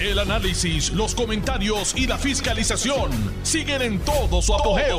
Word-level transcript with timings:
El 0.00 0.20
análisis, 0.20 0.92
los 0.92 1.12
comentarios 1.12 1.92
y 1.96 2.06
la 2.06 2.18
fiscalización 2.18 3.10
siguen 3.42 3.82
en 3.82 3.98
todo 3.98 4.40
su 4.40 4.54
apogeo. 4.54 4.96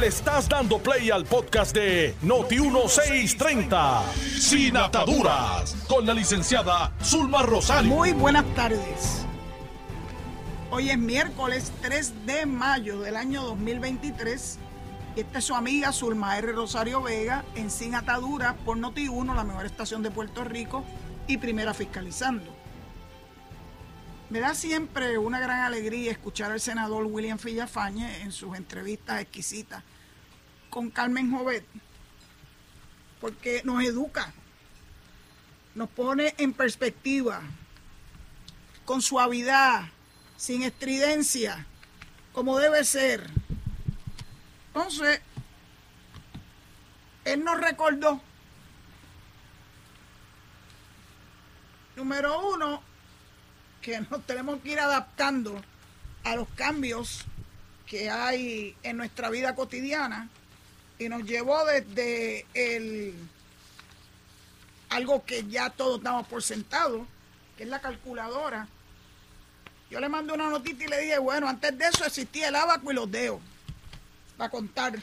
Le 0.00 0.08
estás 0.08 0.48
dando 0.48 0.78
play 0.78 1.12
al 1.12 1.24
podcast 1.24 1.72
de 1.72 2.12
Noti1630, 2.24 4.02
Sin 4.40 4.76
Ataduras, 4.76 5.76
con 5.86 6.04
la 6.06 6.12
licenciada 6.12 6.92
Zulma 7.04 7.42
Rosario. 7.42 7.88
Muy 7.88 8.12
buenas 8.12 8.44
tardes. 8.56 9.24
Hoy 10.72 10.90
es 10.90 10.98
miércoles 10.98 11.70
3 11.80 12.26
de 12.26 12.46
mayo 12.46 12.98
del 12.98 13.14
año 13.14 13.44
2023 13.44 14.58
y 15.14 15.20
esta 15.20 15.38
es 15.38 15.44
su 15.44 15.54
amiga 15.54 15.92
Zulma 15.92 16.36
R. 16.36 16.50
Rosario 16.50 17.00
Vega 17.00 17.44
en 17.54 17.70
Sin 17.70 17.94
Ataduras 17.94 18.56
por 18.64 18.76
Noti1, 18.76 19.36
la 19.36 19.44
mejor 19.44 19.66
estación 19.66 20.02
de 20.02 20.10
Puerto 20.10 20.42
Rico 20.42 20.82
y 21.28 21.36
primera 21.36 21.72
fiscalizando. 21.74 22.53
Me 24.30 24.40
da 24.40 24.54
siempre 24.54 25.18
una 25.18 25.38
gran 25.38 25.60
alegría 25.60 26.10
escuchar 26.10 26.50
al 26.50 26.60
senador 26.60 27.04
William 27.04 27.38
Fillafañe 27.38 28.22
en 28.22 28.32
sus 28.32 28.56
entrevistas 28.56 29.20
exquisitas 29.20 29.84
con 30.70 30.90
Carmen 30.90 31.30
Jovet, 31.30 31.64
porque 33.20 33.62
nos 33.64 33.84
educa, 33.84 34.32
nos 35.74 35.88
pone 35.90 36.34
en 36.38 36.52
perspectiva, 36.52 37.42
con 38.84 39.02
suavidad, 39.02 39.84
sin 40.36 40.62
estridencia, 40.62 41.66
como 42.32 42.58
debe 42.58 42.82
ser. 42.84 43.30
Entonces, 44.68 45.20
él 47.24 47.44
nos 47.44 47.60
recordó, 47.60 48.20
número 51.94 52.48
uno, 52.48 52.82
que 53.84 54.00
nos 54.00 54.24
tenemos 54.24 54.60
que 54.62 54.70
ir 54.70 54.80
adaptando 54.80 55.62
a 56.24 56.34
los 56.36 56.48
cambios 56.56 57.20
que 57.86 58.10
hay 58.10 58.74
en 58.82 58.96
nuestra 58.96 59.28
vida 59.28 59.54
cotidiana 59.54 60.30
y 60.98 61.10
nos 61.10 61.24
llevó 61.24 61.66
desde 61.66 62.46
el 62.54 63.14
algo 64.88 65.24
que 65.26 65.44
ya 65.44 65.68
todos 65.68 66.02
damos 66.02 66.26
por 66.28 66.42
sentado, 66.42 67.06
que 67.58 67.64
es 67.64 67.68
la 67.68 67.80
calculadora. 67.80 68.68
Yo 69.90 70.00
le 70.00 70.08
mandé 70.08 70.32
una 70.32 70.48
notita 70.48 70.84
y 70.84 70.88
le 70.88 71.00
dije, 71.00 71.18
bueno, 71.18 71.46
antes 71.46 71.76
de 71.76 71.84
eso 71.86 72.06
existía 72.06 72.48
el 72.48 72.56
abaco 72.56 72.90
y 72.90 72.94
los 72.94 73.10
dedos 73.10 73.40
para 74.38 74.50
contar. 74.50 74.94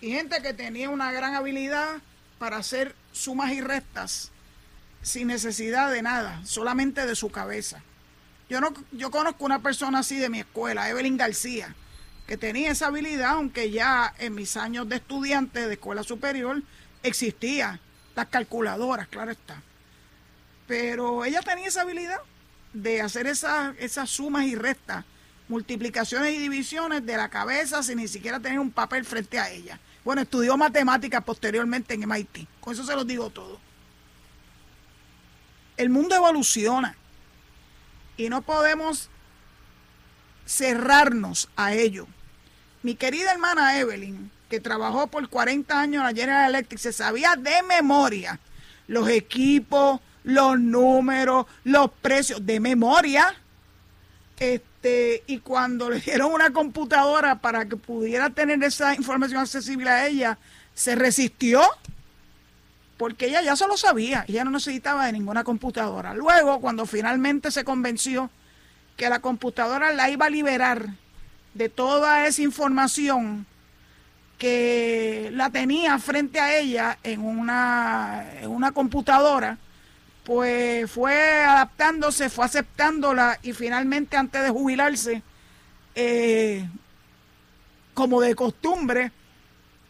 Y 0.00 0.12
gente 0.12 0.40
que 0.40 0.54
tenía 0.54 0.88
una 0.88 1.10
gran 1.10 1.34
habilidad 1.34 2.00
para 2.38 2.58
hacer 2.58 2.94
sumas 3.12 3.50
y 3.52 3.60
restas 3.60 4.29
sin 5.02 5.28
necesidad 5.28 5.90
de 5.90 6.02
nada, 6.02 6.40
solamente 6.44 7.06
de 7.06 7.14
su 7.14 7.30
cabeza. 7.30 7.82
Yo, 8.48 8.60
no, 8.60 8.74
yo 8.92 9.10
conozco 9.10 9.44
una 9.44 9.62
persona 9.62 10.00
así 10.00 10.18
de 10.18 10.28
mi 10.28 10.40
escuela, 10.40 10.88
Evelyn 10.88 11.16
García, 11.16 11.74
que 12.26 12.36
tenía 12.36 12.70
esa 12.70 12.88
habilidad, 12.88 13.30
aunque 13.30 13.70
ya 13.70 14.14
en 14.18 14.34
mis 14.34 14.56
años 14.56 14.88
de 14.88 14.96
estudiante 14.96 15.66
de 15.66 15.74
escuela 15.74 16.02
superior 16.02 16.62
existía 17.02 17.80
las 18.14 18.26
calculadoras, 18.28 19.08
claro 19.08 19.30
está. 19.30 19.62
Pero 20.66 21.24
ella 21.24 21.40
tenía 21.42 21.68
esa 21.68 21.82
habilidad 21.82 22.18
de 22.72 23.00
hacer 23.00 23.26
esas, 23.26 23.74
esas 23.78 24.10
sumas 24.10 24.44
y 24.44 24.54
restas, 24.54 25.04
multiplicaciones 25.48 26.34
y 26.34 26.38
divisiones 26.38 27.04
de 27.04 27.16
la 27.16 27.28
cabeza 27.28 27.82
sin 27.82 27.98
ni 27.98 28.06
siquiera 28.06 28.38
tener 28.38 28.60
un 28.60 28.70
papel 28.70 29.04
frente 29.04 29.38
a 29.38 29.50
ella. 29.50 29.80
Bueno, 30.04 30.22
estudió 30.22 30.56
matemáticas 30.56 31.24
posteriormente 31.24 31.94
en 31.94 32.08
MIT. 32.08 32.46
Con 32.60 32.74
eso 32.74 32.84
se 32.84 32.94
los 32.94 33.06
digo 33.06 33.30
todo 33.30 33.69
el 35.80 35.88
mundo 35.88 36.14
evoluciona 36.14 36.94
y 38.18 38.28
no 38.28 38.42
podemos 38.42 39.08
cerrarnos 40.44 41.48
a 41.56 41.72
ello. 41.72 42.06
Mi 42.82 42.96
querida 42.96 43.32
hermana 43.32 43.78
Evelyn, 43.78 44.30
que 44.50 44.60
trabajó 44.60 45.06
por 45.06 45.26
40 45.30 45.80
años 45.80 46.00
en 46.00 46.06
la 46.06 46.14
General 46.14 46.50
Electric, 46.50 46.78
se 46.78 46.92
sabía 46.92 47.34
de 47.34 47.62
memoria 47.62 48.38
los 48.88 49.08
equipos, 49.08 50.00
los 50.22 50.60
números, 50.60 51.46
los 51.64 51.90
precios, 52.02 52.44
de 52.44 52.60
memoria. 52.60 53.34
Este, 54.38 55.22
y 55.28 55.38
cuando 55.38 55.88
le 55.88 56.00
dieron 56.00 56.32
una 56.34 56.52
computadora 56.52 57.40
para 57.40 57.64
que 57.66 57.76
pudiera 57.76 58.28
tener 58.28 58.62
esa 58.64 58.94
información 58.94 59.40
accesible 59.40 59.88
a 59.88 60.06
ella, 60.06 60.36
se 60.74 60.94
resistió 60.94 61.62
porque 63.00 63.28
ella 63.28 63.40
ya 63.40 63.56
se 63.56 63.66
lo 63.66 63.78
sabía, 63.78 64.26
ella 64.28 64.44
no 64.44 64.50
necesitaba 64.50 65.06
de 65.06 65.12
ninguna 65.12 65.42
computadora. 65.42 66.12
Luego, 66.12 66.60
cuando 66.60 66.84
finalmente 66.84 67.50
se 67.50 67.64
convenció 67.64 68.28
que 68.94 69.08
la 69.08 69.20
computadora 69.20 69.90
la 69.94 70.10
iba 70.10 70.26
a 70.26 70.28
liberar 70.28 70.86
de 71.54 71.70
toda 71.70 72.26
esa 72.26 72.42
información 72.42 73.46
que 74.36 75.30
la 75.32 75.48
tenía 75.48 75.98
frente 75.98 76.40
a 76.40 76.58
ella 76.58 76.98
en 77.02 77.22
una, 77.22 78.22
en 78.38 78.50
una 78.50 78.72
computadora, 78.72 79.56
pues 80.22 80.90
fue 80.90 81.42
adaptándose, 81.42 82.28
fue 82.28 82.44
aceptándola 82.44 83.38
y 83.42 83.54
finalmente 83.54 84.18
antes 84.18 84.42
de 84.42 84.50
jubilarse, 84.50 85.22
eh, 85.94 86.68
como 87.94 88.20
de 88.20 88.34
costumbre, 88.34 89.10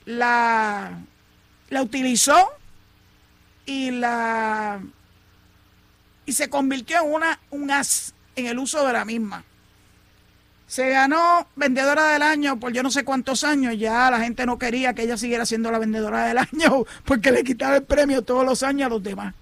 la, 0.04 0.92
la 1.70 1.82
utilizó 1.82 2.59
y 3.70 3.92
la 3.92 4.80
y 6.26 6.32
se 6.32 6.50
convirtió 6.50 7.04
en 7.04 7.12
una 7.12 7.38
un 7.50 7.70
as 7.70 8.14
en 8.34 8.46
el 8.46 8.58
uso 8.58 8.84
de 8.84 8.92
la 8.92 9.04
misma. 9.04 9.44
Se 10.66 10.88
ganó 10.88 11.46
vendedora 11.54 12.12
del 12.12 12.22
año 12.22 12.58
por 12.58 12.72
yo 12.72 12.82
no 12.82 12.90
sé 12.90 13.04
cuántos 13.04 13.44
años, 13.44 13.78
ya 13.78 14.10
la 14.10 14.18
gente 14.20 14.44
no 14.44 14.58
quería 14.58 14.92
que 14.92 15.02
ella 15.02 15.16
siguiera 15.16 15.46
siendo 15.46 15.70
la 15.70 15.78
vendedora 15.78 16.24
del 16.24 16.38
año 16.38 16.84
porque 17.04 17.30
le 17.30 17.44
quitaba 17.44 17.76
el 17.76 17.84
premio 17.84 18.22
todos 18.22 18.44
los 18.44 18.64
años 18.64 18.86
a 18.86 18.90
los 18.90 19.02
demás. 19.02 19.34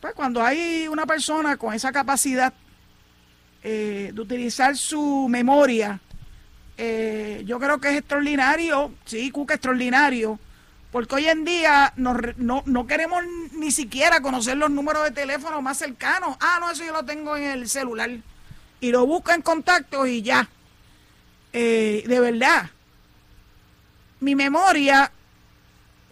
Pues 0.00 0.14
cuando 0.14 0.42
hay 0.42 0.88
una 0.88 1.06
persona 1.06 1.56
con 1.56 1.74
esa 1.74 1.92
capacidad 1.92 2.52
eh, 3.62 4.10
de 4.12 4.20
utilizar 4.20 4.76
su 4.76 5.28
memoria, 5.30 6.00
eh, 6.76 7.44
yo 7.46 7.60
creo 7.60 7.78
que 7.78 7.90
es 7.90 7.98
extraordinario, 7.98 8.92
sí, 9.04 9.30
Cuca, 9.30 9.54
extraordinario 9.54 10.40
porque 10.92 11.14
hoy 11.14 11.26
en 11.26 11.46
día 11.46 11.94
no, 11.96 12.14
no, 12.36 12.86
queremos 12.86 13.24
ni 13.52 13.70
siquiera 13.70 14.20
conocer 14.20 14.58
los 14.58 14.70
números 14.70 15.04
de 15.04 15.10
teléfono 15.10 15.62
más 15.62 15.78
cercanos. 15.78 16.36
Ah, 16.38 16.58
no, 16.60 16.70
eso 16.70 16.84
yo 16.84 16.92
lo 16.92 17.02
tengo 17.02 17.34
en 17.34 17.44
el 17.44 17.68
celular. 17.68 18.10
Y 18.78 18.90
lo 18.90 19.06
busco 19.06 19.32
en 19.32 19.40
contactos 19.40 20.06
y 20.06 20.20
ya. 20.20 20.46
Eh, 21.54 22.04
de 22.06 22.20
verdad, 22.20 22.70
mi 24.20 24.34
memoria, 24.34 25.10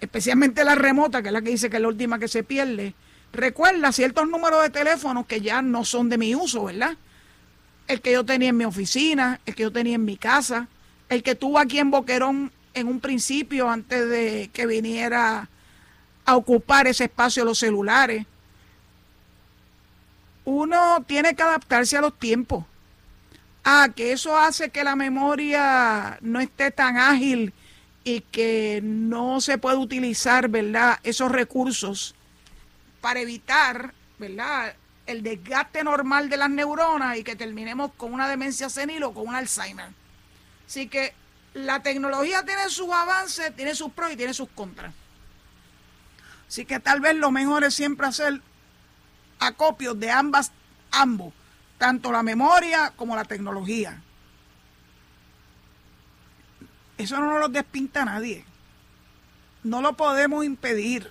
especialmente 0.00 0.64
la 0.64 0.76
remota, 0.76 1.20
que 1.20 1.28
es 1.28 1.32
la 1.34 1.42
que 1.42 1.50
dice 1.50 1.68
que 1.68 1.76
es 1.76 1.82
la 1.82 1.88
última 1.88 2.18
que 2.18 2.28
se 2.28 2.42
pierde, 2.42 2.94
recuerda 3.34 3.92
ciertos 3.92 4.26
números 4.28 4.62
de 4.62 4.70
teléfono 4.70 5.26
que 5.26 5.42
ya 5.42 5.60
no 5.60 5.84
son 5.84 6.08
de 6.08 6.16
mi 6.16 6.34
uso, 6.34 6.64
¿verdad? 6.64 6.97
El 7.86 8.00
que 8.00 8.12
yo 8.12 8.24
tenía 8.24 8.48
en 8.48 8.56
mi 8.56 8.64
oficina, 8.64 9.41
el 9.44 9.54
que 9.54 9.64
yo 9.64 9.72
tenía 9.72 9.97
en 9.97 10.06
mi 10.06 10.16
casa, 10.16 10.68
el 11.10 11.22
que 11.22 11.34
tuvo 11.34 11.58
aquí 11.58 11.78
en 11.78 11.91
Boquerón 11.91 12.50
en 12.75 12.88
un 12.88 13.00
principio 13.00 13.69
antes 13.69 14.08
de 14.08 14.50
que 14.53 14.66
viniera 14.66 15.48
a 16.25 16.36
ocupar 16.36 16.86
ese 16.86 17.04
espacio 17.04 17.44
los 17.44 17.58
celulares. 17.58 18.26
Uno 20.44 21.04
tiene 21.06 21.34
que 21.34 21.42
adaptarse 21.42 21.97
a 21.97 22.00
los 22.00 22.19
tiempos. 22.19 22.64
Ah, 23.64 23.88
que 23.94 24.12
eso 24.12 24.36
hace 24.36 24.70
que 24.70 24.84
la 24.84 24.97
memoria 24.97 26.19
no 26.22 26.41
esté 26.41 26.70
tan 26.70 26.97
ágil 26.97 27.53
y 28.04 28.20
que 28.22 28.80
no 28.82 29.41
se 29.41 29.59
puede 29.59 29.76
utilizar, 29.76 30.48
¿verdad? 30.48 30.98
Esos 31.03 31.30
recursos 31.30 32.14
para 33.00 33.20
evitar, 33.20 33.92
¿verdad? 34.19 34.75
El 35.06 35.22
desgaste 35.22 35.84
normal 35.84 36.28
de 36.30 36.36
las 36.36 36.50
neuronas 36.50 37.16
y 37.18 37.24
que 37.24 37.36
terminemos 37.36 37.92
con 37.97 38.15
una 38.15 38.28
demencia 38.28 38.68
senil 38.68 39.03
o 39.03 39.12
con 39.12 39.28
un 39.28 39.34
Alzheimer. 39.34 39.89
Así 40.66 40.89
que 40.89 41.12
la 41.54 41.82
tecnología 41.82 42.44
tiene 42.44 42.68
sus 42.68 42.91
avances, 42.91 43.54
tiene 43.56 43.74
sus 43.74 43.92
pros 43.92 44.12
y 44.12 44.16
tiene 44.16 44.34
sus 44.34 44.48
contras. 44.50 44.92
Así 46.48 46.64
que 46.64 46.80
tal 46.80 47.00
vez 47.00 47.14
lo 47.14 47.30
mejor 47.30 47.64
es 47.64 47.74
siempre 47.74 48.06
hacer 48.06 48.41
acopios 49.38 49.98
de 49.98 50.10
ambas, 50.10 50.52
ambos, 50.91 51.32
tanto 51.78 52.12
la 52.12 52.22
memoria 52.22 52.92
como 52.97 53.16
la 53.16 53.24
tecnología. 53.24 54.00
Eso 56.98 57.18
no 57.18 57.38
lo 57.38 57.48
despinta 57.48 58.04
nadie. 58.04 58.44
No 59.62 59.80
lo 59.80 59.96
podemos 59.96 60.44
impedir. 60.44 61.10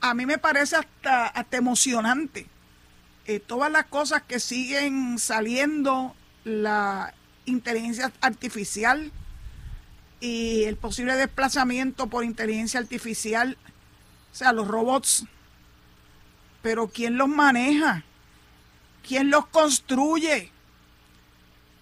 A 0.00 0.14
mí 0.14 0.26
me 0.26 0.38
parece 0.38 0.76
hasta, 0.76 1.26
hasta 1.26 1.56
emocionante 1.56 2.46
eh, 3.26 3.38
todas 3.38 3.70
las 3.70 3.86
cosas 3.86 4.22
que 4.22 4.40
siguen 4.40 5.18
saliendo, 5.18 6.16
la 6.42 7.14
inteligencia 7.50 8.12
artificial 8.20 9.12
y 10.20 10.64
el 10.64 10.76
posible 10.76 11.16
desplazamiento 11.16 12.06
por 12.06 12.24
inteligencia 12.24 12.80
artificial, 12.80 13.56
o 14.32 14.34
sea, 14.34 14.52
los 14.52 14.68
robots. 14.68 15.24
Pero 16.62 16.88
¿quién 16.88 17.16
los 17.16 17.28
maneja? 17.28 18.04
¿Quién 19.06 19.30
los 19.30 19.46
construye? 19.46 20.52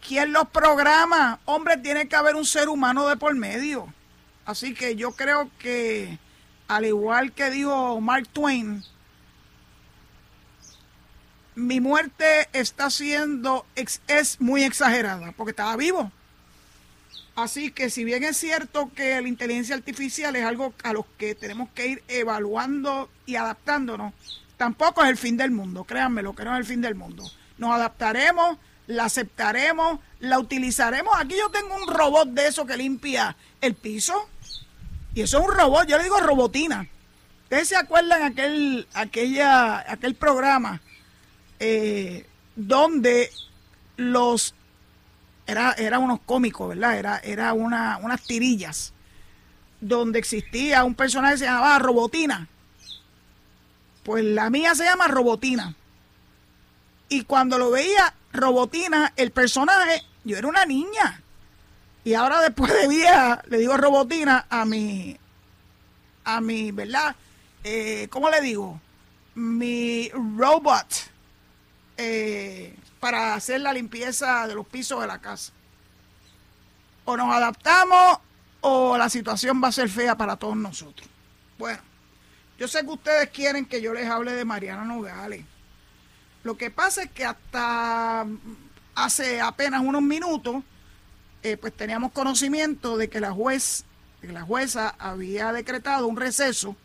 ¿Quién 0.07 0.33
los 0.33 0.49
programa? 0.49 1.41
Hombre, 1.45 1.77
tiene 1.77 2.09
que 2.09 2.17
haber 2.17 2.37
un 2.37 2.47
ser 2.47 2.69
humano 2.69 3.09
de 3.09 3.17
por 3.17 3.35
medio. 3.35 3.93
Así 4.47 4.73
que 4.73 4.97
yo 4.97 5.13
creo 5.13 5.51
que, 5.59 6.19
al 6.69 6.87
igual 6.87 7.33
que 7.33 7.51
dijo 7.51 8.01
Mark 8.01 8.29
Twain, 8.29 8.83
mi 11.59 11.81
muerte 11.81 12.49
está 12.53 12.89
siendo, 12.89 13.67
es 13.75 14.41
muy 14.41 14.63
exagerada, 14.63 15.33
porque 15.33 15.51
estaba 15.51 15.77
vivo. 15.77 16.13
Así 17.35 17.73
que 17.73 17.91
si 17.91 18.05
bien 18.05 18.23
es 18.25 18.37
cierto 18.37 18.91
que 18.95 19.21
la 19.21 19.29
inteligencia 19.29 19.75
artificial 19.75 20.35
es 20.37 20.45
algo 20.45 20.73
a 20.85 20.93
lo 20.93 21.05
que 21.19 21.35
tenemos 21.35 21.69
que 21.75 21.87
ir 21.87 22.03
evaluando 22.09 23.11
y 23.27 23.37
adaptándonos, 23.37 24.15
tampoco 24.57 25.03
es 25.03 25.11
el 25.11 25.17
fin 25.17 25.37
del 25.37 25.51
mundo, 25.51 25.85
créanme, 25.85 26.23
lo 26.23 26.33
que 26.33 26.45
no 26.45 26.55
es 26.55 26.61
el 26.61 26.65
fin 26.65 26.81
del 26.81 26.95
mundo. 26.95 27.29
Nos 27.59 27.75
adaptaremos, 27.75 28.57
la 28.87 29.05
aceptaremos, 29.07 29.99
la 30.21 30.39
utilizaremos. 30.39 31.13
Aquí 31.19 31.35
yo 31.37 31.51
tengo 31.51 31.75
un 31.75 31.93
robot 31.93 32.29
de 32.29 32.47
eso 32.47 32.67
que 32.67 32.77
limpia 32.77 33.37
el 33.61 33.75
piso. 33.75 34.29
Y 35.15 35.23
eso 35.23 35.39
es 35.39 35.45
un 35.45 35.55
robot, 35.55 35.89
yo 35.89 35.99
le 35.99 36.05
digo 36.05 36.21
robotina. 36.21 36.89
¿Ustedes 37.45 37.69
se 37.69 37.77
acuerdan 37.77 38.23
aquel, 38.23 38.87
aquella, 38.95 39.91
aquel 39.91 40.15
programa 40.15 40.81
eh, 41.61 42.27
donde 42.57 43.31
los 43.97 44.55
era, 45.47 45.73
era 45.73 45.99
unos 45.99 46.21
cómicos, 46.21 46.69
¿verdad? 46.69 46.99
Era, 46.99 47.19
era 47.19 47.53
una, 47.55 47.99
unas 48.03 48.23
tirillas 48.23 48.93
donde 49.81 50.19
existía 50.19 50.85
un 50.85 50.95
personaje 50.95 51.35
que 51.35 51.39
se 51.39 51.45
llamaba 51.47 51.79
Robotina. 51.79 52.49
Pues 54.03 54.25
la 54.25 54.51
mía 54.51 54.75
se 54.75 54.85
llama 54.85 55.09
Robotina. 55.09 55.75
Y 57.09 57.23
cuando 57.25 57.59
lo 57.59 57.71
veía 57.71 58.15
Robotina, 58.33 59.13
el 59.17 59.31
personaje, 59.31 60.03
yo 60.25 60.37
era 60.37 60.49
una 60.49 60.67
niña. 60.67 61.23
Y 62.05 62.15
ahora 62.15 62.43
después 62.43 62.73
de 62.73 62.89
vieja, 62.89 63.43
le 63.49 63.59
digo 63.59 63.77
Robotina 63.77 64.47
a 64.51 64.65
mi, 64.65 65.17
a 66.25 66.41
mi, 66.41 66.73
¿verdad? 66.73 67.17
Eh, 67.65 68.09
¿Cómo 68.11 68.29
le 68.31 68.41
digo? 68.41 68.81
Mi 69.35 70.11
robot 70.11 71.08
eh, 71.99 72.75
para 73.01 73.35
hacer 73.35 73.61
la 73.61 73.73
limpieza 73.73 74.47
de 74.47 74.55
los 74.55 74.67
pisos 74.67 75.01
de 75.01 75.09
la 75.09 75.19
casa. 75.19 75.53
O 77.05 77.17
nos 77.17 77.35
adaptamos 77.35 78.19
o 78.61 78.97
la 78.97 79.09
situación 79.09 79.61
va 79.63 79.69
a 79.69 79.73
ser 79.73 79.89
fea 79.89 80.17
para 80.17 80.37
todos 80.37 80.57
nosotros. 80.57 81.09
Bueno, 81.59 81.81
yo 82.57 82.69
sé 82.69 82.83
que 82.83 82.91
ustedes 82.91 83.31
quieren 83.31 83.67
que 83.67 83.83
yo 83.83 83.93
les 83.93 84.09
hable 84.09 84.33
de 84.33 84.45
Mariana 84.45 84.85
Nogales. 84.85 85.45
Lo 86.45 86.57
que 86.57 86.71
pasa 86.71 87.03
es 87.03 87.11
que 87.11 87.25
hasta 87.25 88.25
hace 88.95 89.41
apenas 89.41 89.83
unos 89.83 90.03
minutos, 90.03 90.63
eh, 91.43 91.57
pues 91.57 91.73
teníamos 91.77 92.13
conocimiento 92.13 92.97
de 92.97 93.09
que 93.09 93.19
la 93.19 93.33
juez, 93.33 93.85
que 94.21 94.29
la 94.29 94.43
jueza 94.43 94.95
había 95.01 95.53
decretado 95.53 96.07
un 96.07 96.17
receso. 96.17 96.77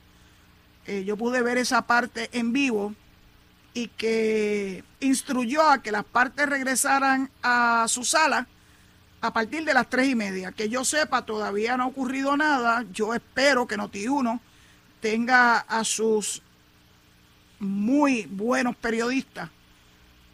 Eh, 0.88 1.04
yo 1.06 1.18
pude 1.18 1.44
ver 1.44 1.60
esa 1.60 1.84
parte 1.84 2.30
en 2.34 2.52
vivo 2.52 2.96
y 3.74 3.88
que 3.88 4.84
instruyó 5.00 5.68
a 5.68 5.82
que 5.82 5.92
las 5.92 6.06
partes 6.06 6.48
regresaran 6.48 7.30
a 7.42 7.86
su 7.88 8.04
sala 8.04 8.48
a 9.22 9.34
partir 9.34 9.66
de 9.66 9.74
las 9.74 9.90
tres 9.90 10.10
y 10.10 10.16
media. 10.16 10.52
Que 10.52 10.70
yo 10.70 10.86
sepa, 10.86 11.26
todavía 11.26 11.78
no 11.78 11.84
ha 11.84 11.88
ocurrido 11.88 12.38
nada. 12.38 12.86
Yo 12.92 13.14
espero 13.14 13.66
que 13.68 13.78
Noti1 13.78 14.40
tenga 15.00 15.60
a 15.60 15.84
sus 15.84 16.42
muy 17.60 18.26
buenos 18.26 18.76
periodistas 18.76 19.50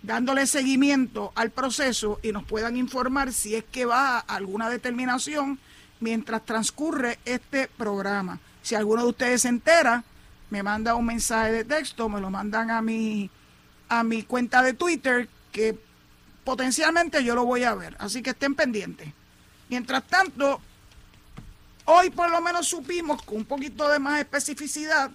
dándole 0.01 0.47
seguimiento 0.47 1.31
al 1.36 1.51
proceso 1.51 2.19
y 2.24 2.31
nos 2.31 2.44
puedan 2.44 2.77
informar 2.77 3.33
si 3.33 3.56
es 3.56 3.63
que 3.65 3.86
va 3.86 4.18
a 4.18 4.19
alguna 4.19 4.69
determinación 4.69 5.59
mientras 6.00 6.45
transcurre 6.45 7.19
este 7.25 7.68
programa. 7.68 8.39
Si 8.62 8.75
alguno 8.75 9.03
de 9.03 9.09
ustedes 9.09 9.41
se 9.41 9.50
entera, 9.50 10.03
me 10.50 10.63
manda 10.63 10.96
un 10.96 11.06
mensaje 11.06 11.51
de 11.51 11.63
texto, 11.63 12.10
me 12.10 12.19
lo 12.19 12.30
mandan 12.30 12.72
a 12.72 12.81
mi, 12.81 13.30
a 13.88 14.04
mi 14.04 14.24
cuenta 14.24 14.62
de 14.62 14.74
Twitter, 14.74 15.30
que 15.51 15.78
potencialmente 16.44 17.24
yo 17.24 17.36
lo 17.36 17.46
voy 17.46 17.63
a 17.63 17.75
ver. 17.75 17.96
Así 18.00 18.22
que 18.22 18.31
estén 18.31 18.56
pendientes. 18.56 19.10
Mientras 19.69 20.06
tanto, 20.07 20.60
hoy 21.86 22.10
por 22.10 22.31
lo 22.31 22.42
menos 22.42 22.68
supimos 22.68 23.22
con 23.22 23.38
un 23.38 23.46
poquito 23.46 23.88
de 23.90 24.00
más 24.00 24.19
especificidad 24.19 25.12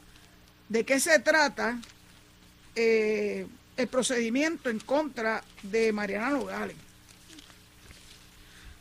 de 0.69 0.85
qué 0.85 1.01
se 1.01 1.19
trata 1.19 1.79
eh, 2.75 3.47
el 3.77 3.89
procedimiento 3.89 4.71
en 4.71 4.79
contra 4.79 5.43
de 5.63 5.93
Mariana 5.93 6.31
Nogales. 6.31 6.77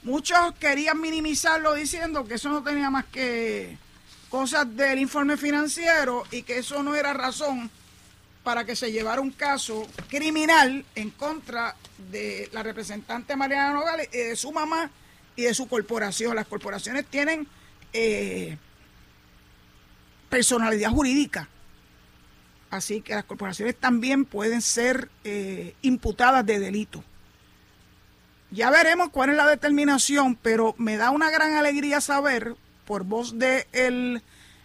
Muchos 0.04 0.38
querían 0.60 1.00
minimizarlo 1.00 1.74
diciendo 1.74 2.26
que 2.26 2.36
eso 2.36 2.50
no 2.50 2.62
tenía 2.62 2.90
más 2.90 3.06
que 3.06 3.78
cosas 4.34 4.76
del 4.76 4.98
informe 4.98 5.38
financiero 5.38 6.24
y 6.32 6.42
que 6.42 6.58
eso 6.58 6.82
no 6.82 6.96
era 6.96 7.14
razón 7.14 7.70
para 8.44 8.66
que 8.66 8.76
se 8.76 8.92
llevara 8.92 9.22
un 9.22 9.30
caso 9.30 9.88
criminal 10.10 10.84
en 10.96 11.12
contra 11.12 11.76
de 12.10 12.50
la 12.52 12.64
representante 12.64 13.36
Mariana 13.36 13.74
Nogales 13.74 14.10
y 14.12 14.18
de 14.18 14.36
su 14.36 14.52
mamá 14.52 14.90
y 15.36 15.44
de 15.44 15.54
su 15.54 15.68
corporación. 15.68 16.36
Las 16.36 16.48
corporaciones 16.48 17.06
tienen 17.06 17.48
eh, 17.94 18.58
personalidad 20.30 20.90
jurídica, 20.90 21.48
así 22.72 23.02
que 23.02 23.14
las 23.14 23.26
corporaciones 23.26 23.76
también 23.76 24.26
pueden 24.26 24.64
ser 24.64 25.10
eh, 25.24 25.76
imputadas 25.84 26.44
de 26.44 26.58
delito. 26.58 27.04
Ya 28.50 28.72
veremos 28.72 29.10
cuál 29.10 29.30
es 29.30 29.36
la 29.36 29.46
determinación, 29.46 30.36
pero 30.36 30.74
me 30.80 30.98
da 30.98 31.12
una 31.12 31.30
gran 31.30 31.54
alegría 31.54 32.02
saber 32.02 32.56
por 32.86 33.04
voz 33.04 33.38
del 33.38 34.22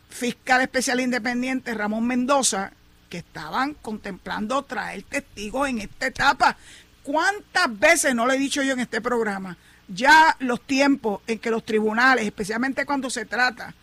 fiscal 0.09 0.63
especial 0.63 1.01
independiente 1.01 1.75
Ramón 1.75 2.07
Mendoza, 2.07 2.73
que 3.09 3.19
estaban 3.19 3.75
contemplando 3.75 4.63
traer 4.63 5.03
testigos 5.03 5.69
en 5.69 5.79
esta 5.79 6.07
etapa. 6.07 6.57
¿Cuántas 7.03 7.79
veces 7.79 8.15
no 8.15 8.27
le 8.27 8.35
he 8.35 8.39
dicho 8.39 8.63
yo 8.63 8.73
en 8.73 8.81
este 8.81 9.01
programa? 9.01 9.57
Ya 9.89 10.37
los 10.41 10.61
tiempos 10.61 11.23
en 11.27 11.39
que 11.39 11.51
los 11.51 11.65
tribunales, 11.65 12.27
especialmente 12.27 12.85
cuando 12.85 13.09
se 13.09 13.25
trata 13.25 13.75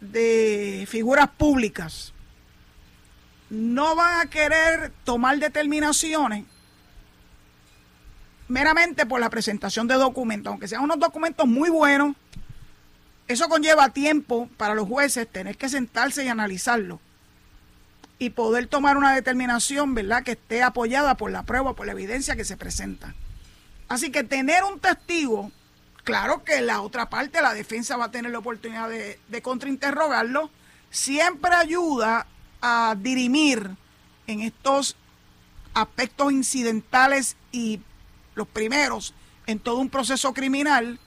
de 0.00 0.86
figuras 0.88 1.28
públicas, 1.30 2.12
no 3.48 3.96
van 3.96 4.20
a 4.20 4.30
querer 4.30 4.92
tomar 5.04 5.38
determinaciones 5.38 6.44
meramente 8.48 9.06
por 9.06 9.20
la 9.20 9.30
presentación 9.30 9.86
de 9.86 9.94
documentos, 9.94 10.50
aunque 10.50 10.68
sean 10.68 10.82
unos 10.82 10.98
documentos 10.98 11.46
muy 11.46 11.70
buenos, 11.70 12.16
eso 13.32 13.48
conlleva 13.48 13.90
tiempo 13.90 14.48
para 14.56 14.74
los 14.74 14.88
jueces 14.88 15.28
tener 15.28 15.56
que 15.56 15.68
sentarse 15.68 16.24
y 16.24 16.28
analizarlo 16.28 17.00
y 18.18 18.30
poder 18.30 18.66
tomar 18.66 18.96
una 18.96 19.14
determinación, 19.14 19.94
¿verdad?, 19.94 20.24
que 20.24 20.32
esté 20.32 20.64
apoyada 20.64 21.16
por 21.16 21.30
la 21.30 21.44
prueba, 21.44 21.74
por 21.74 21.86
la 21.86 21.92
evidencia 21.92 22.34
que 22.34 22.44
se 22.44 22.56
presenta. 22.56 23.14
Así 23.88 24.10
que 24.10 24.24
tener 24.24 24.64
un 24.64 24.80
testigo, 24.80 25.52
claro 26.02 26.42
que 26.42 26.60
la 26.60 26.82
otra 26.82 27.08
parte, 27.08 27.40
la 27.40 27.54
defensa 27.54 27.96
va 27.96 28.06
a 28.06 28.10
tener 28.10 28.32
la 28.32 28.40
oportunidad 28.40 28.88
de, 28.88 29.20
de 29.28 29.42
contrainterrogarlo, 29.42 30.50
siempre 30.90 31.54
ayuda 31.54 32.26
a 32.60 32.96
dirimir 32.98 33.70
en 34.26 34.40
estos 34.40 34.96
aspectos 35.72 36.32
incidentales 36.32 37.36
y 37.52 37.80
los 38.34 38.48
primeros 38.48 39.14
en 39.46 39.60
todo 39.60 39.76
un 39.76 39.88
proceso 39.88 40.34
criminal 40.34 40.98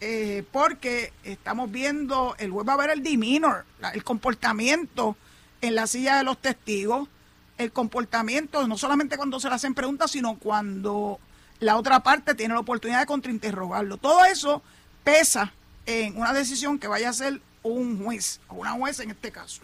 eh, 0.00 0.44
porque 0.52 1.12
estamos 1.24 1.70
viendo, 1.70 2.34
el 2.38 2.50
juez 2.50 2.68
va 2.68 2.74
a 2.74 2.78
ver 2.78 2.90
el 2.90 3.02
demeanor, 3.02 3.64
el 3.94 4.04
comportamiento 4.04 5.16
en 5.62 5.74
la 5.74 5.86
silla 5.86 6.18
de 6.18 6.24
los 6.24 6.40
testigos, 6.40 7.08
el 7.56 7.72
comportamiento 7.72 8.66
no 8.68 8.76
solamente 8.76 9.16
cuando 9.16 9.40
se 9.40 9.48
le 9.48 9.54
hacen 9.54 9.74
preguntas, 9.74 10.10
sino 10.10 10.38
cuando 10.38 11.18
la 11.60 11.76
otra 11.76 12.00
parte 12.00 12.34
tiene 12.34 12.52
la 12.52 12.60
oportunidad 12.60 13.00
de 13.00 13.06
contrainterrogarlo. 13.06 13.96
Todo 13.96 14.24
eso 14.26 14.62
pesa 15.02 15.54
en 15.86 16.18
una 16.18 16.34
decisión 16.34 16.78
que 16.78 16.88
vaya 16.88 17.08
a 17.08 17.14
ser 17.14 17.40
un 17.62 18.02
juez, 18.04 18.40
o 18.48 18.56
una 18.56 18.72
jueza 18.72 19.02
en 19.02 19.12
este 19.12 19.32
caso. 19.32 19.62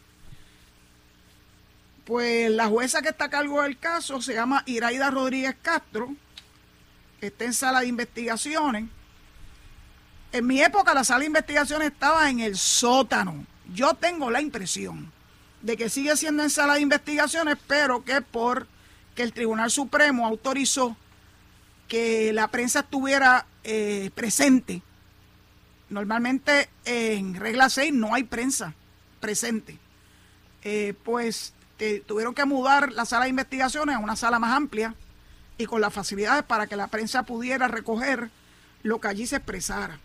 Pues 2.06 2.50
la 2.50 2.68
jueza 2.68 3.02
que 3.02 3.10
está 3.10 3.26
a 3.26 3.30
cargo 3.30 3.62
del 3.62 3.78
caso 3.78 4.22
se 4.22 4.32
llama 4.32 4.62
Iraida 4.64 5.10
Rodríguez 5.10 5.56
Castro, 5.60 6.14
está 7.20 7.44
en 7.44 7.52
sala 7.52 7.80
de 7.80 7.88
investigaciones 7.88 8.86
en 10.32 10.46
mi 10.46 10.62
época 10.62 10.94
la 10.94 11.04
sala 11.04 11.20
de 11.20 11.26
investigación 11.26 11.82
estaba 11.82 12.28
en 12.30 12.40
el 12.40 12.56
sótano. 12.56 13.44
Yo 13.72 13.94
tengo 13.94 14.30
la 14.30 14.40
impresión 14.40 15.12
de 15.60 15.76
que 15.76 15.88
sigue 15.88 16.16
siendo 16.16 16.42
en 16.42 16.50
sala 16.50 16.74
de 16.74 16.80
investigaciones, 16.80 17.56
pero 17.66 18.04
que 18.04 18.20
por 18.20 18.66
que 19.14 19.22
el 19.22 19.32
Tribunal 19.32 19.70
Supremo 19.70 20.26
autorizó 20.26 20.96
que 21.86 22.32
la 22.32 22.48
prensa 22.48 22.80
estuviera 22.80 23.46
eh, 23.64 24.10
presente. 24.14 24.82
Normalmente 25.90 26.70
en 26.86 27.34
regla 27.34 27.68
6 27.68 27.92
no 27.92 28.14
hay 28.14 28.24
prensa 28.24 28.74
presente. 29.20 29.78
Eh, 30.64 30.94
pues 31.04 31.52
tuvieron 32.06 32.34
que 32.34 32.44
mudar 32.44 32.92
la 32.92 33.04
sala 33.04 33.24
de 33.24 33.30
investigaciones 33.30 33.96
a 33.96 33.98
una 33.98 34.16
sala 34.16 34.38
más 34.38 34.56
amplia 34.56 34.94
y 35.58 35.66
con 35.66 35.80
las 35.80 35.92
facilidades 35.92 36.44
para 36.44 36.66
que 36.66 36.76
la 36.76 36.86
prensa 36.86 37.24
pudiera 37.24 37.68
recoger 37.68 38.30
lo 38.82 39.00
que 39.00 39.08
allí 39.08 39.26
se 39.26 39.36
expresara. 39.36 39.98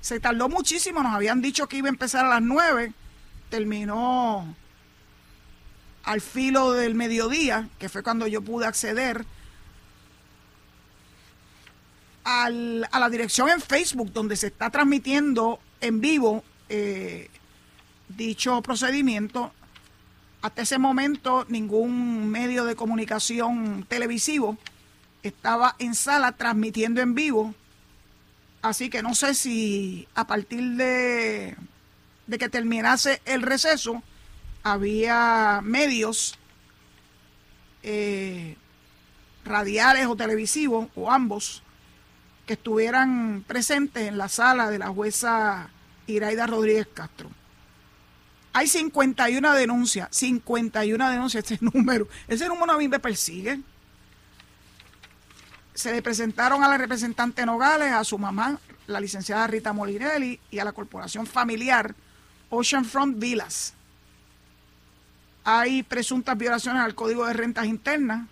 Se 0.00 0.18
tardó 0.20 0.48
muchísimo, 0.48 1.02
nos 1.02 1.14
habían 1.14 1.42
dicho 1.42 1.68
que 1.68 1.76
iba 1.76 1.88
a 1.88 1.90
empezar 1.90 2.24
a 2.24 2.28
las 2.28 2.42
9, 2.42 2.92
terminó 3.50 4.54
al 6.04 6.20
filo 6.20 6.72
del 6.72 6.94
mediodía, 6.94 7.68
que 7.78 7.88
fue 7.88 8.02
cuando 8.02 8.26
yo 8.26 8.40
pude 8.42 8.66
acceder 8.66 9.26
a 12.24 12.48
la 12.50 13.10
dirección 13.10 13.48
en 13.48 13.60
Facebook 13.60 14.12
donde 14.12 14.36
se 14.36 14.48
está 14.48 14.70
transmitiendo 14.70 15.58
en 15.80 16.00
vivo 16.00 16.44
eh, 16.68 17.28
dicho 18.08 18.62
procedimiento. 18.62 19.52
Hasta 20.42 20.62
ese 20.62 20.78
momento 20.78 21.44
ningún 21.48 22.28
medio 22.30 22.64
de 22.64 22.76
comunicación 22.76 23.84
televisivo 23.88 24.56
estaba 25.22 25.76
en 25.78 25.94
sala 25.94 26.32
transmitiendo 26.32 27.00
en 27.00 27.14
vivo. 27.14 27.54
Así 28.62 28.90
que 28.90 29.02
no 29.02 29.14
sé 29.14 29.34
si 29.34 30.06
a 30.14 30.26
partir 30.26 30.76
de, 30.76 31.56
de 32.26 32.38
que 32.38 32.48
terminase 32.48 33.22
el 33.24 33.42
receso 33.42 34.02
había 34.62 35.60
medios 35.62 36.38
eh, 37.82 38.56
radiales 39.44 40.06
o 40.06 40.16
televisivos 40.16 40.88
o 40.94 41.10
ambos 41.10 41.62
que 42.46 42.54
estuvieran 42.54 43.44
presentes 43.46 44.08
en 44.08 44.18
la 44.18 44.28
sala 44.28 44.70
de 44.70 44.78
la 44.78 44.88
jueza 44.88 45.70
Iraida 46.06 46.46
Rodríguez 46.46 46.88
Castro. 46.92 47.30
Hay 48.52 48.66
51 48.66 49.54
denuncias, 49.54 50.08
51 50.10 51.10
denuncias, 51.10 51.44
ese 51.44 51.58
número, 51.72 52.08
ese 52.28 52.48
número 52.48 52.72
a 52.72 52.78
mí 52.78 52.88
me 52.88 52.98
persigue. 52.98 53.60
Se 55.80 55.92
le 55.92 56.02
presentaron 56.02 56.62
a 56.62 56.68
la 56.68 56.76
representante 56.76 57.46
Nogales, 57.46 57.90
a 57.90 58.04
su 58.04 58.18
mamá, 58.18 58.58
la 58.86 59.00
licenciada 59.00 59.46
Rita 59.46 59.72
Molinelli, 59.72 60.38
y 60.50 60.58
a 60.58 60.64
la 60.66 60.74
corporación 60.74 61.26
familiar 61.26 61.94
Oceanfront 62.50 63.18
Villas. 63.18 63.72
Hay 65.42 65.82
presuntas 65.82 66.36
violaciones 66.36 66.82
al 66.82 66.94
Código 66.94 67.24
de 67.24 67.32
Rentas 67.32 67.64
Internas. 67.64 68.28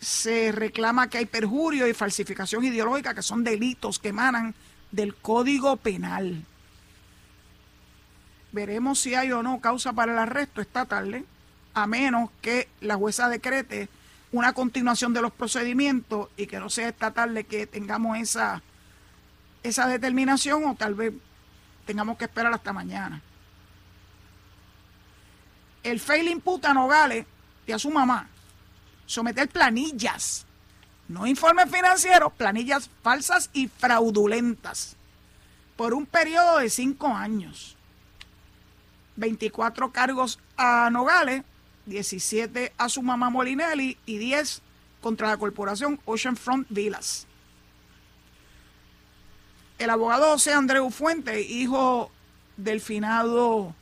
Se 0.00 0.52
reclama 0.52 1.08
que 1.08 1.16
hay 1.16 1.24
perjurio 1.24 1.88
y 1.88 1.94
falsificación 1.94 2.62
ideológica, 2.62 3.14
que 3.14 3.22
son 3.22 3.42
delitos 3.42 3.98
que 3.98 4.08
emanan 4.08 4.54
del 4.92 5.14
Código 5.14 5.78
Penal. 5.78 6.44
Veremos 8.52 9.00
si 9.00 9.14
hay 9.14 9.32
o 9.32 9.42
no 9.42 9.62
causa 9.62 9.94
para 9.94 10.12
el 10.12 10.18
arresto 10.18 10.60
esta 10.60 10.84
tarde, 10.84 11.24
a 11.72 11.86
menos 11.86 12.28
que 12.42 12.68
la 12.82 12.96
jueza 12.96 13.30
decrete 13.30 13.88
una 14.34 14.52
continuación 14.52 15.14
de 15.14 15.22
los 15.22 15.32
procedimientos 15.32 16.28
y 16.36 16.48
que 16.48 16.58
no 16.58 16.68
sea 16.68 16.88
esta 16.88 17.12
tarde 17.12 17.44
que 17.44 17.68
tengamos 17.68 18.18
esa, 18.18 18.62
esa 19.62 19.86
determinación 19.86 20.64
o 20.64 20.74
tal 20.74 20.94
vez 20.94 21.14
tengamos 21.86 22.18
que 22.18 22.24
esperar 22.24 22.52
hasta 22.52 22.72
mañana. 22.72 23.22
El 25.84 26.00
FEI 26.00 26.30
imputa 26.30 26.72
a 26.72 26.74
Nogales 26.74 27.26
y 27.64 27.72
a 27.72 27.78
su 27.78 27.90
mamá 27.90 28.28
someter 29.06 29.48
planillas, 29.48 30.46
no 31.06 31.28
informes 31.28 31.70
financieros, 31.70 32.32
planillas 32.32 32.90
falsas 33.04 33.50
y 33.52 33.68
fraudulentas, 33.68 34.96
por 35.76 35.94
un 35.94 36.06
periodo 36.06 36.58
de 36.58 36.70
cinco 36.70 37.06
años. 37.08 37.76
24 39.16 39.92
cargos 39.92 40.40
a 40.56 40.90
Nogales, 40.90 41.44
17 41.86 42.72
a 42.76 42.88
su 42.88 43.02
mamá 43.02 43.30
Molinelli 43.30 43.96
y 44.06 44.18
10 44.18 44.62
contra 45.00 45.28
la 45.28 45.36
corporación 45.36 46.00
Oceanfront 46.04 46.66
Villas. 46.70 47.26
El 49.78 49.90
abogado 49.90 50.30
José 50.30 50.52
Andreu 50.52 50.90
Fuente, 50.90 51.42
hijo 51.42 52.10
del 52.56 52.80
finado 52.80 53.74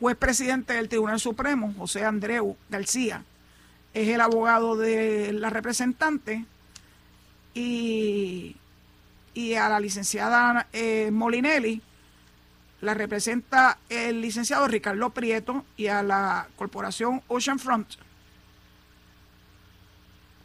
juez 0.00 0.16
presidente 0.16 0.74
del 0.74 0.88
Tribunal 0.88 1.20
Supremo, 1.20 1.74
José 1.76 2.04
Andreu 2.04 2.56
García, 2.68 3.24
es 3.94 4.08
el 4.08 4.20
abogado 4.20 4.76
de 4.76 5.32
la 5.32 5.50
representante 5.50 6.44
y, 7.54 8.56
y 9.34 9.54
a 9.54 9.68
la 9.68 9.80
licenciada 9.80 10.66
eh, 10.72 11.10
Molinelli 11.12 11.82
la 12.82 12.94
representa 12.94 13.78
el 13.88 14.20
licenciado 14.20 14.66
Ricardo 14.66 15.10
Prieto 15.10 15.64
y 15.76 15.86
a 15.86 16.02
la 16.02 16.48
corporación 16.56 17.22
Oceanfront 17.28 17.88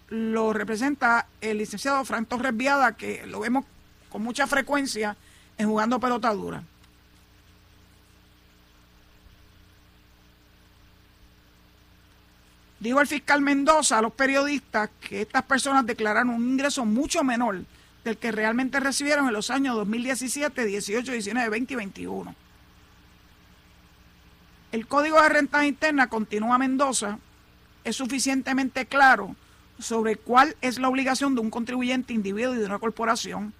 lo 0.10 0.54
representa 0.54 1.28
el 1.42 1.58
licenciado 1.58 2.06
Frank 2.06 2.30
Torres 2.30 2.56
Viada, 2.56 2.96
que 2.96 3.26
lo 3.26 3.42
vemos 3.42 3.66
con 4.10 4.22
mucha 4.22 4.48
frecuencia 4.48 5.18
en 5.58 5.68
jugando 5.68 6.00
pelota 6.00 6.32
dura. 6.32 6.64
Dijo 12.80 13.02
el 13.02 13.08
fiscal 13.08 13.42
Mendoza 13.42 13.98
a 13.98 14.02
los 14.02 14.14
periodistas 14.14 14.92
que 15.02 15.22
estas 15.22 15.44
personas 15.44 15.86
declararon 15.86 16.30
un 16.30 16.52
ingreso 16.52 16.86
mucho 16.86 17.24
menor 17.24 17.64
del 18.08 18.18
que 18.18 18.32
realmente 18.32 18.80
recibieron 18.80 19.28
en 19.28 19.34
los 19.34 19.52
años 19.52 19.76
2017, 19.76 20.66
18, 20.66 21.12
19, 21.12 21.50
20 21.50 21.74
y 21.74 21.76
21. 21.76 22.36
El 24.72 24.88
Código 24.88 25.22
de 25.22 25.28
Rentas 25.28 25.66
Internas, 25.66 26.08
continúa 26.08 26.58
Mendoza, 26.58 27.20
es 27.84 27.98
suficientemente 27.98 28.86
claro 28.86 29.36
sobre 29.78 30.16
cuál 30.16 30.56
es 30.62 30.80
la 30.80 30.88
obligación 30.88 31.36
de 31.36 31.42
un 31.42 31.50
contribuyente 31.50 32.14
individuo 32.14 32.56
y 32.56 32.60
de 32.60 32.66
una 32.66 32.80
corporación. 32.80 33.54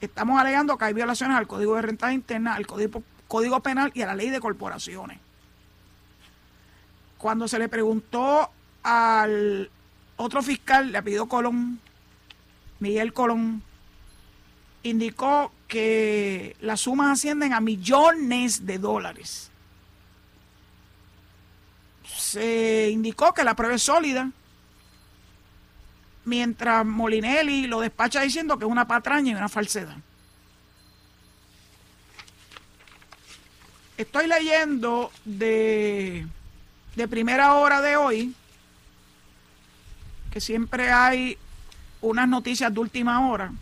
Estamos 0.00 0.40
alegando 0.40 0.76
que 0.76 0.84
hay 0.84 0.94
violaciones 0.94 1.36
al 1.36 1.46
Código 1.46 1.76
de 1.76 1.82
Rentas 1.82 2.12
Internas, 2.12 2.56
al 2.56 2.66
Código, 2.66 3.04
Código 3.28 3.60
Penal 3.60 3.92
y 3.94 4.02
a 4.02 4.06
la 4.06 4.16
Ley 4.16 4.30
de 4.30 4.40
Corporaciones. 4.40 5.18
Cuando 7.18 7.46
se 7.46 7.60
le 7.60 7.68
preguntó 7.68 8.50
al 8.82 9.70
otro 10.16 10.42
fiscal, 10.42 10.90
le 10.90 11.00
pidió 11.04 11.26
Colón, 11.26 11.78
Miguel 12.80 13.12
Colón, 13.12 13.62
indicó 14.82 15.52
que 15.68 16.56
las 16.60 16.80
sumas 16.80 17.18
ascienden 17.18 17.52
a 17.52 17.60
millones 17.60 18.66
de 18.66 18.78
dólares. 18.78 19.50
Se 22.04 22.90
indicó 22.90 23.32
que 23.32 23.44
la 23.44 23.54
prueba 23.54 23.74
es 23.74 23.82
sólida, 23.82 24.30
mientras 26.24 26.84
Molinelli 26.84 27.66
lo 27.66 27.80
despacha 27.80 28.20
diciendo 28.20 28.58
que 28.58 28.64
es 28.64 28.70
una 28.70 28.86
patraña 28.86 29.32
y 29.32 29.34
una 29.34 29.48
falsedad. 29.48 29.96
Estoy 33.96 34.26
leyendo 34.26 35.12
de, 35.24 36.26
de 36.96 37.08
primera 37.08 37.54
hora 37.54 37.80
de 37.80 37.96
hoy, 37.96 38.34
que 40.32 40.40
siempre 40.40 40.90
hay 40.90 41.38
unas 42.00 42.28
noticias 42.28 42.72
de 42.72 42.80
última 42.80 43.28
hora 43.28 43.52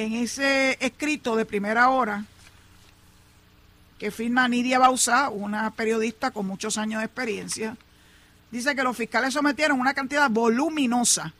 en 0.00 0.14
ese 0.14 0.78
escrito 0.80 1.36
de 1.36 1.44
primera 1.44 1.90
hora 1.90 2.24
que 3.98 4.10
firma 4.10 4.48
Nidia 4.48 4.78
Bausa, 4.78 5.28
una 5.28 5.70
periodista 5.72 6.30
con 6.30 6.46
muchos 6.46 6.78
años 6.78 7.00
de 7.00 7.04
experiencia, 7.04 7.76
dice 8.50 8.74
que 8.74 8.82
los 8.82 8.96
fiscales 8.96 9.34
sometieron 9.34 9.78
una 9.78 9.92
cantidad 9.92 10.30
voluminosa 10.30 11.34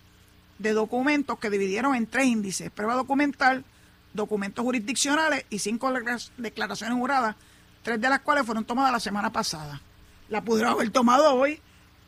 de 0.59 0.75
documentos 0.75 1.39
que 1.39 1.49
dividieron 1.49 1.95
en 1.95 2.07
tres 2.07 2.27
índices, 2.27 2.71
prueba 2.71 2.97
documental, 2.97 3.65
documentos 4.13 4.63
jurisdiccionales 4.63 5.47
y 5.49 5.59
cinco 5.59 5.91
declaraciones 6.37 6.99
juradas, 6.99 7.37
tres 7.83 7.99
de 7.99 8.11
las 8.11 8.21
cuales 8.21 8.45
fueron 8.45 8.67
tomadas 8.67 8.93
la 8.93 9.01
semana 9.01 9.33
pasada. 9.33 9.81
La 10.29 10.43
pudieron 10.43 10.73
haber 10.73 10.91
tomado 10.91 11.35
hoy 11.35 11.63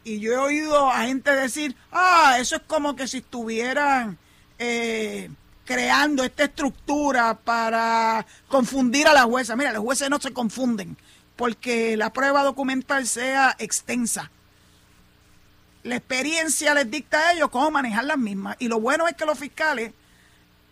y 0.04 0.20
yo 0.20 0.32
he 0.32 0.36
oído 0.36 0.90
a 0.90 1.06
gente 1.06 1.30
decir, 1.30 1.74
ah, 1.92 2.36
eso 2.38 2.56
es 2.56 2.62
como 2.66 2.94
que 2.94 3.08
si 3.08 3.18
estuvieran... 3.18 4.18
Eh, 4.58 5.30
creando 5.64 6.24
esta 6.24 6.44
estructura 6.44 7.34
para 7.34 8.26
confundir 8.48 9.06
a 9.06 9.14
la 9.14 9.24
jueza. 9.24 9.56
Mira, 9.56 9.72
los 9.72 9.82
jueces 9.82 10.10
no 10.10 10.20
se 10.20 10.32
confunden 10.32 10.96
porque 11.36 11.96
la 11.96 12.12
prueba 12.12 12.42
documental 12.42 13.06
sea 13.06 13.56
extensa. 13.58 14.30
La 15.82 15.96
experiencia 15.96 16.74
les 16.74 16.90
dicta 16.90 17.18
a 17.18 17.32
ellos 17.32 17.50
cómo 17.50 17.70
manejar 17.70 18.04
las 18.04 18.18
mismas. 18.18 18.56
Y 18.60 18.68
lo 18.68 18.80
bueno 18.80 19.08
es 19.08 19.16
que 19.16 19.24
los 19.24 19.38
fiscales 19.38 19.92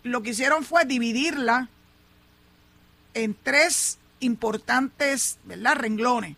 lo 0.03 0.23
que 0.23 0.31
hicieron 0.31 0.65
fue 0.65 0.85
dividirla 0.85 1.69
en 3.15 3.37
tres 3.43 3.99
importantes 4.21 5.39
¿verdad? 5.45 5.75
renglones. 5.75 6.37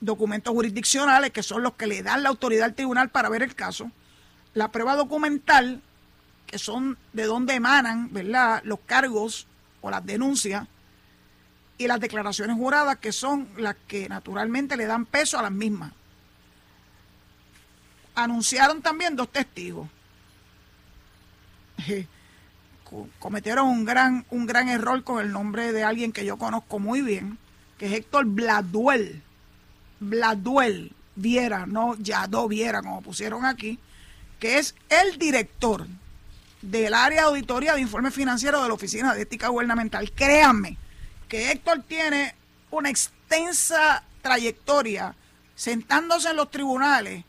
Documentos 0.00 0.52
jurisdiccionales, 0.52 1.30
que 1.30 1.42
son 1.42 1.62
los 1.62 1.74
que 1.74 1.86
le 1.86 2.02
dan 2.02 2.22
la 2.22 2.28
autoridad 2.28 2.64
al 2.64 2.74
tribunal 2.74 3.08
para 3.10 3.28
ver 3.28 3.42
el 3.42 3.54
caso. 3.54 3.90
La 4.54 4.70
prueba 4.70 4.96
documental, 4.96 5.80
son 6.58 6.98
de 7.12 7.24
dónde 7.24 7.54
emanan, 7.54 8.12
¿verdad?, 8.12 8.62
los 8.64 8.80
cargos 8.80 9.46
o 9.80 9.90
las 9.90 10.04
denuncias 10.04 10.66
y 11.78 11.86
las 11.86 12.00
declaraciones 12.00 12.56
juradas, 12.56 12.98
que 12.98 13.12
son 13.12 13.48
las 13.56 13.76
que 13.88 14.08
naturalmente 14.08 14.76
le 14.76 14.86
dan 14.86 15.06
peso 15.06 15.38
a 15.38 15.42
las 15.42 15.52
mismas. 15.52 15.92
anunciaron 18.14 18.82
también 18.82 19.16
dos 19.16 19.30
testigos. 19.30 19.88
Cometieron 23.18 23.68
un 23.68 23.86
gran, 23.86 24.26
un 24.28 24.44
gran 24.46 24.68
error 24.68 25.02
con 25.02 25.24
el 25.24 25.32
nombre 25.32 25.72
de 25.72 25.82
alguien 25.82 26.12
que 26.12 26.26
yo 26.26 26.36
conozco 26.36 26.78
muy 26.78 27.00
bien, 27.00 27.38
que 27.78 27.86
es 27.86 27.92
Héctor 27.94 28.26
Bladuel. 28.26 29.22
Bladuel 29.98 30.92
Viera, 31.16 31.64
no 31.66 31.96
Yadó 31.96 32.48
Viera, 32.48 32.82
como 32.82 33.00
pusieron 33.00 33.46
aquí, 33.46 33.78
que 34.38 34.58
es 34.58 34.74
el 34.90 35.18
director 35.18 35.86
del 36.62 36.94
área 36.94 37.22
de 37.22 37.28
auditoría 37.28 37.74
de 37.74 37.80
informe 37.80 38.10
financiero 38.10 38.62
de 38.62 38.68
la 38.68 38.74
Oficina 38.74 39.14
de 39.14 39.22
Ética 39.22 39.48
Gubernamental. 39.48 40.10
Créanme 40.12 40.78
que 41.28 41.50
Héctor 41.50 41.82
tiene 41.86 42.34
una 42.70 42.88
extensa 42.88 44.04
trayectoria 44.22 45.14
sentándose 45.54 46.30
en 46.30 46.36
los 46.36 46.50
tribunales 46.50 47.24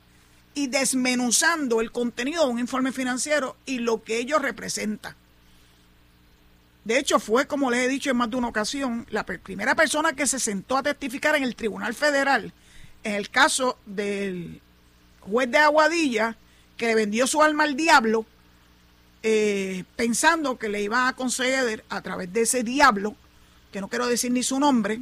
y 0.53 0.67
desmenuzando 0.67 1.81
el 1.81 1.91
contenido 1.91 2.45
de 2.45 2.51
un 2.51 2.59
informe 2.59 2.91
financiero 2.91 3.57
y 3.65 3.79
lo 3.79 4.03
que 4.03 4.19
ello 4.19 4.39
representa. 4.39 5.15
De 6.85 6.99
hecho, 6.99 7.19
fue, 7.19 7.47
como 7.47 7.71
les 7.71 7.85
he 7.85 7.87
dicho 7.87 8.11
en 8.11 8.17
más 8.17 8.29
de 8.29 8.35
una 8.35 8.49
ocasión, 8.49 9.07
la 9.09 9.25
primera 9.25 9.73
persona 9.73 10.13
que 10.13 10.27
se 10.27 10.39
sentó 10.39 10.77
a 10.77 10.83
testificar 10.83 11.35
en 11.35 11.43
el 11.43 11.55
Tribunal 11.55 11.93
Federal 11.93 12.53
en 13.03 13.15
el 13.15 13.29
caso 13.29 13.77
del 13.85 14.61
juez 15.21 15.49
de 15.49 15.57
Aguadilla 15.57 16.37
que 16.77 16.87
le 16.87 16.95
vendió 16.95 17.27
su 17.27 17.41
alma 17.41 17.63
al 17.63 17.75
diablo 17.75 18.25
eh, 19.23 19.85
pensando 19.95 20.59
que 20.59 20.67
le 20.67 20.81
iba 20.81 21.07
a 21.07 21.13
conceder 21.13 21.85
a 21.89 22.01
través 22.01 22.31
de 22.33 22.41
ese 22.41 22.63
diablo, 22.63 23.15
que 23.71 23.79
no 23.79 23.87
quiero 23.87 24.07
decir 24.07 24.31
ni 24.31 24.43
su 24.43 24.59
nombre, 24.59 25.01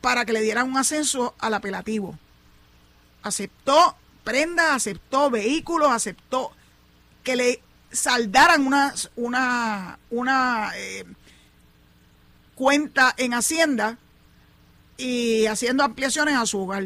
para 0.00 0.24
que 0.24 0.32
le 0.32 0.40
dieran 0.40 0.68
un 0.68 0.78
ascenso 0.78 1.34
al 1.38 1.52
apelativo. 1.52 2.18
Aceptó 3.22 3.96
prendas, 4.24 4.70
aceptó 4.70 5.30
vehículos, 5.30 5.90
aceptó 5.90 6.52
que 7.22 7.36
le 7.36 7.62
saldaran 7.90 8.66
una, 8.66 8.94
una, 9.16 9.98
una 10.10 10.72
eh, 10.76 11.04
cuenta 12.54 13.14
en 13.18 13.34
Hacienda 13.34 13.98
y 14.96 15.46
haciendo 15.46 15.84
ampliaciones 15.84 16.34
a 16.34 16.46
su 16.46 16.60
hogar. 16.60 16.84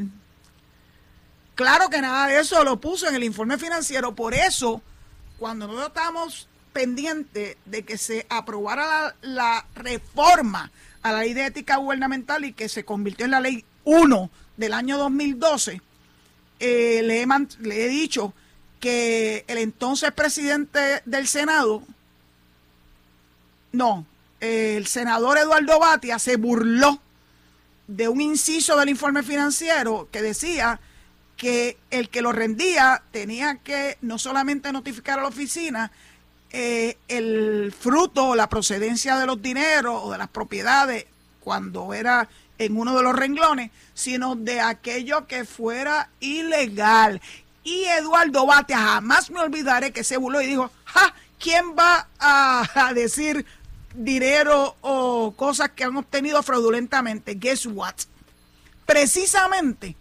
Claro 1.54 1.88
que 1.88 2.00
nada 2.00 2.26
de 2.26 2.40
eso 2.40 2.64
lo 2.64 2.80
puso 2.80 3.08
en 3.08 3.14
el 3.14 3.24
informe 3.24 3.58
financiero, 3.58 4.14
por 4.14 4.34
eso 4.34 4.82
cuando 5.42 5.66
nosotros 5.66 5.88
estábamos 5.88 6.48
pendientes 6.72 7.56
de 7.64 7.82
que 7.82 7.98
se 7.98 8.24
aprobara 8.28 9.16
la, 9.22 9.66
reforma 9.74 10.70
a 11.02 11.10
la 11.10 11.18
ley 11.18 11.34
de 11.34 11.46
ética 11.46 11.78
gubernamental 11.78 12.44
y 12.44 12.52
que 12.52 12.68
se 12.68 12.84
convirtió 12.84 13.24
en 13.24 13.32
la 13.32 13.40
ley 13.40 13.64
1 13.82 14.30
del 14.56 14.72
año 14.72 14.98
2012, 14.98 15.80
eh, 16.60 17.02
le 17.02 17.84
he 17.84 17.88
dicho 17.88 18.32
que 18.78 19.44
el 19.48 19.58
entonces 19.58 20.12
presidente 20.12 21.02
del 21.06 21.26
Senado, 21.26 21.82
no, 23.72 24.06
el 24.38 24.86
senador 24.86 25.38
Eduardo 25.38 25.80
Batia 25.80 26.20
se 26.20 26.36
burló 26.36 27.00
de 27.88 28.08
un 28.08 28.20
inciso 28.20 28.76
del 28.76 28.90
informe 28.90 29.24
financiero 29.24 30.06
que 30.12 30.22
decía 30.22 30.78
que 31.42 31.76
el 31.90 32.08
que 32.08 32.22
lo 32.22 32.30
rendía 32.30 33.02
tenía 33.10 33.56
que 33.56 33.98
no 34.00 34.16
solamente 34.16 34.70
notificar 34.70 35.18
a 35.18 35.22
la 35.22 35.28
oficina 35.28 35.90
eh, 36.52 36.96
el 37.08 37.74
fruto 37.76 38.28
o 38.28 38.36
la 38.36 38.48
procedencia 38.48 39.18
de 39.18 39.26
los 39.26 39.42
dineros 39.42 40.02
o 40.04 40.12
de 40.12 40.18
las 40.18 40.28
propiedades 40.28 41.04
cuando 41.40 41.94
era 41.94 42.28
en 42.58 42.76
uno 42.76 42.96
de 42.96 43.02
los 43.02 43.16
renglones, 43.16 43.72
sino 43.92 44.36
de 44.36 44.60
aquello 44.60 45.26
que 45.26 45.44
fuera 45.44 46.10
ilegal. 46.20 47.20
Y 47.64 47.86
Eduardo 47.86 48.46
Batia, 48.46 48.78
jamás 48.78 49.28
me 49.28 49.40
olvidaré 49.40 49.90
que 49.90 50.04
se 50.04 50.18
burló 50.18 50.40
y 50.42 50.46
dijo, 50.46 50.70
¿quién 51.40 51.74
va 51.76 52.06
a, 52.20 52.92
decir 52.94 53.44
dinero 53.96 54.76
o 54.80 55.34
cosas 55.36 55.70
que 55.70 55.82
han 55.82 55.96
obtenido 55.96 56.40
fraudulentamente? 56.44 57.34
Guess 57.34 57.66
what? 57.66 57.96
Precisamente 58.86 59.96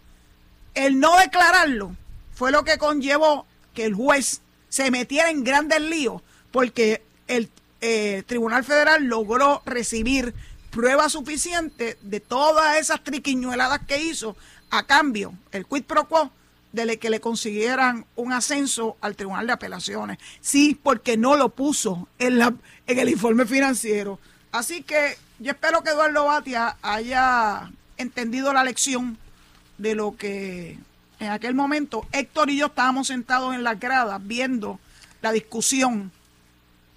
el 0.74 0.98
no 0.98 1.18
declararlo 1.18 1.96
fue 2.34 2.50
lo 2.50 2.64
que 2.64 2.78
conllevó 2.78 3.46
que 3.74 3.84
el 3.84 3.94
juez 3.94 4.40
se 4.68 4.90
metiera 4.90 5.30
en 5.30 5.44
grandes 5.44 5.80
líos 5.80 6.22
porque 6.50 7.02
el 7.28 7.50
eh, 7.80 8.22
Tribunal 8.26 8.64
Federal 8.64 9.04
logró 9.04 9.62
recibir 9.66 10.34
pruebas 10.70 11.12
suficientes 11.12 11.96
de 12.00 12.20
todas 12.20 12.78
esas 12.78 13.02
triquiñueladas 13.04 13.80
que 13.86 14.02
hizo 14.02 14.36
a 14.70 14.86
cambio, 14.86 15.34
el 15.52 15.66
quid 15.66 15.84
pro 15.84 16.08
quo, 16.08 16.30
de 16.72 16.98
que 16.98 17.10
le 17.10 17.20
consiguieran 17.20 18.06
un 18.16 18.32
ascenso 18.32 18.96
al 19.02 19.14
Tribunal 19.14 19.46
de 19.46 19.52
Apelaciones. 19.52 20.18
Sí, 20.40 20.78
porque 20.82 21.18
no 21.18 21.36
lo 21.36 21.50
puso 21.50 22.08
en, 22.18 22.38
la, 22.38 22.54
en 22.86 22.98
el 22.98 23.10
informe 23.10 23.44
financiero. 23.44 24.18
Así 24.50 24.82
que 24.82 25.18
yo 25.38 25.52
espero 25.52 25.82
que 25.82 25.90
Eduardo 25.90 26.24
Batia 26.24 26.76
haya 26.80 27.70
entendido 27.98 28.52
la 28.54 28.64
lección 28.64 29.18
de 29.78 29.94
lo 29.94 30.16
que 30.16 30.78
en 31.18 31.30
aquel 31.30 31.54
momento 31.54 32.06
Héctor 32.12 32.50
y 32.50 32.58
yo 32.58 32.66
estábamos 32.66 33.08
sentados 33.08 33.54
en 33.54 33.62
la 33.62 33.74
grada 33.74 34.18
viendo 34.18 34.78
la 35.20 35.32
discusión 35.32 36.10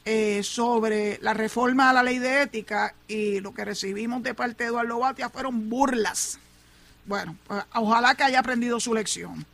eh, 0.04 0.44
sobre 0.44 1.20
la 1.22 1.34
reforma 1.34 1.90
a 1.90 1.94
la 1.94 2.04
ley 2.04 2.20
de 2.20 2.44
ética 2.44 2.94
y 3.08 3.40
lo 3.40 3.54
que 3.54 3.66
recibimos 3.66 4.24
de 4.24 4.34
parte 4.34 4.64
de 4.64 4.70
Eduardo 4.70 5.00
Batia 5.00 5.30
fueron 5.30 5.70
burlas. 5.70 6.40
Bueno, 7.06 7.36
pues, 7.48 7.64
ojalá 7.74 8.16
que 8.16 8.24
haya 8.24 8.40
aprendido 8.40 8.80
su 8.80 8.94
lección. 8.94 9.46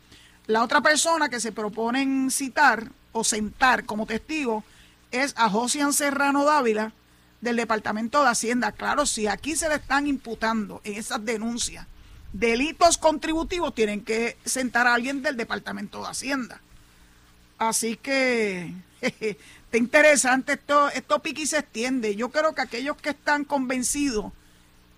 La 0.46 0.62
otra 0.62 0.80
persona 0.80 1.28
que 1.28 1.40
se 1.40 1.52
proponen 1.52 2.30
citar 2.30 2.90
o 3.12 3.24
sentar 3.24 3.84
como 3.84 4.06
testigo 4.06 4.64
es 5.10 5.34
a 5.36 5.48
Josian 5.48 5.92
Serrano 5.92 6.44
Dávila 6.44 6.92
del 7.40 7.56
Departamento 7.56 8.22
de 8.22 8.30
Hacienda. 8.30 8.72
Claro, 8.72 9.06
si 9.06 9.26
aquí 9.26 9.56
se 9.56 9.68
le 9.68 9.76
están 9.76 10.06
imputando 10.06 10.80
en 10.84 10.94
esas 10.94 11.24
denuncias 11.24 11.86
delitos 12.32 12.98
contributivos 12.98 13.74
tienen 13.74 14.02
que 14.02 14.36
sentar 14.44 14.86
a 14.86 14.94
alguien 14.94 15.22
del 15.22 15.36
Departamento 15.36 16.02
de 16.02 16.08
Hacienda. 16.08 16.60
Así 17.58 17.96
que 17.96 18.72
está 19.00 19.76
interesante 19.76 20.54
esto, 20.54 20.88
esto 20.90 21.20
piqui 21.20 21.46
se 21.46 21.58
extiende. 21.58 22.16
Yo 22.16 22.30
creo 22.30 22.54
que 22.54 22.62
aquellos 22.62 22.96
que 22.96 23.10
están 23.10 23.44
convencidos 23.44 24.32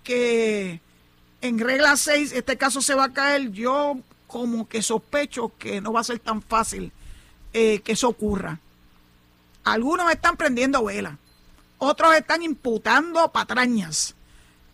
que 0.02 0.80
en 1.40 1.58
regla 1.58 1.96
6 1.96 2.32
este 2.32 2.56
caso 2.56 2.80
se 2.80 2.94
va 2.94 3.04
a 3.04 3.12
caer, 3.12 3.50
yo 3.50 3.98
como 4.26 4.68
que 4.68 4.82
sospecho 4.82 5.52
que 5.58 5.80
no 5.80 5.92
va 5.92 6.00
a 6.00 6.04
ser 6.04 6.18
tan 6.18 6.42
fácil 6.42 6.92
eh, 7.52 7.80
que 7.80 7.92
eso 7.92 8.08
ocurra. 8.08 8.60
Algunos 9.64 10.10
están 10.10 10.36
prendiendo 10.36 10.84
vela, 10.84 11.18
otros 11.78 12.14
están 12.14 12.42
imputando 12.42 13.30
patrañas 13.32 14.14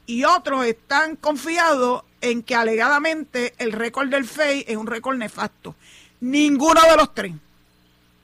y 0.06 0.24
otros 0.24 0.66
están 0.66 1.16
confiados 1.16 2.04
en 2.20 2.42
que 2.42 2.54
alegadamente 2.54 3.54
el 3.58 3.72
récord 3.72 4.08
del 4.08 4.26
FEI 4.26 4.64
es 4.68 4.76
un 4.76 4.86
récord 4.86 5.16
nefasto. 5.16 5.74
Ninguno 6.20 6.80
de 6.82 6.96
los 6.96 7.14
tres. 7.14 7.32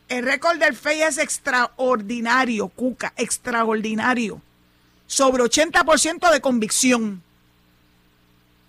El 0.08 0.24
récord 0.24 0.58
del 0.58 0.76
FEI 0.76 1.02
es 1.02 1.18
extraordinario, 1.18 2.68
Cuca, 2.68 3.12
extraordinario. 3.16 4.40
Sobre 5.06 5.42
80% 5.42 6.30
de 6.30 6.40
convicción. 6.40 7.22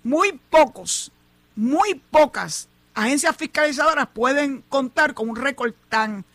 Muy 0.03 0.39
pocos, 0.49 1.11
muy 1.55 1.95
pocas 1.95 2.67
agencias 2.97 3.35
fiscalizadoras 3.35 4.07
pueden 4.07 4.63
contar 4.69 5.13
con 5.13 5.29
un 5.29 5.35
récord 5.35 5.73
tan 5.87 6.25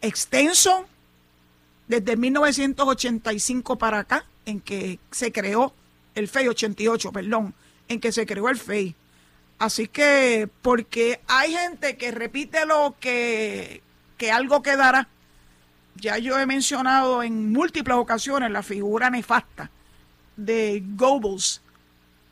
extenso 0.00 0.86
desde 1.88 2.16
1985 2.16 3.76
para 3.76 3.98
acá, 3.98 4.24
en 4.46 4.60
que 4.60 4.98
se 5.10 5.30
creó 5.30 5.74
el 6.14 6.28
FEI 6.28 6.48
88, 6.48 7.12
perdón, 7.12 7.54
en 7.88 8.00
que 8.00 8.12
se 8.12 8.26
creó 8.26 8.48
el 8.48 8.58
FEI. 8.58 8.94
Así 9.58 9.88
que, 9.88 10.48
porque 10.62 11.20
hay 11.26 11.52
gente 11.52 11.96
que 11.96 12.12
repite 12.12 12.64
lo 12.64 12.94
que, 13.00 13.82
que 14.16 14.30
algo 14.30 14.62
quedará. 14.62 15.08
Ya 15.96 16.16
yo 16.18 16.38
he 16.38 16.46
mencionado 16.46 17.24
en 17.24 17.52
múltiples 17.52 17.96
ocasiones 17.96 18.52
la 18.52 18.62
figura 18.62 19.10
nefasta 19.10 19.70
de 20.36 20.82
Goebbels, 20.94 21.60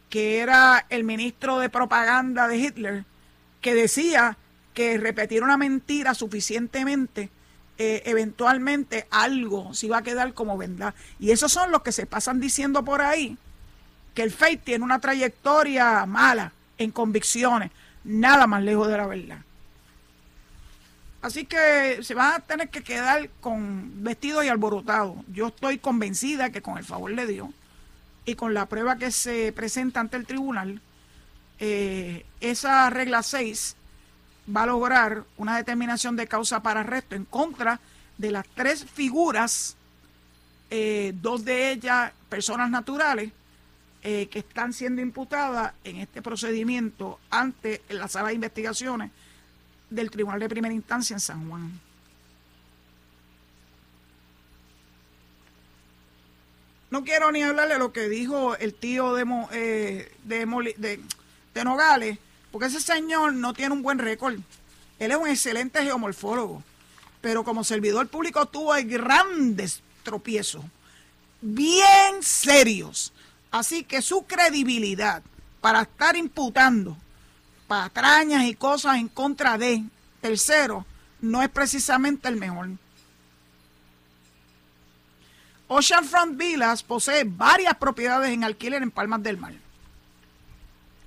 que 0.09 0.39
era 0.39 0.87
el 0.89 1.03
ministro 1.03 1.59
de 1.59 1.69
propaganda 1.69 2.47
de 2.47 2.59
Hitler, 2.59 3.05
que 3.61 3.75
decía 3.75 4.39
que 4.73 4.99
repetir 4.99 5.43
una 5.43 5.57
mentira 5.57 6.15
suficientemente, 6.15 7.31
eh, 7.79 8.03
eventualmente 8.07 9.09
algo 9.11 9.75
se 9.75 9.87
iba 9.87 9.99
a 9.99 10.03
quedar 10.03 10.33
como 10.33 10.57
verdad. 10.57 10.95
Y 11.19 11.33
esos 11.33 11.51
son 11.51 11.73
los 11.73 11.83
que 11.83 11.91
se 11.91 12.07
pasan 12.07 12.41
diciendo 12.41 12.85
por 12.85 13.03
ahí, 13.03 13.37
que 14.17 14.23
el 14.23 14.33
FEI 14.33 14.57
tiene 14.57 14.83
una 14.83 14.99
trayectoria 14.99 16.07
mala 16.07 16.51
en 16.79 16.91
convicciones, 16.91 17.71
nada 18.03 18.47
más 18.47 18.63
lejos 18.63 18.89
de 18.89 18.97
la 18.97 19.07
verdad. 19.07 19.39
Así 21.21 21.45
que 21.45 21.99
se 22.03 22.15
van 22.15 22.33
a 22.33 22.41
tener 22.41 22.71
que 22.71 22.83
quedar 22.83 23.29
con 23.43 24.03
vestidos 24.03 24.43
y 24.45 24.49
alborotados. 24.49 25.17
Yo 25.29 25.49
estoy 25.49 25.77
convencida 25.77 26.49
que 26.49 26.63
con 26.63 26.79
el 26.79 26.85
favor 26.85 27.15
de 27.15 27.27
Dios 27.27 27.51
y 28.25 28.37
con 28.37 28.55
la 28.55 28.65
prueba 28.65 28.97
que 28.97 29.11
se 29.11 29.53
presenta 29.53 30.01
ante 30.01 30.17
el 30.17 30.27
tribunal, 30.27 30.81
eh, 31.59 32.25
esa 32.41 32.89
regla 32.89 33.23
6 33.23 33.77
va 34.55 34.63
a 34.63 34.67
lograr 34.67 35.25
una 35.37 35.59
determinación 35.59 36.17
de 36.17 36.27
causa 36.27 36.63
para 36.63 36.81
arresto 36.81 37.17
en 37.17 37.27
contra 37.27 37.81
de 38.17 38.31
las 38.31 38.47
tres 38.55 38.87
figuras, 38.87 39.77
eh, 40.71 41.13
dos 41.21 41.45
de 41.45 41.73
ellas 41.73 42.13
personas 42.31 42.71
naturales, 42.71 43.31
eh, 44.09 44.29
que 44.29 44.39
están 44.39 44.73
siendo 44.73 45.03
imputadas 45.03 45.73
en 45.83 45.97
este 45.97 46.23
procedimiento 46.23 47.19
ante 47.29 47.83
la 47.89 48.07
sala 48.07 48.29
de 48.29 48.35
investigaciones 48.35 49.11
del 49.91 50.13
Tribunal 50.13 50.39
de 50.39 50.49
Primera 50.49 50.73
Instancia 50.73 51.15
en 51.15 51.19
San 51.19 51.49
Juan. 51.49 51.81
No 56.89 57.03
quiero 57.03 57.33
ni 57.33 57.43
hablarle 57.43 57.75
de 57.75 57.81
lo 57.81 57.93
que 57.93 58.09
dijo 58.09 58.55
el 58.55 58.75
tío 58.75 59.13
de, 59.15 59.25
eh, 59.51 60.13
de, 60.23 61.01
de 61.53 61.65
Nogales, 61.65 62.17
porque 62.53 62.69
ese 62.69 62.81
señor 62.81 63.33
no 63.33 63.55
tiene 63.55 63.75
un 63.75 63.83
buen 63.83 63.99
récord. 63.99 64.39
Él 65.01 65.11
es 65.11 65.17
un 65.17 65.27
excelente 65.27 65.83
geomorfólogo, 65.83 66.63
pero 67.21 67.43
como 67.43 67.65
servidor 67.65 68.07
público 68.07 68.47
tuvo 68.47 68.73
grandes 68.85 69.83
tropiezos, 70.05 70.65
bien 71.41 72.23
serios. 72.23 73.13
Así 73.57 73.85
que 73.85 74.03
su 74.03 74.27
credibilidad 74.27 75.23
para 75.63 75.81
estar 75.81 76.15
imputando 76.15 76.95
patrañas 77.67 78.45
y 78.45 78.55
cosas 78.55 78.99
en 78.99 79.09
contra 79.09 79.57
de 79.57 79.83
terceros 80.21 80.85
no 81.23 81.41
es 81.41 81.49
precisamente 81.49 82.29
el 82.29 82.37
mejor. 82.37 82.69
Oceanfront 85.69 86.37
Villas 86.37 86.83
posee 86.83 87.25
varias 87.25 87.75
propiedades 87.77 88.31
en 88.31 88.45
alquiler 88.45 88.83
en 88.83 88.91
Palmas 88.91 89.23
del 89.23 89.39
Mar. 89.39 89.55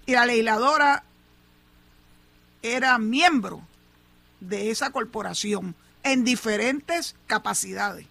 Y 0.07 0.13
la 0.13 0.25
legisladora 0.25 1.03
era 2.63 2.97
miembro 2.97 3.61
de 4.39 4.71
esa 4.71 4.89
corporación 4.89 5.75
en 6.01 6.23
diferentes 6.23 7.15
capacidades. 7.27 8.07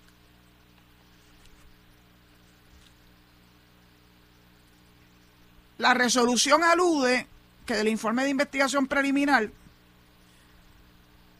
La 5.78 5.94
resolución 5.94 6.64
alude 6.64 7.28
que 7.64 7.74
del 7.74 7.86
informe 7.86 8.24
de 8.24 8.30
investigación 8.30 8.88
preliminar, 8.88 9.50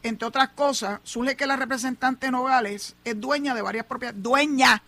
entre 0.05 0.29
otras 0.29 0.51
cosas, 0.51 1.01
surge 1.03 1.37
que 1.37 1.46
la 1.46 1.57
representante 1.57 2.31
Nogales 2.31 2.94
es 3.05 3.20
dueña 3.20 3.53
de 3.57 3.62
varias 3.62 3.85
propiedades, 3.87 4.22
dueña 4.22 4.83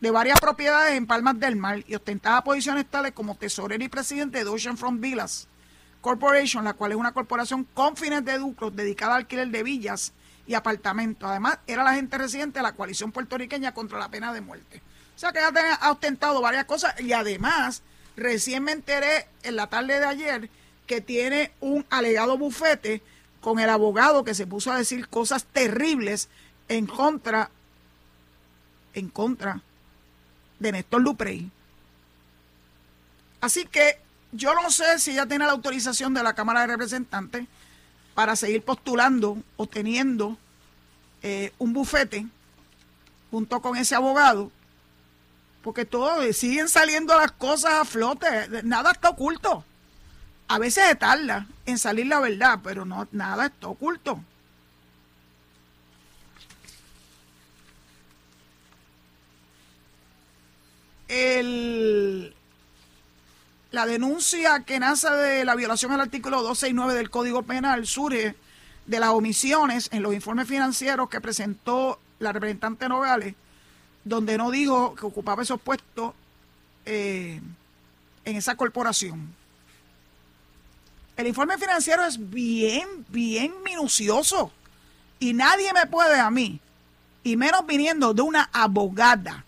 de 0.00 0.10
varias 0.10 0.40
propiedades 0.40 0.94
en 0.94 1.06
Palmas 1.06 1.38
del 1.38 1.54
Mar 1.54 1.84
y 1.86 1.94
ostentaba 1.94 2.42
posiciones 2.42 2.86
tales 2.86 3.12
como 3.12 3.36
tesorero 3.36 3.82
y 3.82 3.88
presidente 3.88 4.42
de 4.42 4.50
Oceanfront 4.50 5.00
Villas 5.00 5.46
Corporation, 6.00 6.64
la 6.64 6.74
cual 6.74 6.90
es 6.90 6.98
una 6.98 7.12
corporación 7.12 7.64
con 7.74 7.96
fines 7.96 8.24
de 8.24 8.38
lucro 8.38 8.72
dedicada 8.72 9.14
al 9.14 9.22
alquiler 9.22 9.48
de 9.48 9.62
villas 9.62 10.12
y 10.48 10.54
apartamentos. 10.54 11.30
Además, 11.30 11.60
era 11.68 11.84
la 11.84 11.94
gente 11.94 12.18
residente 12.18 12.58
de 12.58 12.64
la 12.64 12.72
coalición 12.72 13.12
puertorriqueña 13.12 13.72
contra 13.72 14.00
la 14.00 14.08
pena 14.08 14.32
de 14.32 14.40
muerte. 14.40 14.82
O 15.14 15.18
sea 15.18 15.32
que 15.32 15.38
ha 15.38 15.90
ostentado 15.92 16.40
varias 16.40 16.64
cosas 16.64 17.00
y 17.00 17.12
además, 17.12 17.82
recién 18.16 18.64
me 18.64 18.72
enteré 18.72 19.26
en 19.42 19.56
la 19.56 19.68
tarde 19.68 19.98
de 19.98 20.06
ayer 20.06 20.50
que 20.86 21.00
tiene 21.00 21.52
un 21.60 21.84
alegado 21.90 22.38
bufete 22.38 23.02
con 23.40 23.58
el 23.60 23.68
abogado 23.68 24.24
que 24.24 24.34
se 24.34 24.46
puso 24.46 24.72
a 24.72 24.78
decir 24.78 25.08
cosas 25.08 25.44
terribles 25.44 26.28
en 26.68 26.86
contra 26.86 27.50
en 28.94 29.08
contra 29.10 29.60
de 30.58 30.72
Néstor 30.72 31.04
Duprey. 31.04 31.50
Así 33.40 33.66
que 33.66 34.00
yo 34.32 34.54
no 34.54 34.70
sé 34.70 34.98
si 34.98 35.12
ella 35.12 35.26
tiene 35.26 35.44
la 35.44 35.52
autorización 35.52 36.14
de 36.14 36.22
la 36.22 36.34
Cámara 36.34 36.62
de 36.62 36.68
Representantes 36.68 37.46
para 38.14 38.34
seguir 38.34 38.62
postulando 38.62 39.36
o 39.56 39.66
teniendo 39.66 40.38
eh, 41.22 41.52
un 41.58 41.74
bufete 41.74 42.26
junto 43.30 43.60
con 43.60 43.76
ese 43.76 43.94
abogado, 43.94 44.50
porque 45.66 45.84
todo 45.84 46.32
siguen 46.32 46.68
saliendo 46.68 47.18
las 47.18 47.32
cosas 47.32 47.72
a 47.72 47.84
flote, 47.84 48.28
nada 48.62 48.92
está 48.92 49.08
oculto. 49.08 49.64
A 50.46 50.60
veces 50.60 50.86
se 50.86 50.94
tarda 50.94 51.48
en 51.64 51.76
salir 51.76 52.06
la 52.06 52.20
verdad, 52.20 52.60
pero 52.62 52.84
no 52.84 53.08
nada 53.10 53.46
está 53.46 53.66
oculto. 53.66 54.20
El, 61.08 62.32
la 63.72 63.86
denuncia 63.86 64.60
que 64.60 64.78
nace 64.78 65.10
de 65.10 65.44
la 65.44 65.56
violación 65.56 65.90
al 65.90 66.00
artículo 66.00 66.42
269 66.42 66.94
del 66.94 67.10
Código 67.10 67.42
Penal 67.42 67.88
surge 67.88 68.36
de 68.86 69.00
las 69.00 69.08
omisiones 69.08 69.88
en 69.90 70.04
los 70.04 70.14
informes 70.14 70.46
financieros 70.46 71.08
que 71.08 71.20
presentó 71.20 71.98
la 72.20 72.30
representante 72.30 72.88
Nogales, 72.88 73.34
donde 74.06 74.38
no 74.38 74.52
dijo 74.52 74.94
que 74.94 75.04
ocupaba 75.04 75.42
esos 75.42 75.60
puestos 75.60 76.14
eh, 76.84 77.40
en 78.24 78.36
esa 78.36 78.54
corporación. 78.56 79.34
El 81.16 81.26
informe 81.26 81.58
financiero 81.58 82.04
es 82.04 82.30
bien, 82.30 82.86
bien 83.08 83.52
minucioso 83.64 84.52
y 85.18 85.32
nadie 85.32 85.72
me 85.72 85.86
puede 85.86 86.20
a 86.20 86.30
mí, 86.30 86.60
y 87.24 87.36
menos 87.36 87.66
viniendo 87.66 88.14
de 88.14 88.22
una 88.22 88.48
abogada 88.52 89.44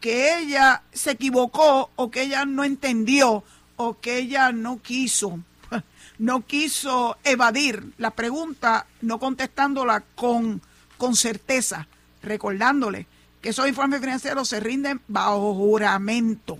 que 0.00 0.38
ella 0.38 0.82
se 0.92 1.12
equivocó 1.12 1.90
o 1.94 2.10
que 2.10 2.22
ella 2.22 2.44
no 2.46 2.64
entendió 2.64 3.44
o 3.76 4.00
que 4.00 4.18
ella 4.18 4.50
no 4.50 4.82
quiso, 4.82 5.38
no 6.18 6.44
quiso 6.44 7.16
evadir 7.22 7.92
la 7.98 8.10
pregunta, 8.10 8.86
no 9.02 9.20
contestándola 9.20 10.02
con, 10.16 10.60
con 10.98 11.14
certeza, 11.14 11.86
recordándole 12.22 13.06
esos 13.48 13.68
informes 13.68 14.00
financieros 14.00 14.48
se 14.48 14.60
rinden 14.60 15.00
bajo 15.08 15.54
juramento. 15.54 16.58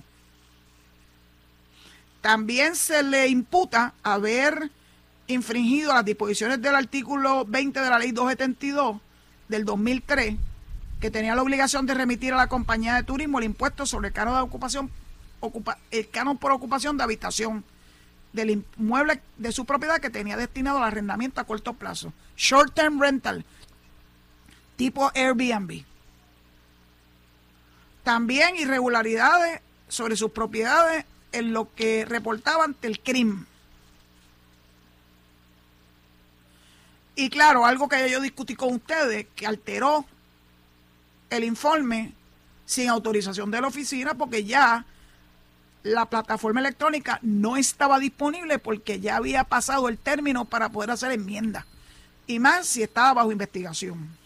También 2.21 2.75
se 2.75 3.03
le 3.03 3.29
imputa 3.29 3.95
haber 4.03 4.71
infringido 5.29 5.95
las 5.95 6.05
disposiciones 6.05 6.61
del 6.61 6.75
artículo 6.75 7.45
20 7.45 7.81
de 7.81 7.91
la 7.91 7.99
ley 7.99 8.13
272 8.13 9.01
del 9.49 9.65
2003 9.65 10.37
que 11.01 11.11
tenía 11.11 11.35
la 11.35 11.43
obligación 11.43 11.87
de 11.87 11.95
remitir 11.95 12.33
a 12.33 12.37
la 12.37 12.49
compañía 12.49 12.95
de 12.95 13.03
turismo 13.03 13.39
el 13.39 13.45
impuesto 13.45 13.87
sobre 13.87 14.09
el 14.09 14.15
canon 14.15 14.35
de 14.35 14.41
ocupación, 14.41 14.91
el 15.91 16.09
canon 16.09 16.39
por 16.39 16.53
ocupación 16.53 16.97
de 16.97 17.05
habitación 17.05 17.65
del 18.33 18.51
inmueble 18.51 19.21
de 19.37 19.53
su 19.53 19.65
propiedad 19.65 20.01
que 20.01 20.11
tenía 20.11 20.37
destinado 20.37 20.79
al 20.79 20.85
arrendamiento 20.85 21.41
a 21.41 21.45
corto 21.45 21.75
plazo. 21.75 22.13
Short 22.37 22.75
term 22.75 23.01
rental, 23.01 23.45
tipo 24.77 25.11
Airbnb. 25.15 25.85
También 28.07 28.55
irregularidades 28.55 29.63
sobre 29.89 30.15
sus 30.15 30.31
propiedades 30.31 31.05
en 31.33 31.53
lo 31.53 31.75
que 31.75 32.05
reportaba 32.05 32.63
ante 32.63 32.87
el 32.87 33.01
crimen. 33.01 33.45
Y 37.17 37.29
claro, 37.31 37.67
algo 37.67 37.89
que 37.89 38.09
yo 38.09 38.21
discutí 38.21 38.55
con 38.55 38.75
ustedes, 38.75 39.27
que 39.35 39.45
alteró 39.45 40.05
el 41.31 41.43
informe 41.43 42.13
sin 42.65 42.91
autorización 42.91 43.51
de 43.51 43.61
la 43.61 43.67
oficina 43.67 44.15
porque 44.15 44.45
ya 44.45 44.85
la 45.83 46.07
plataforma 46.07 46.61
electrónica 46.61 47.19
no 47.23 47.57
estaba 47.57 47.99
disponible 47.99 48.61
porque 48.61 49.01
ya 49.01 49.17
había 49.17 49.43
pasado 49.43 49.89
el 49.89 49.99
término 49.99 50.45
para 50.45 50.69
poder 50.69 50.93
hacer 50.93 51.11
enmienda 51.11 51.67
Y 52.29 52.39
más 52.39 52.69
si 52.69 52.85
estaba 52.85 53.15
bajo 53.15 53.33
investigación. 53.33 54.17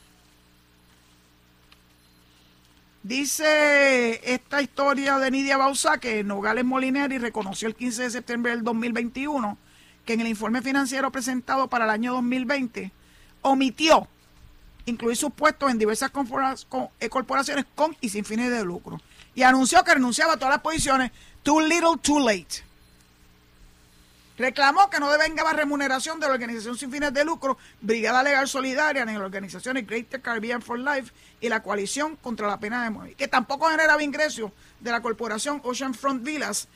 Dice 3.02 4.20
esta 4.30 4.60
historia 4.60 5.18
de 5.18 5.30
Nidia 5.30 5.56
Bausa 5.56 5.96
que 5.98 6.22
Nogales 6.22 6.66
Molineri 6.66 7.16
reconoció 7.16 7.66
el 7.66 7.74
15 7.74 8.02
de 8.02 8.10
septiembre 8.10 8.52
del 8.52 8.62
2021 8.62 9.56
que 10.04 10.12
en 10.12 10.20
el 10.20 10.28
informe 10.28 10.60
financiero 10.60 11.10
presentado 11.10 11.68
para 11.68 11.86
el 11.86 11.90
año 11.90 12.12
2020 12.12 12.92
omitió 13.40 14.06
incluir 14.84 15.16
sus 15.16 15.32
puestos 15.32 15.70
en 15.70 15.78
diversas 15.78 16.10
eh, 17.00 17.08
corporaciones 17.08 17.64
con 17.74 17.96
y 18.02 18.10
sin 18.10 18.26
fines 18.26 18.50
de 18.50 18.64
lucro. 18.64 19.00
Y 19.34 19.44
anunció 19.44 19.82
que 19.82 19.94
renunciaba 19.94 20.34
a 20.34 20.36
todas 20.36 20.52
las 20.54 20.62
posiciones, 20.62 21.10
too 21.42 21.60
little, 21.60 21.96
too 22.02 22.20
late. 22.20 22.64
Reclamó 24.40 24.88
que 24.88 24.98
no 24.98 25.12
devengaba 25.12 25.52
remuneración 25.52 26.18
de 26.18 26.26
la 26.26 26.32
organización 26.32 26.74
sin 26.74 26.90
fines 26.90 27.12
de 27.12 27.26
lucro, 27.26 27.58
Brigada 27.82 28.22
Legal 28.22 28.48
Solidaria, 28.48 29.04
ni 29.04 29.12
las 29.12 29.20
organizaciones 29.20 29.86
Greater 29.86 30.22
Caribbean 30.22 30.62
for 30.62 30.78
Life 30.78 31.12
y 31.42 31.50
la 31.50 31.62
coalición 31.62 32.16
contra 32.16 32.48
la 32.48 32.58
pena 32.58 32.82
de 32.82 32.88
muerte, 32.88 33.16
que 33.16 33.28
tampoco 33.28 33.68
generaba 33.68 34.02
ingresos 34.02 34.50
de 34.80 34.92
la 34.92 35.02
corporación 35.02 35.60
Ocean 35.62 35.92
Front 35.92 36.24
Villas 36.24 36.68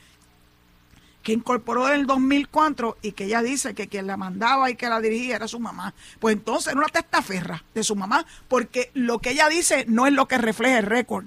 que 1.23 1.33
incorporó 1.33 1.87
en 1.87 2.01
el 2.01 2.05
2004 2.05 2.99
y 3.01 3.13
que 3.13 3.23
ella 3.23 3.41
dice 3.41 3.73
que 3.73 3.87
quien 3.87 4.05
la 4.05 4.15
mandaba 4.15 4.69
y 4.69 4.75
que 4.75 4.87
la 4.87 5.01
dirigía 5.01 5.37
era 5.37 5.47
su 5.47 5.59
mamá. 5.59 5.95
Pues 6.19 6.35
entonces 6.35 6.67
era 6.67 6.77
una 6.77 6.87
testaferra 6.87 7.63
de 7.73 7.83
su 7.83 7.95
mamá, 7.95 8.27
porque 8.47 8.91
lo 8.93 9.17
que 9.17 9.31
ella 9.31 9.49
dice 9.49 9.85
no 9.87 10.05
es 10.05 10.13
lo 10.13 10.27
que 10.27 10.37
refleja 10.37 10.77
el 10.77 10.85
récord 10.85 11.25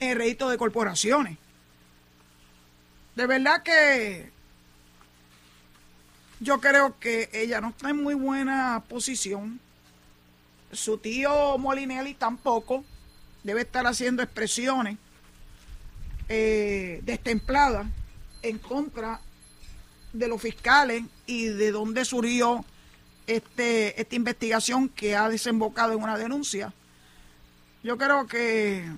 en 0.00 0.10
el 0.10 0.18
registro 0.18 0.48
de 0.48 0.58
corporaciones. 0.58 1.38
De 3.14 3.28
verdad 3.28 3.62
que 3.62 4.37
Yo 6.40 6.60
creo 6.60 6.98
que 6.98 7.28
ella 7.32 7.60
no 7.60 7.70
está 7.70 7.90
en 7.90 8.02
muy 8.02 8.14
buena 8.14 8.82
posición. 8.88 9.60
Su 10.72 10.98
tío 10.98 11.58
Molinelli 11.58 12.14
tampoco. 12.14 12.84
Debe 13.42 13.62
estar 13.62 13.86
haciendo 13.86 14.22
expresiones 14.22 14.98
eh, 16.28 17.00
destempladas 17.04 17.86
en 18.42 18.58
contra 18.58 19.20
de 20.12 20.28
los 20.28 20.40
fiscales 20.40 21.04
y 21.26 21.46
de 21.46 21.72
dónde 21.72 22.04
surgió 22.04 22.64
este, 23.26 24.00
esta 24.00 24.14
investigación 24.14 24.88
que 24.88 25.16
ha 25.16 25.28
desembocado 25.28 25.92
en 25.92 26.02
una 26.02 26.18
denuncia. 26.18 26.72
Yo 27.82 27.96
creo 27.96 28.26
que 28.26 28.90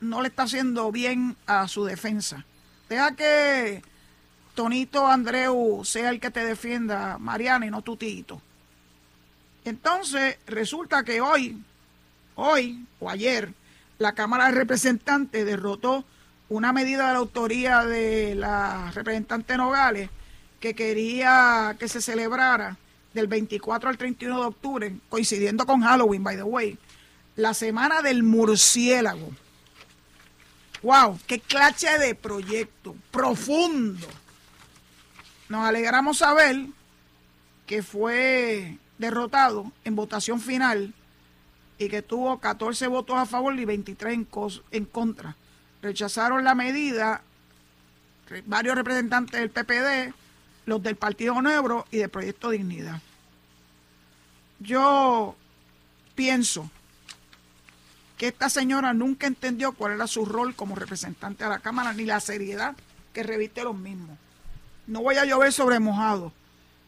no 0.00 0.22
le 0.22 0.28
está 0.28 0.44
haciendo 0.44 0.90
bien 0.92 1.36
a 1.46 1.68
su 1.68 1.84
defensa. 1.84 2.44
Deja 2.88 3.14
que 3.14 3.82
Tonito 4.56 5.06
Andreu 5.06 5.84
sea 5.84 6.08
el 6.08 6.18
que 6.18 6.30
te 6.30 6.42
defienda, 6.42 7.18
Mariana, 7.18 7.66
y 7.66 7.70
no 7.70 7.82
tu 7.82 7.96
tito. 7.96 8.40
Entonces, 9.66 10.38
resulta 10.46 11.04
que 11.04 11.20
hoy, 11.20 11.62
hoy 12.36 12.82
o 12.98 13.10
ayer, 13.10 13.52
la 13.98 14.14
Cámara 14.14 14.46
de 14.46 14.52
Representantes 14.52 15.44
derrotó 15.44 16.04
una 16.48 16.72
medida 16.72 17.08
de 17.08 17.12
la 17.12 17.18
autoría 17.18 17.84
de 17.84 18.34
la 18.34 18.90
representante 18.92 19.58
Nogales 19.58 20.08
que 20.58 20.74
quería 20.74 21.76
que 21.78 21.86
se 21.86 22.00
celebrara 22.00 22.78
del 23.12 23.26
24 23.26 23.90
al 23.90 23.98
31 23.98 24.40
de 24.40 24.46
octubre, 24.46 24.96
coincidiendo 25.10 25.66
con 25.66 25.82
Halloween, 25.82 26.24
by 26.24 26.36
the 26.36 26.42
way, 26.42 26.78
la 27.34 27.52
semana 27.52 28.00
del 28.00 28.22
murciélago. 28.22 29.32
¡Wow! 30.82 31.18
¡Qué 31.26 31.40
clase 31.40 31.98
de 31.98 32.14
proyecto! 32.14 32.96
¡Profundo! 33.10 34.06
Nos 35.48 35.64
alegramos 35.64 36.18
saber 36.18 36.66
que 37.66 37.82
fue 37.82 38.78
derrotado 38.98 39.70
en 39.84 39.96
votación 39.96 40.40
final 40.40 40.94
y 41.78 41.88
que 41.88 42.02
tuvo 42.02 42.38
14 42.38 42.86
votos 42.86 43.16
a 43.16 43.26
favor 43.26 43.58
y 43.58 43.64
23 43.64 44.14
en, 44.14 44.28
en 44.70 44.84
contra. 44.86 45.36
Rechazaron 45.82 46.42
la 46.44 46.54
medida 46.54 47.22
varios 48.46 48.74
representantes 48.74 49.40
del 49.40 49.50
PPD, 49.50 50.14
los 50.64 50.82
del 50.82 50.96
Partido 50.96 51.40
Nuevo 51.42 51.86
y 51.90 51.98
del 51.98 52.08
Proyecto 52.08 52.50
Dignidad. 52.50 53.00
Yo 54.58 55.36
pienso 56.14 56.70
que 58.16 58.28
esta 58.28 58.48
señora 58.48 58.94
nunca 58.94 59.26
entendió 59.26 59.72
cuál 59.72 59.92
era 59.92 60.06
su 60.06 60.24
rol 60.24 60.54
como 60.54 60.74
representante 60.74 61.44
de 61.44 61.50
la 61.50 61.58
Cámara 61.58 61.92
ni 61.92 62.04
la 62.04 62.20
seriedad 62.20 62.74
que 63.12 63.22
reviste 63.22 63.62
los 63.62 63.76
mismos. 63.76 64.18
No 64.86 65.02
voy 65.02 65.16
a 65.16 65.24
llover 65.24 65.52
sobre 65.52 65.80
mojado. 65.80 66.32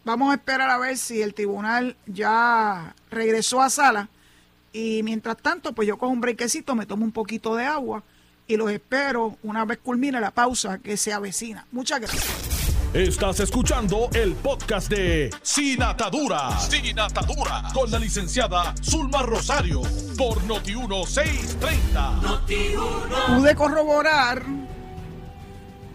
Vamos 0.05 0.31
a 0.31 0.35
esperar 0.35 0.71
a 0.71 0.79
ver 0.79 0.97
si 0.97 1.21
el 1.21 1.35
tribunal 1.35 1.97
ya 2.07 2.95
regresó 3.11 3.61
a 3.61 3.69
sala 3.69 4.09
y 4.73 5.03
mientras 5.03 5.37
tanto 5.39 5.73
pues 5.73 5.89
yo 5.89 5.99
cojo 5.99 6.13
un 6.13 6.21
brequecito, 6.21 6.75
me 6.75 6.87
tomo 6.87 7.05
un 7.05 7.13
poquito 7.13 7.57
de 7.57 7.65
agua 7.65 8.03
y 8.47 8.57
los 8.57 8.71
espero 8.71 9.37
una 9.43 9.65
vez 9.65 9.79
culmine 9.79 10.21
la 10.21 10.31
pausa 10.31 10.79
que 10.79 10.97
se 10.97 11.13
avecina. 11.13 11.67
Muchas 11.73 12.01
gracias. 12.01 12.59
Estás 12.95 13.41
escuchando 13.41 14.09
el 14.15 14.33
podcast 14.33 14.89
de 14.89 15.29
Sin 15.43 15.83
Atadura. 15.83 16.59
Sin 16.59 16.99
Atadura. 16.99 17.65
Con 17.75 17.91
la 17.91 17.99
licenciada 17.99 18.75
Zulma 18.83 19.23
Rosario. 19.23 19.83
Por 20.17 20.41
Noti1630. 20.45 22.23
Noti 22.23 22.73
Pude 23.27 23.55
corroborar 23.55 24.43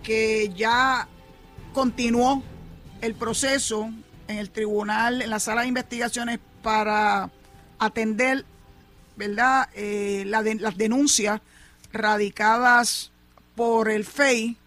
que 0.04 0.54
ya 0.56 1.08
continuó 1.74 2.44
el 3.02 3.16
proceso 3.16 3.92
en 4.28 4.38
el 4.38 4.50
tribunal, 4.50 5.22
en 5.22 5.30
la 5.30 5.40
sala 5.40 5.62
de 5.64 5.68
investigaciones 5.68 6.40
para 6.62 7.30
atender, 7.80 8.46
¿verdad?, 9.18 9.68
eh, 9.76 10.24
las 10.26 10.78
denuncias 10.78 11.42
radicadas 11.92 13.12
por 13.56 13.90
el 13.90 14.06
FEI 14.06 14.58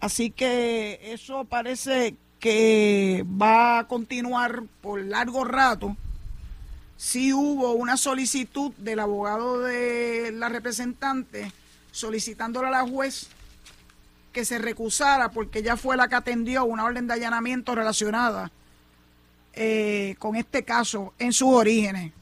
Así 0.00 0.30
que 0.30 0.98
eso 1.12 1.44
parece 1.44 2.16
que 2.38 3.24
va 3.40 3.80
a 3.80 3.86
continuar 3.86 4.62
por 4.80 5.02
largo 5.02 5.44
rato. 5.44 5.94
Sí 6.96 7.34
hubo 7.34 7.72
una 7.72 7.98
solicitud 7.98 8.72
del 8.78 9.00
abogado 9.00 9.60
de 9.60 10.32
la 10.32 10.48
representante 10.48 11.52
solicitándole 11.92 12.68
a 12.68 12.70
la 12.70 12.88
juez 12.88 13.28
que 14.32 14.44
se 14.44 14.58
recusara 14.58 15.30
porque 15.30 15.60
ella 15.60 15.76
fue 15.76 15.96
la 15.96 16.08
que 16.08 16.14
atendió 16.14 16.64
una 16.64 16.84
orden 16.84 17.06
de 17.06 17.14
allanamiento 17.14 17.74
relacionada 17.74 18.50
eh, 19.52 20.14
con 20.18 20.36
este 20.36 20.64
caso 20.64 21.12
en 21.18 21.32
sus 21.32 21.48
orígenes. 21.48 22.12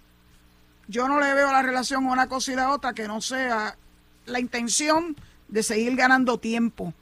Yo 0.88 1.06
no 1.06 1.20
le 1.20 1.34
veo 1.34 1.52
la 1.52 1.62
relación 1.62 2.06
a 2.06 2.12
una 2.12 2.28
cosa 2.28 2.52
y 2.52 2.56
la 2.56 2.72
otra 2.72 2.94
que 2.94 3.06
no 3.06 3.20
sea 3.20 3.76
la 4.24 4.40
intención 4.40 5.16
de 5.48 5.62
seguir 5.62 5.96
ganando 5.96 6.38
tiempo 6.38 6.94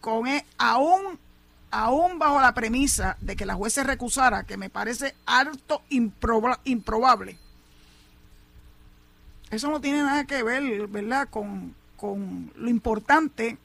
con 0.00 0.28
e, 0.28 0.46
aún, 0.58 1.18
aún 1.72 2.18
bajo 2.18 2.40
la 2.40 2.54
premisa 2.54 3.16
de 3.20 3.34
que 3.34 3.46
la 3.46 3.54
juez 3.54 3.72
se 3.72 3.82
recusara, 3.82 4.44
que 4.44 4.56
me 4.56 4.70
parece 4.70 5.16
harto 5.26 5.82
improbable, 5.88 7.38
eso 9.50 9.70
no 9.70 9.80
tiene 9.80 10.02
nada 10.02 10.24
que 10.24 10.42
ver, 10.42 10.86
¿verdad?, 10.86 11.28
con, 11.28 11.74
con 11.96 12.52
lo 12.56 12.68
importante 12.68 13.58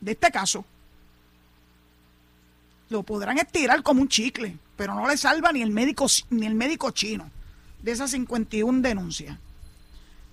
de 0.00 0.12
este 0.12 0.30
caso. 0.30 0.64
Lo 2.90 3.02
podrán 3.02 3.38
estirar 3.38 3.82
como 3.82 4.00
un 4.00 4.08
chicle, 4.08 4.56
pero 4.76 4.94
no 4.94 5.06
le 5.06 5.16
salva 5.16 5.52
ni 5.52 5.62
el 5.62 5.70
médico, 5.70 6.06
ni 6.30 6.46
el 6.46 6.54
médico 6.54 6.90
chino 6.90 7.30
de 7.82 7.92
esas 7.92 8.10
51 8.10 8.80
denuncias. 8.80 9.36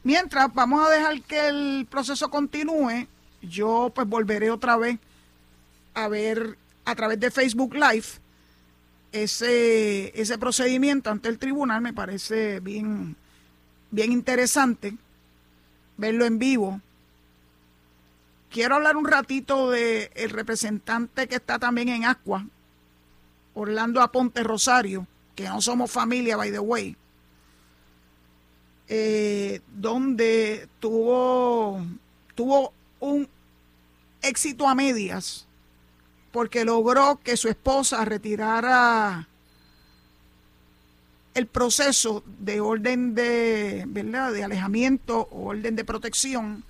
Mientras, 0.03 0.53
vamos 0.53 0.87
a 0.87 0.91
dejar 0.91 1.21
que 1.23 1.47
el 1.47 1.87
proceso 1.89 2.29
continúe 2.29 3.07
yo 3.41 3.91
pues 3.93 4.07
volveré 4.07 4.49
otra 4.49 4.77
vez 4.77 4.97
a 5.93 6.07
ver 6.07 6.57
a 6.83 6.95
través 6.95 7.19
de 7.19 7.31
Facebook 7.31 7.73
Live 7.73 8.05
ese, 9.11 10.19
ese 10.19 10.37
procedimiento 10.37 11.09
ante 11.09 11.29
el 11.29 11.37
tribunal. 11.39 11.81
Me 11.81 11.93
parece 11.93 12.59
bien, 12.59 13.15
bien 13.91 14.11
interesante 14.11 14.95
verlo 15.97 16.25
en 16.25 16.39
vivo. 16.39 16.81
Quiero 18.49 18.75
hablar 18.75 18.95
un 18.95 19.05
ratito 19.05 19.69
del 19.69 20.09
el 20.15 20.29
representante 20.29 21.27
que 21.27 21.35
está 21.35 21.59
también 21.59 21.89
en 21.89 22.05
Aqua, 22.05 22.45
Orlando 23.53 24.01
Aponte 24.01 24.43
Rosario, 24.43 25.07
que 25.35 25.43
no 25.45 25.61
somos 25.61 25.91
familia, 25.91 26.37
by 26.37 26.51
the 26.51 26.59
way, 26.59 26.95
eh, 28.87 29.61
donde 29.75 30.69
tuvo, 30.79 31.85
tuvo 32.35 32.71
un 32.99 33.27
éxito 34.21 34.67
a 34.67 34.75
medias 34.75 35.47
porque 36.31 36.65
logró 36.65 37.19
que 37.23 37.37
su 37.37 37.47
esposa 37.47 38.03
retirara 38.03 39.27
el 41.33 41.47
proceso 41.47 42.23
de 42.39 42.59
orden 42.59 43.15
de, 43.15 43.85
¿verdad? 43.87 44.33
de 44.33 44.43
alejamiento 44.43 45.29
o 45.31 45.49
orden 45.49 45.75
de 45.75 45.85
protección. 45.85 46.63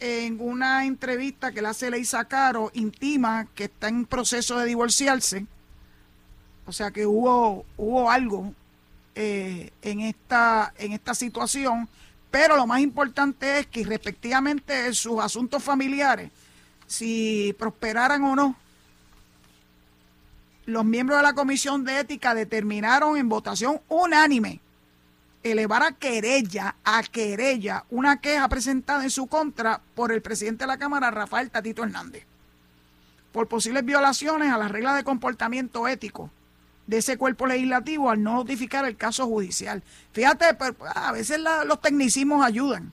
En 0.00 0.40
una 0.40 0.86
entrevista 0.86 1.52
que 1.52 1.60
le 1.60 1.68
hace 1.68 1.90
Leisa 1.90 2.24
Caro, 2.26 2.70
intima 2.74 3.48
que 3.54 3.64
está 3.64 3.88
en 3.88 4.06
proceso 4.06 4.58
de 4.58 4.66
divorciarse. 4.66 5.46
O 6.66 6.72
sea 6.72 6.90
que 6.90 7.06
hubo, 7.06 7.64
hubo 7.76 8.10
algo 8.10 8.52
eh, 9.14 9.70
en, 9.82 10.00
esta, 10.00 10.72
en 10.78 10.92
esta 10.92 11.14
situación 11.14 11.88
pero 12.30 12.56
lo 12.56 12.66
más 12.66 12.80
importante 12.80 13.60
es 13.60 13.66
que 13.66 13.84
respectivamente 13.84 14.92
sus 14.92 15.20
asuntos 15.20 15.62
familiares, 15.62 16.30
si 16.86 17.54
prosperaran 17.58 18.22
o 18.24 18.36
no, 18.36 18.56
los 20.66 20.84
miembros 20.84 21.18
de 21.18 21.22
la 21.22 21.32
Comisión 21.32 21.84
de 21.84 22.00
Ética 22.00 22.34
determinaron 22.34 23.16
en 23.16 23.28
votación 23.28 23.80
unánime 23.88 24.60
elevar 25.42 25.82
a 25.82 25.92
querella, 25.92 26.76
a 26.84 27.02
querella, 27.02 27.84
una 27.90 28.20
queja 28.20 28.48
presentada 28.48 29.02
en 29.04 29.10
su 29.10 29.26
contra 29.26 29.80
por 29.94 30.12
el 30.12 30.22
presidente 30.22 30.64
de 30.64 30.68
la 30.68 30.78
Cámara, 30.78 31.10
Rafael 31.10 31.50
Tatito 31.50 31.84
Hernández, 31.84 32.24
por 33.32 33.48
posibles 33.48 33.84
violaciones 33.84 34.52
a 34.52 34.58
las 34.58 34.70
reglas 34.70 34.96
de 34.96 35.04
comportamiento 35.04 35.86
ético 35.86 36.30
de 36.86 36.98
ese 36.98 37.18
cuerpo 37.18 37.46
legislativo 37.46 38.10
al 38.10 38.22
no 38.22 38.34
notificar 38.34 38.84
el 38.86 38.96
caso 38.96 39.26
judicial. 39.26 39.82
Fíjate, 40.12 40.54
pues, 40.54 40.72
a 40.94 41.12
veces 41.12 41.38
los 41.66 41.80
tecnicismos 41.80 42.44
ayudan. 42.44 42.92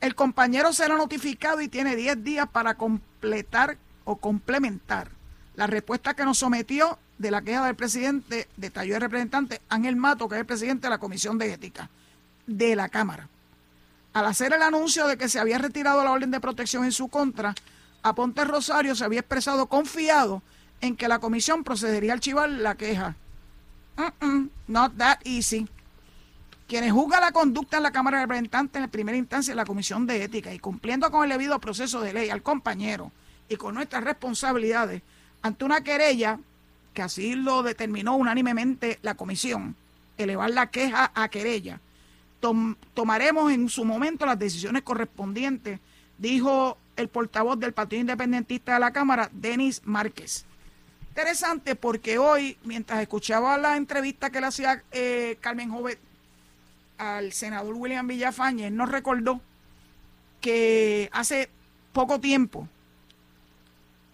El 0.00 0.14
compañero 0.14 0.72
será 0.72 0.96
notificado 0.96 1.60
y 1.60 1.68
tiene 1.68 1.96
10 1.96 2.24
días 2.24 2.48
para 2.48 2.74
completar 2.74 3.78
o 4.04 4.16
complementar 4.16 5.10
la 5.54 5.66
respuesta 5.66 6.14
que 6.14 6.24
nos 6.24 6.38
sometió 6.38 6.98
de 7.18 7.30
la 7.30 7.42
queja 7.42 7.66
del 7.66 7.74
presidente, 7.74 8.48
detalló 8.56 8.94
el 8.94 9.00
representante 9.00 9.60
Ángel 9.68 9.96
Mato, 9.96 10.28
que 10.28 10.36
es 10.36 10.40
el 10.40 10.46
presidente 10.46 10.86
de 10.86 10.90
la 10.90 10.98
Comisión 10.98 11.36
de 11.36 11.52
Ética 11.52 11.90
de 12.46 12.74
la 12.74 12.88
Cámara. 12.88 13.28
Al 14.14 14.26
hacer 14.26 14.52
el 14.52 14.62
anuncio 14.62 15.06
de 15.06 15.18
que 15.18 15.28
se 15.28 15.38
había 15.38 15.58
retirado 15.58 16.02
la 16.02 16.12
orden 16.12 16.30
de 16.30 16.40
protección 16.40 16.84
en 16.84 16.92
su 16.92 17.08
contra, 17.08 17.54
Aponte 18.02 18.44
Rosario 18.44 18.94
se 18.94 19.04
había 19.04 19.20
expresado 19.20 19.66
confiado 19.66 20.42
en 20.80 20.96
que 20.96 21.08
la 21.08 21.18
comisión 21.18 21.64
procedería 21.64 22.12
a 22.12 22.14
archivar 22.14 22.48
la 22.48 22.74
queja. 22.74 23.16
not 24.68 24.96
that 24.96 25.18
easy. 25.24 25.68
Quienes 26.66 26.92
juzgan 26.92 27.20
la 27.20 27.32
conducta 27.32 27.78
en 27.78 27.82
la 27.82 27.90
Cámara 27.90 28.18
de 28.18 28.24
Representantes 28.24 28.82
en 28.82 28.90
primera 28.90 29.16
instancia 29.16 29.52
en 29.52 29.56
la 29.56 29.64
Comisión 29.64 30.06
de 30.06 30.22
Ética 30.22 30.52
y 30.52 30.58
cumpliendo 30.58 31.10
con 31.10 31.24
el 31.24 31.30
debido 31.30 31.58
proceso 31.58 32.00
de 32.00 32.12
ley 32.12 32.30
al 32.30 32.42
compañero 32.42 33.10
y 33.48 33.56
con 33.56 33.74
nuestras 33.74 34.04
responsabilidades 34.04 35.02
ante 35.42 35.64
una 35.64 35.82
querella, 35.82 36.38
que 36.98 37.02
así 37.02 37.36
lo 37.36 37.62
determinó 37.62 38.16
unánimemente 38.16 38.98
la 39.02 39.14
comisión, 39.14 39.76
elevar 40.16 40.50
la 40.50 40.68
queja 40.68 41.12
a 41.14 41.28
querella, 41.28 41.78
tomaremos 42.92 43.52
en 43.52 43.68
su 43.68 43.84
momento 43.84 44.26
las 44.26 44.36
decisiones 44.36 44.82
correspondientes, 44.82 45.78
dijo 46.18 46.76
el 46.96 47.06
portavoz 47.06 47.56
del 47.60 47.72
Partido 47.72 48.00
Independentista 48.00 48.74
de 48.74 48.80
la 48.80 48.90
Cámara, 48.90 49.30
Denis 49.32 49.80
Márquez. 49.84 50.44
Interesante 51.10 51.76
porque 51.76 52.18
hoy, 52.18 52.56
mientras 52.64 53.00
escuchaba 53.00 53.56
la 53.58 53.76
entrevista 53.76 54.30
que 54.30 54.40
le 54.40 54.48
hacía 54.48 54.82
eh, 54.90 55.38
Carmen 55.40 55.70
Jovet 55.70 56.00
al 56.98 57.32
senador 57.32 57.74
William 57.74 58.08
Villafañez, 58.08 58.72
nos 58.72 58.90
recordó 58.90 59.40
que 60.40 61.10
hace 61.12 61.48
poco 61.92 62.18
tiempo 62.18 62.68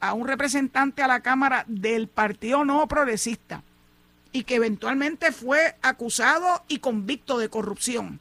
a 0.09 0.15
un 0.15 0.27
representante 0.27 1.03
a 1.03 1.09
la 1.09 1.21
Cámara 1.21 1.65
del 1.67 2.09
Partido 2.09 2.65
No 2.65 2.87
Progresista 2.89 3.63
y 4.33 4.45
que 4.45 4.57
eventualmente 4.57 5.33
fue 5.33 5.77
acusado 5.83 6.65
y 6.69 6.79
convicto 6.79 7.39
de 7.39 7.49
corrupción 7.49 8.21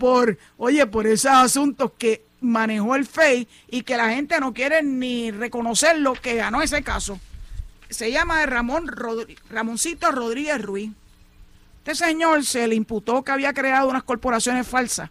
por, 0.00 0.38
oye, 0.56 0.86
por 0.86 1.06
esos 1.06 1.30
asuntos 1.30 1.92
que 1.98 2.24
manejó 2.40 2.96
el 2.96 3.06
FEI 3.06 3.46
y 3.70 3.82
que 3.82 3.96
la 3.96 4.10
gente 4.10 4.40
no 4.40 4.52
quiere 4.54 4.82
ni 4.82 5.30
reconocerlo 5.30 6.14
que 6.14 6.34
ganó 6.34 6.62
ese 6.62 6.82
caso. 6.82 7.20
Se 7.90 8.10
llama 8.10 8.44
Ramón 8.46 8.90
Ramoncito 9.50 10.10
Rodríguez 10.10 10.62
Ruiz. 10.62 10.90
Este 11.84 12.06
señor 12.06 12.44
se 12.44 12.66
le 12.66 12.74
imputó 12.74 13.22
que 13.22 13.32
había 13.32 13.52
creado 13.52 13.88
unas 13.88 14.04
corporaciones 14.04 14.66
falsas 14.66 15.10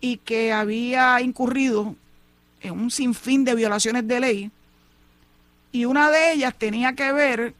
y 0.00 0.18
que 0.18 0.52
había 0.52 1.20
incurrido 1.20 1.94
en 2.60 2.72
un 2.72 2.90
sinfín 2.90 3.44
de 3.44 3.54
violaciones 3.54 4.06
de 4.06 4.20
ley. 4.20 4.50
Y 5.74 5.86
una 5.86 6.08
de 6.12 6.32
ellas 6.32 6.54
tenía 6.56 6.94
que 6.94 7.10
ver 7.10 7.52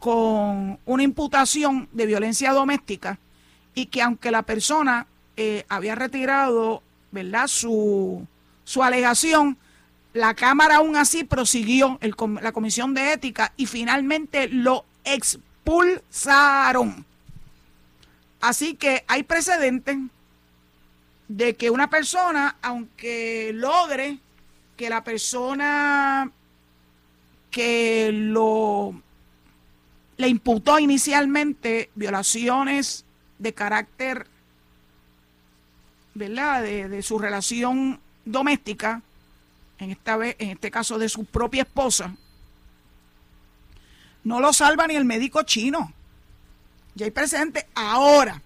con 0.00 0.80
una 0.84 1.02
imputación 1.04 1.88
de 1.92 2.06
violencia 2.06 2.50
doméstica 2.50 3.20
y 3.72 3.86
que 3.86 4.02
aunque 4.02 4.32
la 4.32 4.42
persona 4.42 5.06
eh, 5.36 5.64
había 5.68 5.94
retirado 5.94 6.82
¿verdad? 7.12 7.46
Su, 7.46 8.26
su 8.64 8.82
alegación, 8.82 9.56
la 10.12 10.34
Cámara 10.34 10.78
aún 10.78 10.96
así 10.96 11.22
prosiguió 11.22 12.00
la 12.40 12.50
Comisión 12.50 12.94
de 12.94 13.12
Ética 13.12 13.52
y 13.56 13.66
finalmente 13.66 14.48
lo 14.48 14.84
expulsaron. 15.04 17.06
Así 18.40 18.74
que 18.74 19.04
hay 19.06 19.22
precedentes 19.22 19.98
de 21.28 21.54
que 21.54 21.70
una 21.70 21.88
persona, 21.88 22.56
aunque 22.60 23.52
logre 23.54 24.18
que 24.76 24.90
la 24.90 25.04
persona 25.04 26.32
que 27.52 28.10
lo 28.12 29.00
le 30.16 30.28
imputó 30.28 30.78
inicialmente 30.78 31.90
violaciones 31.94 33.04
de 33.38 33.54
carácter, 33.54 34.26
¿verdad?, 36.14 36.62
de, 36.62 36.88
de 36.88 37.02
su 37.02 37.18
relación 37.18 38.00
doméstica, 38.24 39.02
en, 39.78 39.90
esta 39.90 40.16
vez, 40.16 40.36
en 40.38 40.50
este 40.50 40.70
caso 40.70 40.98
de 40.98 41.08
su 41.08 41.24
propia 41.24 41.62
esposa, 41.62 42.14
no 44.24 44.40
lo 44.40 44.52
salva 44.52 44.86
ni 44.86 44.94
el 44.94 45.04
médico 45.04 45.42
chino. 45.42 45.92
Ya 46.94 47.06
hay 47.06 47.10
presente 47.10 47.66
ahora. 47.74 48.40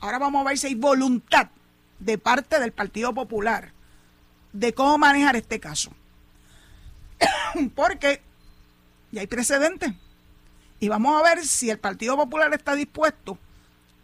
Ahora 0.00 0.18
vamos 0.18 0.44
a 0.44 0.48
ver 0.48 0.58
si 0.58 0.68
hay 0.68 0.74
voluntad 0.74 1.48
de 1.98 2.18
parte 2.18 2.60
del 2.60 2.72
Partido 2.72 3.12
Popular 3.14 3.72
de 4.52 4.72
cómo 4.72 4.98
manejar 4.98 5.36
este 5.36 5.58
caso. 5.58 5.90
Porque 7.74 8.22
ya 9.16 9.22
hay 9.22 9.26
precedentes. 9.26 9.94
Y 10.78 10.88
vamos 10.88 11.18
a 11.18 11.24
ver 11.24 11.46
si 11.46 11.70
el 11.70 11.78
Partido 11.78 12.16
Popular 12.16 12.52
está 12.52 12.74
dispuesto 12.74 13.38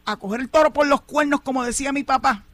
a 0.06 0.16
coger 0.16 0.40
el 0.40 0.48
toro 0.48 0.72
por 0.72 0.86
los 0.86 1.02
cuernos, 1.02 1.42
como 1.42 1.62
decía 1.64 1.92
mi 1.92 2.02
papá, 2.02 2.44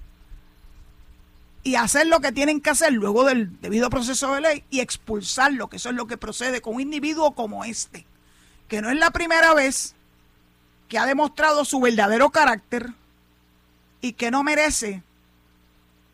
y 1.63 1.77
hacer 1.77 2.09
lo 2.09 2.19
que 2.19 2.33
tienen 2.33 2.61
que 2.61 2.71
hacer 2.71 2.93
luego 2.93 3.25
del 3.25 3.61
debido 3.61 3.91
proceso 3.91 4.35
de 4.35 4.41
ley 4.41 4.65
y 4.71 4.81
expulsarlo, 4.81 5.69
que 5.69 5.77
eso 5.77 5.91
es 5.91 5.95
lo 5.95 6.09
que 6.09 6.17
procede 6.17 6.61
con 6.61 6.75
un 6.75 6.81
individuo 6.81 7.31
como 7.33 7.65
este, 7.65 8.05
que 8.67 8.83
no 8.83 8.91
es 8.91 8.99
la 8.99 9.13
primera 9.13 9.55
vez 9.55 9.95
que 10.89 10.99
ha 10.99 11.07
demostrado 11.07 11.65
su 11.65 11.79
verdadero 11.81 12.31
carácter 12.31 12.93
y 14.01 14.15
que 14.15 14.33
no 14.33 14.43
merece, 14.43 15.05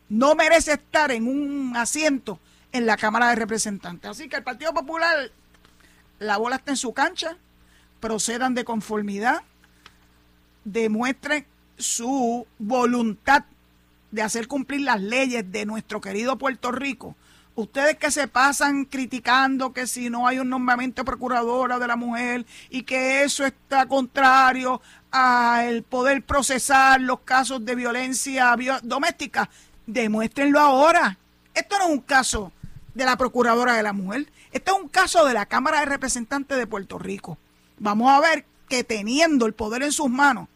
no 0.09 0.35
merece 0.35 0.73
estar 0.73 1.09
en 1.11 1.27
un 1.27 1.75
asiento 1.75 2.39
en 2.71 2.85
la 2.85 2.97
Cámara 2.97 3.29
de 3.29 3.35
Representantes. 3.35 4.11
Así 4.11 4.29
que 4.29 4.35
el 4.35 4.43
Partido 4.43 4.75
Popular, 4.75 5.31
la 6.19 6.37
bola 6.37 6.57
está 6.57 6.71
en 6.71 6.77
su 6.77 6.93
cancha, 6.93 7.37
procedan 7.99 8.53
de 8.53 8.65
conformidad, 8.65 9.41
demuestren 10.63 11.45
su 11.77 12.47
voluntad 12.57 13.43
de 14.11 14.21
hacer 14.21 14.47
cumplir 14.47 14.81
las 14.81 15.01
leyes 15.01 15.51
de 15.51 15.65
nuestro 15.65 15.99
querido 15.99 16.37
Puerto 16.37 16.71
Rico. 16.71 17.15
Ustedes 17.55 17.97
que 17.97 18.11
se 18.11 18.27
pasan 18.27 18.83
criticando 18.83 19.71
que 19.71 19.87
si 19.87 20.09
no 20.09 20.27
hay 20.27 20.39
un 20.39 20.49
nombramiento 20.49 21.05
procuradora 21.05 21.79
de 21.79 21.87
la 21.87 21.95
mujer 21.95 22.45
y 22.69 22.83
que 22.83 23.23
eso 23.23 23.45
está 23.45 23.85
contrario 23.87 24.81
al 25.09 25.83
poder 25.83 26.21
procesar 26.23 26.99
los 26.99 27.21
casos 27.21 27.63
de 27.63 27.75
violencia 27.75 28.55
doméstica, 28.83 29.49
demuéstrenlo 29.87 30.59
ahora. 30.59 31.17
Esto 31.53 31.77
no 31.77 31.85
es 31.85 31.91
un 31.91 32.01
caso 32.01 32.51
de 32.93 33.05
la 33.05 33.17
procuradora 33.17 33.73
de 33.73 33.83
la 33.83 33.93
mujer, 33.93 34.27
esto 34.55 34.73
es 34.73 34.83
un 34.83 34.87
caso 34.87 35.25
de 35.25 35.33
la 35.33 35.47
Cámara 35.47 35.81
de 35.81 35.85
Representantes 35.85 36.57
de 36.57 36.65
Puerto 36.65 36.97
Rico. 36.97 37.37
Vamos 37.77 38.09
a 38.09 38.21
ver 38.21 38.45
que 38.69 38.85
teniendo 38.85 39.47
el 39.47 39.53
poder 39.53 39.83
en 39.83 39.91
sus 39.91 40.09
manos, 40.09 40.47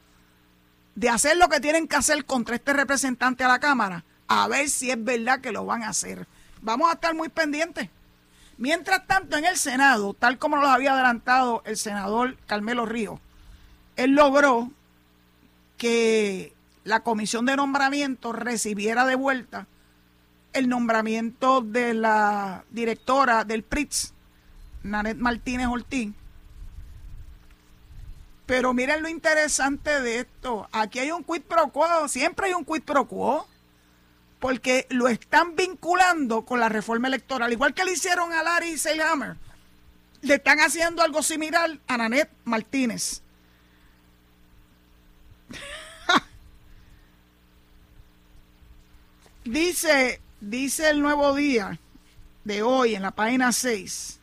de 0.95 1.09
hacer 1.09 1.35
lo 1.35 1.49
que 1.49 1.59
tienen 1.59 1.85
que 1.85 1.97
hacer 1.97 2.23
contra 2.23 2.55
este 2.55 2.71
representante 2.71 3.43
a 3.43 3.49
la 3.49 3.59
Cámara, 3.59 4.05
a 4.29 4.47
ver 4.47 4.69
si 4.69 4.89
es 4.89 5.03
verdad 5.03 5.41
que 5.41 5.51
lo 5.51 5.65
van 5.65 5.83
a 5.83 5.89
hacer. 5.89 6.27
Vamos 6.62 6.89
a 6.89 6.93
estar 6.93 7.13
muy 7.13 7.27
pendientes. 7.27 7.89
Mientras 8.57 9.05
tanto, 9.05 9.35
en 9.35 9.43
el 9.43 9.57
Senado, 9.57 10.13
tal 10.13 10.38
como 10.38 10.55
nos 10.55 10.69
había 10.69 10.93
adelantado 10.93 11.62
el 11.65 11.75
senador 11.75 12.38
Carmelo 12.47 12.85
Río, 12.85 13.19
él 13.97 14.12
logró 14.12 14.71
que 15.77 16.53
la 16.85 17.01
comisión 17.01 17.45
de 17.45 17.57
nombramiento 17.57 18.31
recibiera 18.31 19.05
de 19.05 19.15
vuelta 19.15 19.67
el 20.53 20.69
nombramiento 20.69 21.62
de 21.62 21.93
la 21.93 22.63
directora 22.71 23.43
del 23.43 23.63
PRITS, 23.63 24.13
Nanet 24.83 25.17
Martínez 25.17 25.67
Ortiz, 25.67 26.13
pero 28.49 28.73
miren 28.73 29.03
lo 29.03 29.09
interesante 29.09 30.01
de 30.01 30.21
esto. 30.21 30.67
Aquí 30.71 30.97
hay 30.97 31.12
un 31.12 31.23
quid 31.23 31.43
pro 31.43 31.69
quo, 31.69 32.07
siempre 32.07 32.47
hay 32.47 32.53
un 32.53 32.65
quid 32.65 32.81
pro 32.81 33.07
quo, 33.07 33.47
porque 34.39 34.88
lo 34.89 35.07
están 35.07 35.55
vinculando 35.55 36.43
con 36.45 36.59
la 36.59 36.67
reforma 36.67 37.07
electoral. 37.09 37.51
Igual 37.51 37.75
que 37.75 37.85
le 37.85 37.91
hicieron 37.91 38.33
a 38.33 38.41
Larry 38.41 38.77
Seilhammer, 38.79 39.38
le 40.21 40.33
están 40.33 40.59
haciendo 40.62 41.03
algo 41.03 41.21
similar 41.21 41.77
a 41.88 41.97
Nanette 41.97 42.31
Martínez. 42.43 43.21
dice, 49.43 50.21
dice 50.41 50.89
el 50.89 51.01
nuevo 51.01 51.35
día 51.35 51.79
de 52.43 52.63
hoy 52.63 52.95
en 52.95 53.01
la 53.01 53.11
página 53.11 53.51
6 53.51 54.19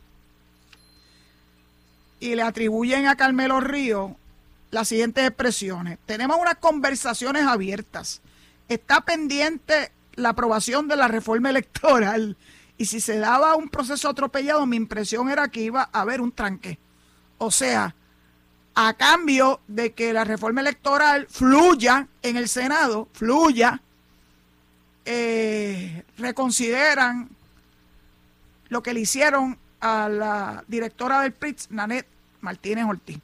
y 2.19 2.35
le 2.35 2.41
atribuyen 2.41 3.07
a 3.07 3.15
Carmelo 3.15 3.59
Río 3.59 4.15
las 4.71 4.87
siguientes 4.87 5.25
expresiones. 5.27 5.99
Tenemos 6.05 6.37
unas 6.39 6.55
conversaciones 6.55 7.45
abiertas. 7.45 8.21
Está 8.67 9.01
pendiente 9.01 9.91
la 10.15 10.29
aprobación 10.29 10.87
de 10.87 10.97
la 10.97 11.07
reforma 11.07 11.49
electoral 11.49 12.35
y 12.77 12.85
si 12.85 12.99
se 12.99 13.17
daba 13.19 13.55
un 13.55 13.69
proceso 13.69 14.09
atropellado, 14.09 14.65
mi 14.65 14.77
impresión 14.77 15.29
era 15.29 15.47
que 15.47 15.61
iba 15.61 15.89
a 15.91 16.01
haber 16.01 16.21
un 16.21 16.31
tranque. 16.31 16.79
O 17.37 17.51
sea, 17.51 17.95
a 18.75 18.93
cambio 18.93 19.61
de 19.67 19.93
que 19.93 20.13
la 20.13 20.23
reforma 20.23 20.61
electoral 20.61 21.27
fluya 21.29 22.07
en 22.21 22.37
el 22.37 22.49
Senado, 22.49 23.07
fluya, 23.13 23.81
eh, 25.09 26.03
reconsideran 26.17 27.29
lo 28.67 28.83
que 28.83 28.93
le 28.93 28.99
hicieron 28.99 29.57
a 29.79 30.09
la 30.09 30.65
directora 30.67 31.21
del 31.21 31.31
PRITS, 31.31 31.71
Nanette 31.71 32.09
Martínez 32.41 32.85
Ortiz. 32.85 33.19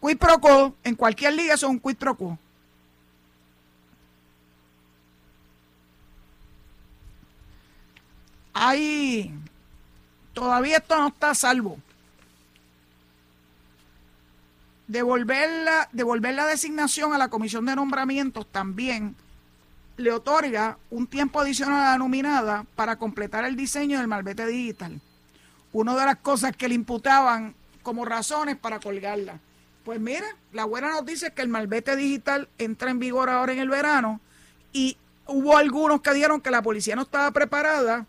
Quid 0.00 0.16
pro 0.16 0.38
quo, 0.40 0.74
en 0.84 0.94
cualquier 0.94 1.34
liga 1.34 1.56
son 1.58 1.72
un 1.72 1.80
quid 1.80 1.96
pro 1.96 2.14
quo. 2.14 2.38
Todavía 10.32 10.78
esto 10.78 10.96
no 10.96 11.08
está 11.08 11.30
a 11.30 11.34
salvo. 11.34 11.78
Devolver 14.86 15.50
devolver 15.92 16.34
la 16.34 16.46
designación 16.46 17.12
a 17.12 17.18
la 17.18 17.28
comisión 17.28 17.66
de 17.66 17.76
nombramientos 17.76 18.46
también 18.46 19.14
le 19.98 20.12
otorga 20.12 20.78
un 20.90 21.08
tiempo 21.08 21.40
adicional 21.40 21.84
a 21.84 21.90
la 21.90 21.98
nominada 21.98 22.64
para 22.76 22.96
completar 22.96 23.44
el 23.44 23.56
diseño 23.56 23.98
del 23.98 24.06
malvete 24.06 24.46
digital. 24.46 25.00
Una 25.72 25.96
de 25.96 26.06
las 26.06 26.16
cosas 26.18 26.56
que 26.56 26.68
le 26.68 26.76
imputaban 26.76 27.54
como 27.82 28.04
razones 28.04 28.56
para 28.56 28.78
colgarla. 28.78 29.40
Pues 29.84 30.00
mira, 30.00 30.24
la 30.52 30.64
buena 30.64 30.92
noticia 30.92 31.28
es 31.28 31.34
que 31.34 31.42
el 31.42 31.48
malvete 31.48 31.96
digital 31.96 32.48
entra 32.58 32.92
en 32.92 33.00
vigor 33.00 33.28
ahora 33.28 33.52
en 33.52 33.58
el 33.58 33.68
verano 33.68 34.20
y 34.72 34.96
hubo 35.26 35.56
algunos 35.56 36.00
que 36.00 36.14
dijeron 36.14 36.40
que 36.40 36.52
la 36.52 36.62
policía 36.62 36.94
no 36.94 37.02
estaba 37.02 37.32
preparada 37.32 38.06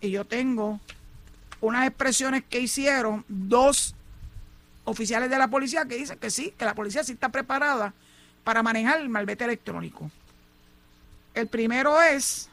y 0.00 0.10
yo 0.10 0.24
tengo 0.24 0.80
unas 1.60 1.86
expresiones 1.86 2.42
que 2.42 2.58
hicieron 2.58 3.24
dos 3.28 3.94
oficiales 4.84 5.30
de 5.30 5.38
la 5.38 5.46
policía 5.46 5.84
que 5.84 5.96
dicen 5.96 6.18
que 6.18 6.30
sí, 6.30 6.52
que 6.58 6.64
la 6.64 6.74
policía 6.74 7.04
sí 7.04 7.12
está 7.12 7.28
preparada 7.28 7.94
para 8.42 8.64
manejar 8.64 9.00
el 9.00 9.08
malvete 9.08 9.44
electrónico. 9.44 10.10
El 11.34 11.46
primero 11.46 12.00
es 12.00 12.48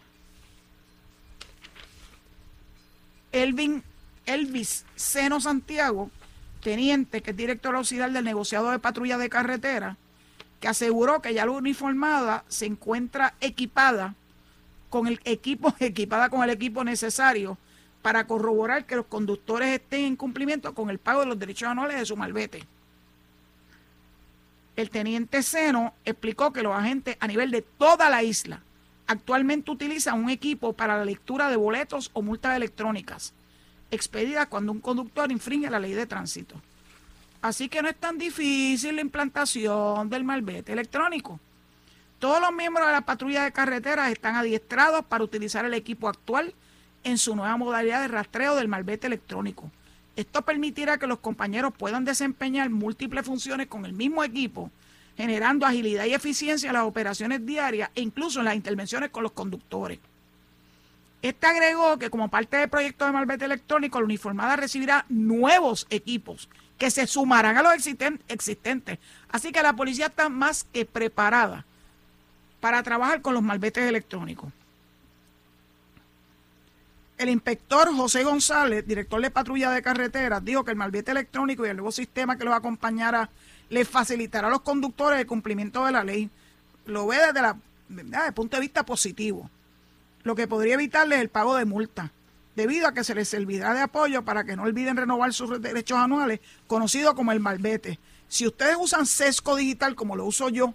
Elvin 3.32 3.84
Elvis 4.25 4.86
Seno 4.95 5.39
Santiago, 5.39 6.11
teniente, 6.61 7.21
que 7.21 7.32
es 7.32 7.38
director 7.38 7.75
auxiliar 7.75 8.11
del 8.11 8.25
negociado 8.25 8.69
de 8.71 8.80
patrulla 8.80 9.17
de 9.17 9.30
carretera, 9.30 9.97
que 10.59 10.67
aseguró 10.67 11.21
que 11.21 11.34
ya 11.34 11.45
la 11.45 11.51
uniformada 11.51 12.43
se 12.47 12.65
encuentra 12.65 13.34
equipada 13.41 14.15
con 14.89 15.07
el 15.07 15.19
equipo, 15.23 15.73
equipada 15.80 16.30
con 16.30 16.43
el 16.43 16.49
equipo 16.49 16.84
necesario 16.84 17.57
para 18.01 18.28
corroborar 18.28 18.86
que 18.86 18.95
los 18.95 19.05
conductores 19.07 19.69
estén 19.69 20.05
en 20.05 20.15
cumplimiento 20.15 20.73
con 20.73 20.89
el 20.89 20.99
pago 20.99 21.21
de 21.21 21.28
los 21.28 21.39
derechos 21.39 21.69
anuales 21.69 21.97
de 21.99 22.05
su 22.05 22.15
malvete. 22.15 22.63
El 24.75 24.89
teniente 24.91 25.41
Seno 25.41 25.93
explicó 26.05 26.53
que 26.53 26.61
los 26.61 26.75
agentes 26.75 27.17
a 27.19 27.28
nivel 27.28 27.49
de 27.49 27.63
toda 27.63 28.09
la 28.09 28.21
isla 28.23 28.61
actualmente 29.08 29.72
utilizan 29.72 30.22
un 30.24 30.30
equipo 30.30 30.74
para 30.74 30.97
la 30.97 31.05
lectura 31.05 31.49
de 31.49 31.55
boletos 31.55 32.12
o 32.14 32.22
multas 32.22 32.55
electrónicas 32.55 33.34
expedidas 33.89 34.47
cuando 34.47 34.72
un 34.72 34.82
conductor 34.82 35.32
infringe 35.32 35.70
la 35.70 35.80
ley 35.80 35.93
de 35.93 36.05
tránsito. 36.05 36.55
Así 37.41 37.70
que 37.70 37.82
no 37.82 37.88
es 37.88 37.95
tan 37.95 38.18
difícil 38.18 38.95
la 38.95 39.01
implantación 39.01 40.10
del 40.10 40.24
malvete 40.24 40.74
electrónico. 40.74 41.39
Todos 42.20 42.41
los 42.41 42.51
miembros 42.51 42.88
de 42.88 42.93
la 42.93 43.01
patrulla 43.01 43.43
de 43.43 43.51
carreteras 43.51 44.12
están 44.12 44.36
adiestrados 44.36 45.05
para 45.05 45.24
utilizar 45.24 45.64
el 45.66 45.74
equipo 45.74 46.10
actual 46.10 46.53
en 47.03 47.18
su 47.18 47.36
nueva 47.36 47.55
modalidad 47.58 48.01
de 48.01 48.08
rastreo 48.08 48.55
del 48.55 48.68
malvete 48.68 49.08
electrónico. 49.08 49.72
Esto 50.16 50.41
permitirá 50.41 50.97
que 50.97 51.05
los 51.05 51.20
compañeros 51.20 51.74
puedan 51.78 52.03
desempeñar 52.05 52.72
múltiples 52.72 53.26
funciones 53.26 53.68
con 53.68 53.86
el 53.86 53.93
mismo 53.93 54.24
equipo 54.24 54.72
generando 55.18 55.65
agilidad 55.65 56.05
y 56.05 56.13
eficiencia 56.13 56.68
en 56.68 56.76
las 56.76 56.84
operaciones 56.84 57.45
diarias 57.45 57.89
e 57.95 58.01
incluso 58.01 58.39
en 58.39 58.45
las 58.45 58.55
intervenciones 58.55 59.09
con 59.09 59.24
los 59.24 59.32
conductores. 59.32 59.99
Este 61.24 61.47
agregó 61.47 61.97
que 61.97 62.11
como 62.11 62.30
parte 62.30 62.57
del 62.57 62.70
proyecto 62.70 63.05
de 63.05 63.11
Malvete 63.11 63.45
Electrónico, 63.45 63.99
la 63.99 64.05
uniformada 64.05 64.55
recibirá 64.55 65.05
nuevos 65.09 65.88
equipos 65.89 66.47
que 66.78 66.91
se 66.91 67.07
sumarán 67.07 67.57
a 67.57 67.63
los 67.63 67.74
existentes. 67.74 68.99
Así 69.30 69.51
que 69.51 69.63
la 69.63 69.74
policía 69.74 70.05
está 70.05 70.30
más 70.30 70.63
que 70.72 70.86
preparada 70.86 71.65
para 72.59 72.84
trabajar 72.84 73.22
con 73.22 73.34
los 73.34 73.41
malvetes 73.41 73.88
electrónicos. 73.88 74.53
El 77.18 77.30
inspector 77.30 77.91
José 77.95 78.24
González, 78.24 78.86
director 78.86 79.20
de 79.20 79.32
patrulla 79.32 79.72
de 79.72 79.82
carreteras, 79.82 80.45
dijo 80.45 80.63
que 80.63 80.72
el 80.72 80.78
malvete 80.78 81.09
electrónico 81.09 81.65
y 81.65 81.70
el 81.70 81.78
nuevo 81.78 81.91
sistema 81.91 82.38
que 82.38 82.45
lo 82.45 82.53
acompañará 82.53 83.32
le 83.70 83.86
facilitará 83.86 84.47
a 84.47 84.51
los 84.51 84.61
conductores 84.61 85.20
el 85.20 85.28
cumplimiento 85.28 85.86
de 85.86 85.91
la 85.91 86.03
ley. 86.03 86.30
Lo 86.86 87.07
ve 87.07 87.18
desde, 87.18 87.41
la, 87.41 87.57
el 88.28 88.34
punto 88.34 88.57
de 88.57 88.61
vista 88.61 88.86
positivo. 88.86 89.49
Lo 90.24 90.36
que 90.36 90.47
podría 90.47 90.76
evitarles 90.76 91.20
el 91.20 91.30
pago 91.30 91.55
de 91.55 91.65
multa, 91.65 92.11
debido 92.55 92.88
a 92.88 92.93
que 92.93 93.03
se 93.03 93.15
les 93.15 93.30
servirá 93.30 93.74
de 93.74 93.82
apoyo 93.82 94.24
para 94.24 94.43
que 94.43 94.55
no 94.55 94.63
olviden 94.63 94.97
renovar 94.97 95.34
sus 95.34 95.61
derechos 95.61 95.97
anuales, 95.97 96.39
conocido 96.68 97.15
como 97.15 97.32
el 97.32 97.39
malvete. 97.39 97.99
Si 98.28 98.45
ustedes 98.45 98.76
usan 98.80 99.05
sesco 99.05 99.55
digital 99.55 99.95
como 99.95 100.15
lo 100.15 100.26
uso 100.26 100.49
yo, 100.49 100.74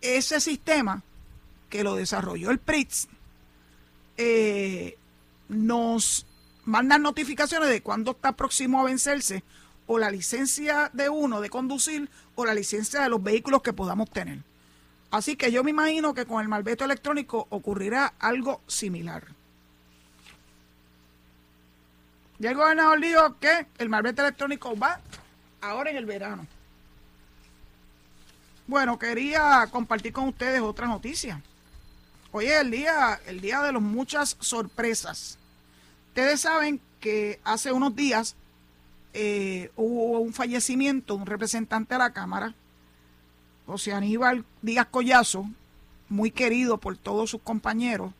ese 0.00 0.40
sistema 0.40 1.02
que 1.68 1.84
lo 1.84 1.94
desarrolló 1.94 2.50
el 2.50 2.58
PRITS, 2.58 3.08
eh, 4.16 4.96
nos 5.48 6.26
mandan 6.64 7.02
notificaciones 7.02 7.68
de 7.68 7.82
cuándo 7.82 8.12
está 8.12 8.32
próximo 8.32 8.80
a 8.80 8.84
vencerse 8.84 9.42
o 9.88 9.98
la 9.98 10.10
licencia 10.10 10.90
de 10.92 11.08
uno 11.08 11.40
de 11.40 11.50
conducir 11.50 12.08
o 12.36 12.44
la 12.44 12.54
licencia 12.54 13.00
de 13.00 13.08
los 13.08 13.20
vehículos 13.20 13.62
que 13.62 13.72
podamos 13.72 14.08
tener. 14.10 14.38
Así 15.10 15.34
que 15.34 15.50
yo 15.50 15.64
me 15.64 15.70
imagino 15.70 16.14
que 16.14 16.26
con 16.26 16.42
el 16.42 16.48
malvete 16.48 16.84
electrónico 16.84 17.46
ocurrirá 17.50 18.12
algo 18.18 18.60
similar. 18.66 19.24
Ya 22.38 22.50
el 22.50 22.56
gobernador 22.56 23.00
dijo 23.00 23.38
que 23.40 23.66
el 23.78 23.88
malvete 23.88 24.20
electrónico 24.20 24.78
va 24.78 25.00
ahora 25.62 25.90
en 25.90 25.96
el 25.96 26.04
verano. 26.04 26.46
Bueno, 28.66 28.98
quería 28.98 29.66
compartir 29.72 30.12
con 30.12 30.28
ustedes 30.28 30.60
otra 30.60 30.86
noticia. 30.86 31.42
Hoy 32.30 32.44
es 32.44 32.60
el 32.60 32.70
día, 32.70 33.18
el 33.26 33.40
día 33.40 33.62
de 33.62 33.72
las 33.72 33.80
muchas 33.80 34.36
sorpresas. 34.38 35.38
Ustedes 36.08 36.42
saben 36.42 36.78
que 37.00 37.40
hace 37.42 37.72
unos 37.72 37.96
días 37.96 38.36
eh, 39.20 39.72
hubo 39.74 40.20
un 40.20 40.32
fallecimiento 40.32 41.14
de 41.14 41.20
un 41.22 41.26
representante 41.26 41.94
de 41.94 41.98
la 41.98 42.12
Cámara, 42.12 42.54
José 43.66 43.92
Aníbal 43.92 44.44
Díaz 44.62 44.86
Collazo, 44.88 45.50
muy 46.08 46.30
querido 46.30 46.78
por 46.78 46.96
todos 46.96 47.28
sus 47.28 47.42
compañeros, 47.42 48.12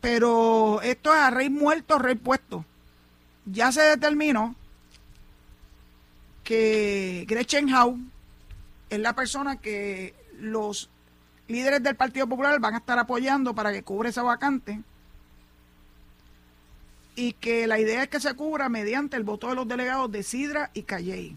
pero 0.00 0.80
esto 0.82 1.12
es 1.12 1.20
a 1.20 1.30
rey 1.30 1.50
muerto, 1.50 1.98
rey 1.98 2.14
puesto. 2.14 2.64
Ya 3.46 3.72
se 3.72 3.82
determinó 3.82 4.54
que 6.44 7.24
Gretchen 7.26 7.74
Howe 7.74 7.98
es 8.90 9.00
la 9.00 9.16
persona 9.16 9.56
que 9.56 10.14
los 10.38 10.88
líderes 11.48 11.82
del 11.82 11.96
Partido 11.96 12.28
Popular 12.28 12.60
van 12.60 12.74
a 12.74 12.78
estar 12.78 13.00
apoyando 13.00 13.56
para 13.56 13.72
que 13.72 13.82
cubra 13.82 14.08
esa 14.08 14.22
vacante 14.22 14.80
y 17.16 17.32
que 17.34 17.66
la 17.66 17.78
idea 17.78 18.02
es 18.02 18.08
que 18.08 18.20
se 18.20 18.34
cubra 18.34 18.68
mediante 18.68 19.16
el 19.16 19.22
voto 19.22 19.48
de 19.48 19.54
los 19.54 19.68
delegados 19.68 20.10
de 20.10 20.22
Sidra 20.22 20.70
y 20.74 20.82
Calley, 20.82 21.36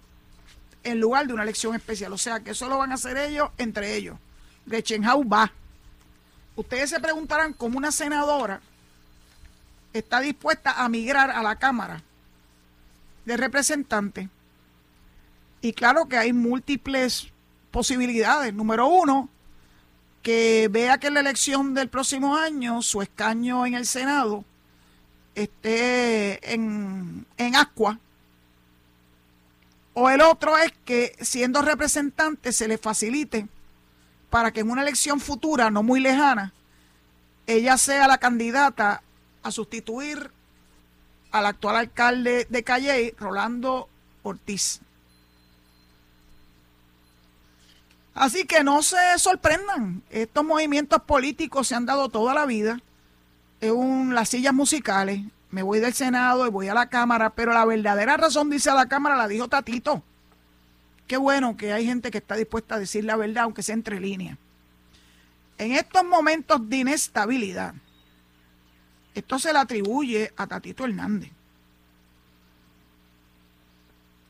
en 0.84 1.00
lugar 1.00 1.28
de 1.28 1.34
una 1.34 1.44
elección 1.44 1.76
especial. 1.76 2.14
O 2.14 2.18
sea, 2.18 2.40
que 2.40 2.52
eso 2.52 2.68
lo 2.68 2.78
van 2.78 2.92
a 2.92 2.96
hacer 2.96 3.18
ellos 3.18 3.50
entre 3.58 3.96
ellos. 3.96 4.18
Gretchenhaus 4.66 5.26
va. 5.26 5.52
Ustedes 6.56 6.90
se 6.90 7.00
preguntarán 7.00 7.54
cómo 7.54 7.78
una 7.78 7.92
senadora 7.92 8.62
está 9.94 10.20
dispuesta 10.20 10.84
a 10.84 10.90
migrar 10.90 11.30
a 11.30 11.44
la 11.44 11.58
Cámara 11.58 12.02
de 13.26 13.38
Representantes. 13.38 14.28
Y 15.62 15.74
claro 15.74 16.08
que 16.08 16.18
hay 16.18 16.34
múltiples 16.34 17.28
posibilidades. 17.72 18.54
Número 18.54 18.88
uno, 18.88 19.30
que 20.24 20.68
vea 20.72 20.98
que 20.98 21.08
en 21.08 21.16
la 21.16 21.20
elección 21.20 21.74
del 21.74 21.90
próximo 21.90 22.36
año 22.36 22.82
su 22.82 23.02
escaño 23.02 23.66
en 23.66 23.76
el 23.76 23.86
Senado 23.86 24.44
esté 25.38 26.54
en, 26.54 27.26
en. 27.38 27.54
O 29.94 30.10
el 30.10 30.22
otro 30.22 30.58
es 30.58 30.74
que 30.84 31.16
siendo 31.22 31.62
representante 31.62 32.52
se 32.52 32.68
le 32.68 32.78
facilite 32.78 33.48
para 34.30 34.52
que 34.52 34.62
en 34.62 34.70
una 34.70 34.82
elección 34.82 35.20
futura, 35.20 35.70
no 35.70 35.84
muy 35.84 36.00
lejana, 36.00 36.54
ella 37.46 37.78
sea 37.78 38.08
la 38.08 38.18
candidata 38.18 39.02
a 39.44 39.52
sustituir 39.52 40.32
al 41.32 41.46
actual 41.46 41.78
alcalde 41.78 42.48
de 42.50 42.64
Calle, 42.64 43.16
Rolando 43.20 43.88
Ortiz. 44.24 44.82
Así 48.14 48.46
que 48.46 48.64
no 48.64 48.82
se 48.82 48.98
sorprendan, 49.20 50.02
estos 50.10 50.44
movimientos 50.44 51.02
políticos 51.04 51.68
se 51.68 51.76
han 51.76 51.86
dado 51.86 52.10
toda 52.10 52.34
la 52.34 52.48
vida 52.48 52.82
un, 53.62 54.14
las 54.14 54.30
sillas 54.30 54.54
musicales, 54.54 55.22
me 55.50 55.64
voy 55.64 55.80
del 55.80 55.94
Senado 55.94 56.46
y 56.46 56.50
voy 56.50 56.68
a 56.68 56.74
la 56.74 56.90
Cámara, 56.90 57.32
pero 57.32 57.54
la 57.54 57.66
verdadera 57.66 58.18
razón, 58.18 58.50
dice 58.50 58.70
a 58.70 58.76
la 58.76 58.88
Cámara, 58.88 59.16
la 59.16 59.28
dijo 59.28 59.48
Tatito. 59.48 60.04
Qué 61.08 61.18
bueno 61.18 61.56
que 61.56 61.72
hay 61.72 61.86
gente 61.86 62.12
que 62.12 62.18
está 62.18 62.36
dispuesta 62.36 62.76
a 62.76 62.80
decir 62.80 63.06
la 63.06 63.16
verdad, 63.16 63.44
aunque 63.44 63.64
sea 63.64 63.74
entre 63.74 64.00
líneas. 64.00 64.38
En 65.58 65.72
estos 65.72 66.04
momentos 66.04 66.70
de 66.70 66.78
inestabilidad, 66.78 67.74
esto 69.16 69.40
se 69.40 69.54
le 69.54 69.60
atribuye 69.60 70.32
a 70.36 70.46
Tatito 70.46 70.86
Hernández. 70.86 71.32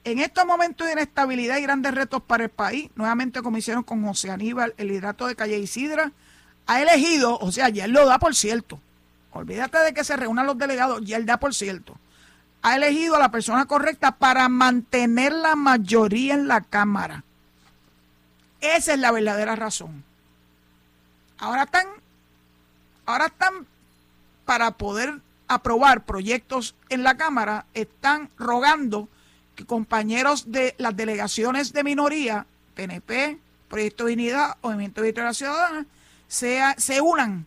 En 0.06 0.20
estos 0.20 0.46
momentos 0.46 0.88
de 0.88 0.94
inestabilidad 0.94 1.58
y 1.58 1.64
grandes 1.64 1.94
retos 1.94 2.22
para 2.22 2.46
el 2.46 2.50
país, 2.50 2.90
nuevamente 2.96 3.42
como 3.42 3.58
hicieron 3.58 3.84
con 3.84 4.06
José 4.06 4.32
Aníbal, 4.32 4.74
el 4.78 4.92
hidrato 4.92 5.28
de 5.28 5.36
Calle 5.36 5.58
Isidra, 5.58 6.14
ha 6.66 6.82
elegido, 6.82 7.38
o 7.40 7.52
sea, 7.52 7.68
ya 7.68 7.86
él 7.86 7.92
lo 7.92 8.06
da 8.06 8.18
por 8.18 8.34
cierto, 8.34 8.80
Olvídate 9.38 9.78
de 9.80 9.94
que 9.94 10.04
se 10.04 10.18
reúnan 10.18 10.46
los 10.46 10.58
delegados 10.58 11.02
y 11.04 11.14
él 11.14 11.26
da 11.26 11.38
por 11.38 11.54
cierto. 11.54 11.98
ha 12.64 12.76
elegido 12.76 13.16
a 13.16 13.20
la 13.20 13.32
persona 13.32 13.66
correcta 13.66 14.18
para 14.18 14.50
mantener 14.50 15.32
la 15.32 15.56
mayoría 15.56 16.34
en 16.34 16.48
la 16.48 16.62
Cámara. 16.62 17.24
Esa 18.60 18.94
es 18.94 19.00
la 19.00 19.12
verdadera 19.12 19.56
razón. 19.56 20.04
Ahora 21.38 21.64
están, 21.64 21.86
ahora 23.06 23.28
están 23.28 23.68
para 24.44 24.72
poder 24.72 25.20
aprobar 25.48 26.04
proyectos 26.04 26.76
en 26.90 27.04
la 27.04 27.16
Cámara, 27.16 27.66
están 27.74 28.30
rogando 28.38 29.08
que 29.56 29.66
compañeros 29.66 30.52
de 30.52 30.76
las 30.78 30.96
delegaciones 30.96 31.74
de 31.74 31.84
minoría, 31.84 32.46
PNP, 32.76 33.40
Proyecto 33.70 34.06
de 34.06 34.14
Unidad 34.14 34.58
o 34.62 34.70
Movimiento 34.70 35.02
de 35.02 35.08
Victoria 35.08 35.34
Ciudadana, 35.34 35.86
sea, 36.28 36.76
se 36.78 37.02
unan 37.02 37.46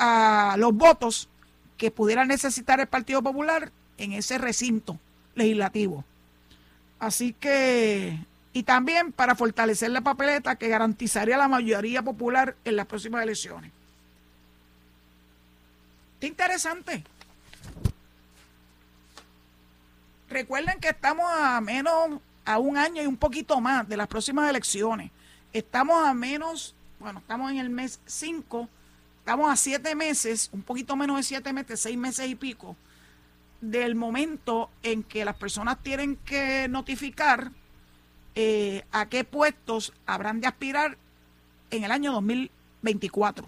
a 0.00 0.56
los 0.58 0.74
votos 0.74 1.28
que 1.76 1.90
pudiera 1.90 2.24
necesitar 2.24 2.80
el 2.80 2.86
Partido 2.86 3.22
Popular 3.22 3.70
en 3.98 4.12
ese 4.12 4.38
recinto 4.38 4.98
legislativo. 5.34 6.04
Así 6.98 7.34
que, 7.34 8.18
y 8.52 8.62
también 8.62 9.12
para 9.12 9.34
fortalecer 9.34 9.90
la 9.90 10.00
papeleta 10.00 10.56
que 10.56 10.68
garantizaría 10.68 11.36
la 11.36 11.48
mayoría 11.48 12.02
popular 12.02 12.56
en 12.64 12.76
las 12.76 12.86
próximas 12.86 13.22
elecciones. 13.22 13.72
Está 16.14 16.26
interesante. 16.26 17.04
Recuerden 20.30 20.80
que 20.80 20.88
estamos 20.88 21.26
a 21.30 21.60
menos, 21.60 22.20
a 22.46 22.58
un 22.58 22.78
año 22.78 23.02
y 23.02 23.06
un 23.06 23.16
poquito 23.16 23.60
más 23.60 23.86
de 23.86 23.98
las 23.98 24.06
próximas 24.06 24.48
elecciones. 24.48 25.10
Estamos 25.52 26.06
a 26.06 26.14
menos, 26.14 26.74
bueno, 26.98 27.18
estamos 27.18 27.50
en 27.50 27.58
el 27.58 27.68
mes 27.68 28.00
5, 28.06 28.68
estamos 29.30 29.52
a 29.52 29.54
siete 29.54 29.94
meses, 29.94 30.50
un 30.52 30.62
poquito 30.62 30.96
menos 30.96 31.16
de 31.16 31.22
siete 31.22 31.52
meses, 31.52 31.78
seis 31.78 31.96
meses 31.96 32.28
y 32.28 32.34
pico, 32.34 32.74
del 33.60 33.94
momento 33.94 34.70
en 34.82 35.04
que 35.04 35.24
las 35.24 35.36
personas 35.36 35.80
tienen 35.84 36.16
que 36.16 36.66
notificar 36.68 37.52
eh, 38.34 38.84
a 38.90 39.08
qué 39.08 39.22
puestos 39.22 39.92
habrán 40.04 40.40
de 40.40 40.48
aspirar 40.48 40.98
en 41.70 41.84
el 41.84 41.92
año 41.92 42.10
2024. 42.10 43.46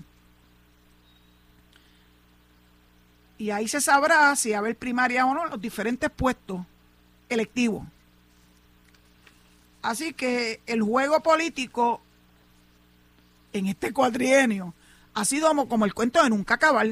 Y 3.38 3.50
ahí 3.50 3.66
se 3.66 3.80
sabrá 3.80 4.36
si 4.36 4.50
va 4.50 4.58
a 4.58 4.60
haber 4.60 4.76
primaria 4.76 5.26
o 5.26 5.34
no 5.34 5.46
los 5.46 5.60
diferentes 5.60 6.10
puestos 6.10 6.60
electivo. 7.28 7.84
Así 9.82 10.12
que 10.12 10.60
el 10.64 10.80
juego 10.80 11.20
político 11.24 12.00
en 13.52 13.66
este 13.66 13.92
cuatrienio 13.92 14.74
ha 15.14 15.24
sido 15.24 15.54
como, 15.68 15.84
el 15.84 15.94
cuento 15.94 16.22
de 16.22 16.30
nunca 16.30 16.54
acabar. 16.54 16.88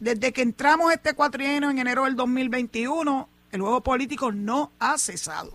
Desde 0.00 0.32
que 0.32 0.42
entramos 0.42 0.92
este 0.92 1.14
cuatrienio 1.14 1.70
en 1.70 1.78
enero 1.78 2.04
del 2.04 2.16
2021, 2.16 3.28
el 3.52 3.60
juego 3.60 3.80
político 3.82 4.32
no 4.32 4.72
ha 4.78 4.98
cesado. 4.98 5.52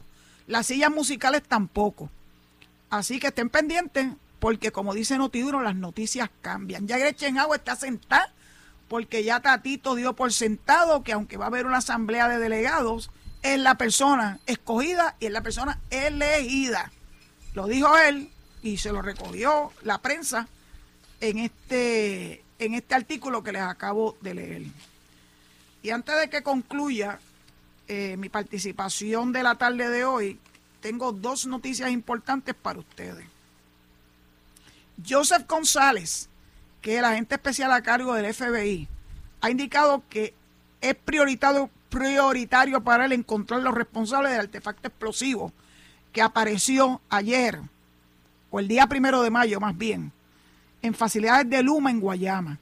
Las 0.47 0.67
sillas 0.67 0.91
musicales 0.91 1.43
tampoco. 1.43 2.09
Así 2.89 3.19
que 3.19 3.27
estén 3.27 3.49
pendientes, 3.49 4.07
porque 4.39 4.71
como 4.71 4.93
dice 4.93 5.17
Notiduro, 5.17 5.61
las 5.61 5.75
noticias 5.75 6.29
cambian. 6.41 6.87
Ya 6.87 6.97
Gretchen 6.97 7.37
Agua 7.37 7.57
está 7.57 7.75
sentada, 7.75 8.33
porque 8.87 9.23
ya 9.23 9.39
Tatito 9.41 9.95
dio 9.95 10.13
por 10.13 10.33
sentado 10.33 11.03
que 11.03 11.13
aunque 11.13 11.37
va 11.37 11.45
a 11.45 11.49
haber 11.49 11.67
una 11.67 11.77
asamblea 11.77 12.27
de 12.27 12.39
delegados, 12.39 13.11
es 13.43 13.59
la 13.59 13.75
persona 13.75 14.39
escogida 14.47 15.15
y 15.19 15.27
es 15.27 15.31
la 15.31 15.43
persona 15.43 15.79
elegida. 15.91 16.91
Lo 17.53 17.67
dijo 17.67 17.95
él 17.97 18.31
y 18.63 18.77
se 18.77 18.91
lo 18.91 19.01
recogió 19.01 19.71
la 19.83 19.99
prensa 19.99 20.47
en 21.21 21.39
este, 21.39 22.43
en 22.59 22.73
este 22.73 22.95
artículo 22.95 23.43
que 23.43 23.51
les 23.51 23.61
acabo 23.61 24.17
de 24.21 24.33
leer. 24.33 24.63
Y 25.81 25.89
antes 25.91 26.17
de 26.19 26.29
que 26.29 26.43
concluya 26.43 27.19
eh, 27.87 28.17
mi 28.17 28.29
participación 28.29 29.31
de 29.31 29.43
la 29.43 29.55
tarde 29.55 29.89
de 29.89 30.03
hoy, 30.03 30.39
tengo 30.81 31.11
dos 31.11 31.45
noticias 31.45 31.91
importantes 31.91 32.55
para 32.55 32.79
ustedes. 32.79 33.25
Joseph 35.07 35.47
González, 35.47 36.29
que 36.81 36.93
es 36.93 36.99
el 36.99 37.05
agente 37.05 37.35
especial 37.35 37.71
a 37.71 37.81
cargo 37.81 38.13
del 38.13 38.33
FBI, 38.33 38.87
ha 39.41 39.49
indicado 39.49 40.03
que 40.09 40.33
es 40.81 40.95
prioritario, 40.95 41.69
prioritario 41.89 42.81
para 42.81 43.05
él 43.05 43.13
encontrar 43.13 43.61
los 43.61 43.73
responsables 43.73 44.31
del 44.31 44.41
artefacto 44.41 44.87
explosivo 44.87 45.53
que 46.11 46.21
apareció 46.21 47.01
ayer, 47.09 47.59
o 48.51 48.59
el 48.59 48.67
día 48.67 48.87
primero 48.87 49.21
de 49.21 49.29
mayo 49.29 49.59
más 49.59 49.77
bien, 49.77 50.11
en 50.81 50.93
facilidades 50.93 51.49
de 51.49 51.63
Luma 51.63 51.91
en 51.91 51.99
Guayama. 51.99 52.59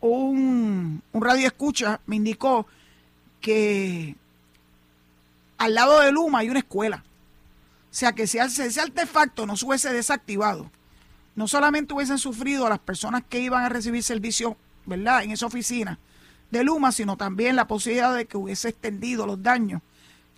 Un, 0.00 1.02
un 1.12 1.22
radio 1.22 1.46
escucha 1.46 2.00
me 2.06 2.16
indicó 2.16 2.66
que 3.40 4.16
al 5.58 5.74
lado 5.74 6.00
de 6.00 6.12
Luma 6.12 6.40
hay 6.40 6.50
una 6.50 6.60
escuela. 6.60 7.04
O 7.90 7.94
sea 7.94 8.12
que 8.12 8.26
si 8.26 8.38
ese 8.38 8.80
artefacto 8.80 9.46
no 9.46 9.56
se 9.56 9.66
hubiese 9.66 9.92
desactivado, 9.92 10.70
no 11.34 11.46
solamente 11.46 11.94
hubiesen 11.94 12.18
sufrido 12.18 12.68
las 12.68 12.78
personas 12.78 13.22
que 13.28 13.40
iban 13.40 13.62
a 13.64 13.68
recibir 13.68 14.02
servicio, 14.02 14.56
¿verdad?, 14.86 15.22
en 15.22 15.30
esa 15.30 15.46
oficina, 15.46 15.98
de 16.50 16.64
Luma, 16.64 16.92
sino 16.92 17.16
también 17.16 17.56
la 17.56 17.66
posibilidad 17.66 18.14
de 18.14 18.26
que 18.26 18.36
hubiese 18.36 18.70
extendido 18.70 19.26
los 19.26 19.42
daños 19.42 19.82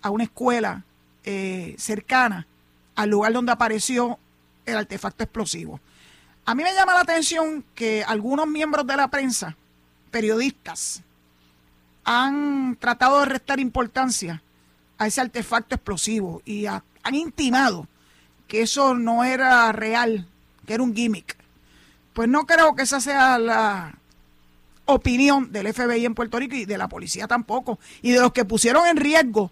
a 0.01 0.09
una 0.09 0.25
escuela 0.25 0.83
eh, 1.23 1.75
cercana 1.77 2.47
al 2.95 3.09
lugar 3.09 3.33
donde 3.33 3.51
apareció 3.51 4.19
el 4.65 4.77
artefacto 4.77 5.23
explosivo. 5.23 5.79
A 6.45 6.55
mí 6.55 6.63
me 6.63 6.73
llama 6.73 6.93
la 6.93 7.01
atención 7.01 7.63
que 7.73 8.03
algunos 8.03 8.47
miembros 8.47 8.85
de 8.85 8.95
la 8.95 9.07
prensa, 9.09 9.55
periodistas, 10.11 11.01
han 12.03 12.75
tratado 12.79 13.19
de 13.21 13.25
restar 13.25 13.59
importancia 13.59 14.41
a 14.97 15.07
ese 15.07 15.21
artefacto 15.21 15.75
explosivo 15.75 16.41
y 16.45 16.67
han 16.67 17.15
intimado 17.15 17.87
que 18.47 18.61
eso 18.61 18.93
no 18.93 19.23
era 19.23 19.71
real, 19.71 20.27
que 20.67 20.75
era 20.75 20.83
un 20.83 20.95
gimmick. 20.95 21.35
Pues 22.13 22.29
no 22.29 22.45
creo 22.45 22.75
que 22.75 22.83
esa 22.83 23.01
sea 23.01 23.39
la, 23.39 23.95
opinión 24.85 25.51
del 25.51 25.73
FBI 25.73 26.05
en 26.05 26.15
Puerto 26.15 26.39
Rico 26.39 26.55
y 26.55 26.65
de 26.65 26.77
la 26.77 26.87
policía 26.87 27.27
tampoco, 27.27 27.79
y 28.01 28.11
de 28.11 28.21
los 28.21 28.31
que 28.31 28.45
pusieron 28.45 28.87
en 28.87 28.97
riesgo 28.97 29.51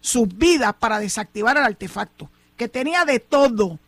sus 0.00 0.28
vidas 0.28 0.74
para 0.74 0.98
desactivar 0.98 1.56
el 1.56 1.64
artefacto, 1.64 2.30
que 2.56 2.68
tenía 2.68 3.04
de 3.04 3.18
todo 3.18 3.78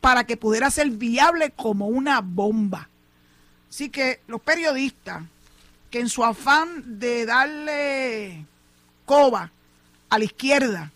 para 0.00 0.24
que 0.24 0.36
pudiera 0.36 0.70
ser 0.70 0.90
viable 0.90 1.50
como 1.50 1.86
una 1.86 2.20
bomba. 2.20 2.88
Así 3.68 3.90
que 3.90 4.20
los 4.26 4.40
periodistas, 4.40 5.22
que 5.90 6.00
en 6.00 6.08
su 6.08 6.24
afán 6.24 6.98
de 6.98 7.26
darle 7.26 8.44
coba 9.04 9.50
a 10.08 10.18
la 10.18 10.24
izquierda, 10.24 10.90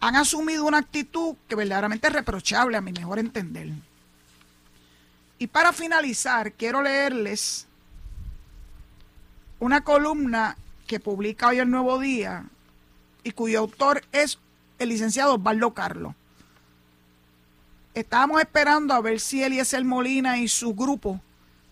han 0.00 0.16
asumido 0.16 0.64
una 0.64 0.78
actitud 0.78 1.36
que 1.48 1.54
verdaderamente 1.54 2.08
es 2.08 2.12
reprochable 2.12 2.76
a 2.76 2.80
mi 2.80 2.92
mejor 2.92 3.18
entender. 3.18 3.70
Y 5.38 5.46
para 5.46 5.72
finalizar, 5.72 6.52
quiero 6.52 6.82
leerles 6.82 7.66
una 9.60 9.82
columna 9.82 10.56
que 10.86 11.00
publica 11.00 11.48
hoy 11.48 11.58
el 11.58 11.70
Nuevo 11.70 11.98
Día 11.98 12.44
y 13.22 13.30
cuyo 13.30 13.60
autor 13.60 14.04
es 14.12 14.38
el 14.78 14.90
licenciado 14.90 15.34
Osvaldo 15.34 15.72
Carlos. 15.72 16.14
Estábamos 17.94 18.40
esperando 18.40 18.92
a 18.92 19.00
ver 19.00 19.20
si 19.20 19.44
Eliezer 19.44 19.84
Molina 19.84 20.38
y 20.38 20.48
su 20.48 20.74
grupo, 20.74 21.20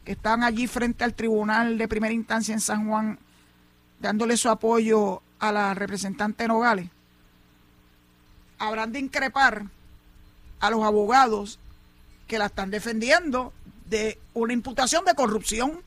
que 0.05 0.13
están 0.13 0.45
allí 0.45 0.69
frente 0.69 1.03
al 1.03 1.15
Tribunal 1.15 1.79
de 1.79 1.89
Primera 1.89 2.15
Instancia 2.15 2.55
en 2.55 2.61
San 2.61 2.87
Juan, 2.87 3.19
dándole 3.99 4.37
su 4.37 4.49
apoyo 4.49 5.21
a 5.41 5.51
la 5.51 5.75
representante 5.75 6.47
Nogales, 6.47 6.89
habrán 8.59 8.93
de 8.93 9.01
increpar 9.01 9.65
a 10.61 10.71
los 10.71 10.85
abogados 10.85 11.59
que 12.29 12.39
la 12.39 12.47
están 12.47 12.71
defendiendo 12.71 13.53
de 13.87 14.21
una 14.33 14.53
imputación 14.53 15.05
de 15.05 15.17
corrupción, 15.17 15.83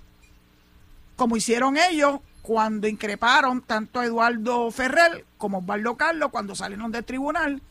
como 1.15 1.37
hicieron 1.37 1.77
ellos 1.77 2.19
cuando 2.41 2.89
increparon 2.89 3.61
tanto 3.61 4.01
a 4.01 4.05
Eduardo 4.05 4.69
Ferrer 4.69 5.25
como 5.37 5.57
a 5.57 5.59
Osvaldo 5.61 5.95
Carlos 5.95 6.29
cuando 6.29 6.55
salieron 6.55 6.91
del 6.91 7.05
tribunal. 7.05 7.61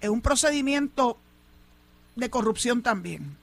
Es 0.00 0.08
un 0.08 0.22
procedimiento 0.22 1.18
de 2.16 2.30
corrupción 2.30 2.82
también. 2.82 3.36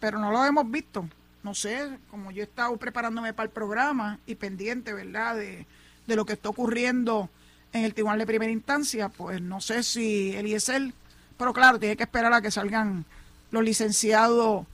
Pero 0.00 0.18
no 0.18 0.30
lo 0.30 0.44
hemos 0.44 0.70
visto. 0.70 1.08
No 1.42 1.54
sé, 1.54 1.98
como 2.10 2.30
yo 2.30 2.42
he 2.42 2.46
estado 2.46 2.76
preparándome 2.76 3.34
para 3.34 3.46
el 3.46 3.50
programa 3.50 4.18
y 4.26 4.36
pendiente, 4.36 4.92
¿verdad?, 4.92 5.36
de, 5.36 5.66
de 6.06 6.16
lo 6.16 6.24
que 6.24 6.34
está 6.34 6.48
ocurriendo 6.48 7.28
en 7.72 7.84
el 7.84 7.94
tribunal 7.94 8.18
de 8.18 8.26
primera 8.26 8.52
instancia, 8.52 9.08
pues 9.08 9.40
no 9.40 9.60
sé 9.60 9.82
si 9.82 10.34
Eliezer, 10.36 10.92
pero 11.36 11.52
claro, 11.52 11.78
tiene 11.78 11.96
que 11.96 12.04
esperar 12.04 12.32
a 12.32 12.42
que 12.42 12.50
salgan 12.50 13.04
los 13.50 13.64
licenciados 13.64 14.66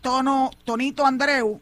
Tono, 0.00 0.50
Tonito 0.64 1.06
Andreu, 1.06 1.60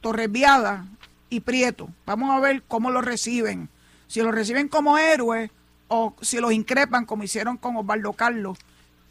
Torres 0.00 0.30
Viada 0.30 0.86
y 1.30 1.40
Prieto. 1.40 1.88
Vamos 2.04 2.30
a 2.30 2.40
ver 2.40 2.62
cómo 2.62 2.90
lo 2.90 3.00
reciben. 3.00 3.68
Si 4.06 4.20
lo 4.20 4.30
reciben 4.30 4.68
como 4.68 4.98
héroes 4.98 5.50
o 5.94 6.14
si 6.20 6.38
los 6.40 6.52
increpan 6.52 7.06
como 7.06 7.22
hicieron 7.22 7.56
con 7.56 7.76
Osvaldo 7.76 8.12
Carlos 8.12 8.58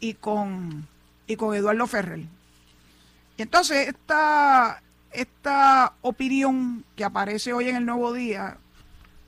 y 0.00 0.14
con, 0.14 0.86
y 1.26 1.36
con 1.36 1.54
Eduardo 1.54 1.86
Ferrer. 1.86 2.20
Y 3.36 3.42
entonces 3.42 3.88
esta, 3.88 4.82
esta 5.12 5.94
opinión 6.02 6.84
que 6.96 7.04
aparece 7.04 7.52
hoy 7.52 7.68
en 7.68 7.76
el 7.76 7.86
Nuevo 7.86 8.12
Día 8.12 8.58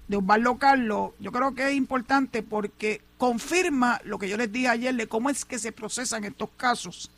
de 0.09 0.17
Osvaldo 0.17 0.59
Carlos, 0.59 1.13
yo 1.19 1.33
creo 1.33 1.55
que 1.55 1.69
es 1.69 1.75
importante 1.75 2.43
porque 2.43 3.01
confirma 3.19 4.01
lo 4.05 4.19
que 4.19 4.29
yo 4.29 4.37
les 4.37 4.53
dije 4.53 4.69
ayer 4.69 4.95
de 4.95 5.09
cómo 5.09 5.31
es 5.31 5.45
que 5.45 5.59
se 5.59 5.73
procesan 5.73 6.25
estos 6.25 6.51
casos, 6.57 7.11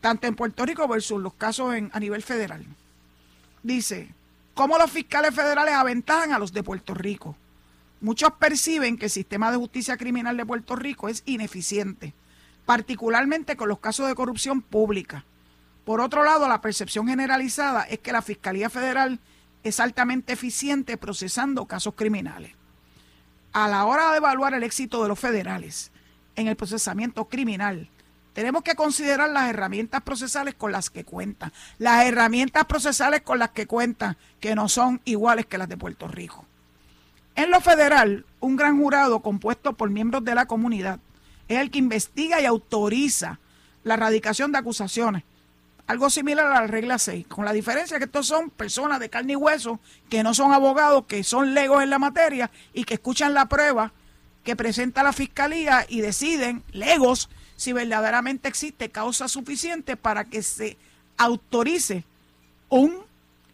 tanto 0.00 0.26
en 0.26 0.36
Puerto 0.36 0.64
Rico 0.64 0.86
versus 0.88 1.20
los 1.20 1.34
casos 1.34 1.74
en, 1.74 1.90
a 1.92 2.00
nivel 2.00 2.22
federal. 2.22 2.64
Dice, 3.62 4.08
cómo 4.54 4.78
los 4.78 4.90
fiscales 4.90 5.34
federales 5.34 5.74
aventajan 5.74 6.32
a 6.32 6.38
los 6.38 6.52
de 6.52 6.62
Puerto 6.62 6.94
Rico. 6.94 7.36
Muchos 8.00 8.32
perciben 8.32 8.96
que 8.96 9.06
el 9.06 9.10
sistema 9.10 9.50
de 9.50 9.58
justicia 9.58 9.98
criminal 9.98 10.36
de 10.36 10.46
Puerto 10.46 10.74
Rico 10.74 11.08
es 11.08 11.22
ineficiente, 11.26 12.14
particularmente 12.64 13.56
con 13.56 13.68
los 13.68 13.78
casos 13.78 14.08
de 14.08 14.14
corrupción 14.14 14.62
pública. 14.62 15.24
Por 15.84 16.00
otro 16.00 16.24
lado, 16.24 16.48
la 16.48 16.62
percepción 16.62 17.08
generalizada 17.08 17.82
es 17.82 17.98
que 17.98 18.12
la 18.12 18.22
Fiscalía 18.22 18.70
Federal 18.70 19.20
es 19.64 19.80
altamente 19.80 20.32
eficiente 20.32 20.96
procesando 20.96 21.66
casos 21.66 21.94
criminales. 21.94 22.52
A 23.52 23.68
la 23.68 23.84
hora 23.84 24.12
de 24.12 24.18
evaluar 24.18 24.54
el 24.54 24.62
éxito 24.62 25.02
de 25.02 25.08
los 25.08 25.18
federales 25.18 25.90
en 26.36 26.46
el 26.46 26.56
procesamiento 26.56 27.26
criminal, 27.26 27.90
tenemos 28.32 28.62
que 28.62 28.76
considerar 28.76 29.28
las 29.28 29.50
herramientas 29.50 30.00
procesales 30.02 30.54
con 30.54 30.72
las 30.72 30.88
que 30.88 31.04
cuentan. 31.04 31.52
Las 31.78 32.06
herramientas 32.06 32.64
procesales 32.64 33.22
con 33.22 33.38
las 33.38 33.50
que 33.50 33.66
cuentan, 33.66 34.16
que 34.38 34.54
no 34.54 34.68
son 34.68 35.02
iguales 35.04 35.46
que 35.46 35.58
las 35.58 35.68
de 35.68 35.76
Puerto 35.76 36.08
Rico. 36.08 36.46
En 37.36 37.50
lo 37.50 37.60
federal, 37.60 38.24
un 38.40 38.56
gran 38.56 38.78
jurado 38.78 39.20
compuesto 39.20 39.72
por 39.72 39.90
miembros 39.90 40.24
de 40.24 40.34
la 40.34 40.46
comunidad 40.46 41.00
es 41.48 41.58
el 41.58 41.70
que 41.70 41.78
investiga 41.78 42.40
y 42.40 42.46
autoriza 42.46 43.38
la 43.82 43.94
erradicación 43.94 44.52
de 44.52 44.58
acusaciones, 44.58 45.24
algo 45.86 46.10
similar 46.10 46.46
a 46.46 46.60
la 46.60 46.66
regla 46.66 46.98
6, 46.98 47.26
con 47.26 47.44
la 47.44 47.52
diferencia 47.52 47.98
que 47.98 48.04
estos 48.04 48.26
son 48.26 48.50
personas 48.50 49.00
de 49.00 49.10
carne 49.10 49.32
y 49.32 49.36
hueso, 49.36 49.80
que 50.08 50.22
no 50.22 50.34
son 50.34 50.52
abogados, 50.52 51.06
que 51.06 51.24
son 51.24 51.54
legos 51.54 51.82
en 51.82 51.90
la 51.90 51.98
materia 51.98 52.50
y 52.72 52.84
que 52.84 52.94
escuchan 52.94 53.34
la 53.34 53.46
prueba 53.46 53.92
que 54.44 54.56
presenta 54.56 55.02
la 55.02 55.12
fiscalía 55.12 55.84
y 55.88 56.00
deciden, 56.00 56.62
legos, 56.72 57.28
si 57.56 57.72
verdaderamente 57.72 58.48
existe 58.48 58.88
causa 58.88 59.28
suficiente 59.28 59.96
para 59.96 60.24
que 60.24 60.42
se 60.42 60.78
autorice 61.16 62.04
un 62.68 62.96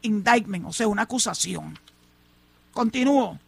indictment, 0.03 0.67
o 0.67 0.73
sea, 0.73 0.87
una 0.87 1.03
acusación. 1.03 1.79
Continúo. 2.73 3.41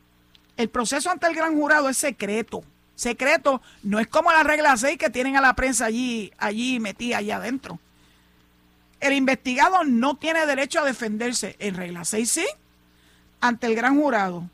El 0.59 0.69
proceso 0.69 1.09
ante 1.09 1.29
el 1.29 1.37
gran 1.37 1.55
jurado 1.55 1.89
es 1.89 1.97
secreto. 1.97 2.65
Secreto 2.97 3.63
no 3.85 4.01
es 4.01 4.09
como 4.09 4.33
la 4.33 4.43
regla 4.43 4.77
6 4.77 4.99
que 4.99 5.09
tienen 5.09 5.37
a 5.37 5.41
la 5.41 5.55
prensa 5.55 5.85
allí, 5.85 6.33
allí 6.37 6.81
metida 6.81 7.19
allá 7.19 7.37
adentro. 7.37 7.79
El 8.99 9.13
investigado 9.13 9.85
no 9.85 10.17
tiene 10.17 10.45
derecho 10.47 10.81
a 10.81 10.85
defenderse. 10.85 11.55
En 11.61 11.77
regla 11.77 12.05
6 12.05 12.29
sí, 12.29 12.47
ante 13.41 13.69
el 13.69 13.77
gran 13.77 14.01
jurado. 14.01 14.51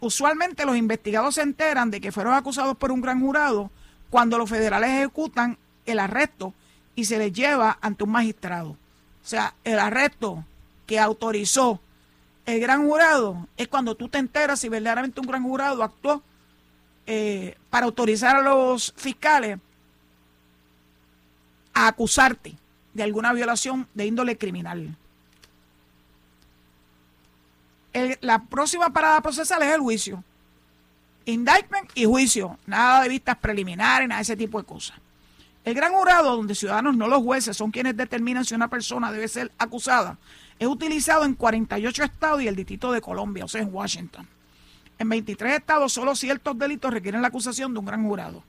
Usualmente 0.00 0.64
los 0.64 0.78
investigados 0.78 1.34
se 1.34 1.42
enteran 1.42 1.90
de 1.90 2.00
que 2.00 2.12
fueron 2.12 2.32
acusados 2.32 2.74
por 2.78 2.90
un 2.90 3.02
gran 3.02 3.20
jurado 3.20 3.70
cuando 4.08 4.38
los 4.38 4.48
federales 4.48 4.88
ejecutan 4.88 5.58
el 5.84 5.98
arresto 5.98 6.54
y 6.96 7.04
se 7.04 7.18
les 7.18 7.30
lleva 7.30 7.76
ante 7.82 8.04
un 8.04 8.10
magistrado. 8.10 8.70
O 8.70 9.26
sea, 9.26 9.54
el 9.64 9.78
arresto 9.78 10.46
que 10.86 10.98
autorizó 10.98 11.78
el 12.46 12.60
gran 12.60 12.86
jurado 12.86 13.46
es 13.56 13.68
cuando 13.68 13.94
tú 13.94 14.08
te 14.08 14.18
enteras 14.18 14.60
si 14.60 14.68
verdaderamente 14.68 15.20
un 15.20 15.26
gran 15.26 15.42
jurado 15.42 15.82
actuó 15.82 16.22
eh, 17.06 17.56
para 17.70 17.86
autorizar 17.86 18.36
a 18.36 18.42
los 18.42 18.92
fiscales 18.96 19.58
a 21.74 21.88
acusarte 21.88 22.56
de 22.94 23.02
alguna 23.02 23.32
violación 23.32 23.88
de 23.94 24.06
índole 24.06 24.36
criminal. 24.36 24.96
la 28.22 28.42
próxima 28.44 28.90
parada 28.90 29.20
procesal 29.20 29.62
es 29.62 29.74
el 29.74 29.80
juicio. 29.80 30.24
Indictment 31.26 31.90
y 31.94 32.04
juicio. 32.06 32.58
Nada 32.66 33.02
de 33.02 33.08
vistas 33.10 33.36
preliminares, 33.36 34.08
nada 34.08 34.18
de 34.18 34.22
ese 34.22 34.36
tipo 34.36 34.58
de 34.58 34.66
cosas. 34.66 34.96
El 35.64 35.74
gran 35.74 35.92
jurado, 35.92 36.36
donde 36.36 36.54
ciudadanos, 36.54 36.96
no 36.96 37.06
los 37.06 37.22
jueces, 37.22 37.56
son 37.56 37.70
quienes 37.70 37.96
determinan 37.96 38.44
si 38.44 38.54
una 38.54 38.68
persona 38.68 39.12
debe 39.12 39.28
ser 39.28 39.52
acusada, 39.58 40.18
es 40.62 40.68
utilizado 40.68 41.24
en 41.24 41.34
48 41.34 42.04
estados 42.04 42.42
y 42.42 42.48
el 42.48 42.54
Distrito 42.54 42.92
de 42.92 43.00
Colombia, 43.00 43.44
o 43.44 43.48
sea, 43.48 43.62
en 43.62 43.74
Washington. 43.74 44.28
En 44.98 45.08
23 45.08 45.54
estados, 45.54 45.92
solo 45.92 46.14
ciertos 46.14 46.56
delitos 46.56 46.92
requieren 46.92 47.20
la 47.20 47.28
acusación 47.28 47.72
de 47.72 47.80
un 47.80 47.84
gran 47.84 48.04
jurado. 48.04 48.44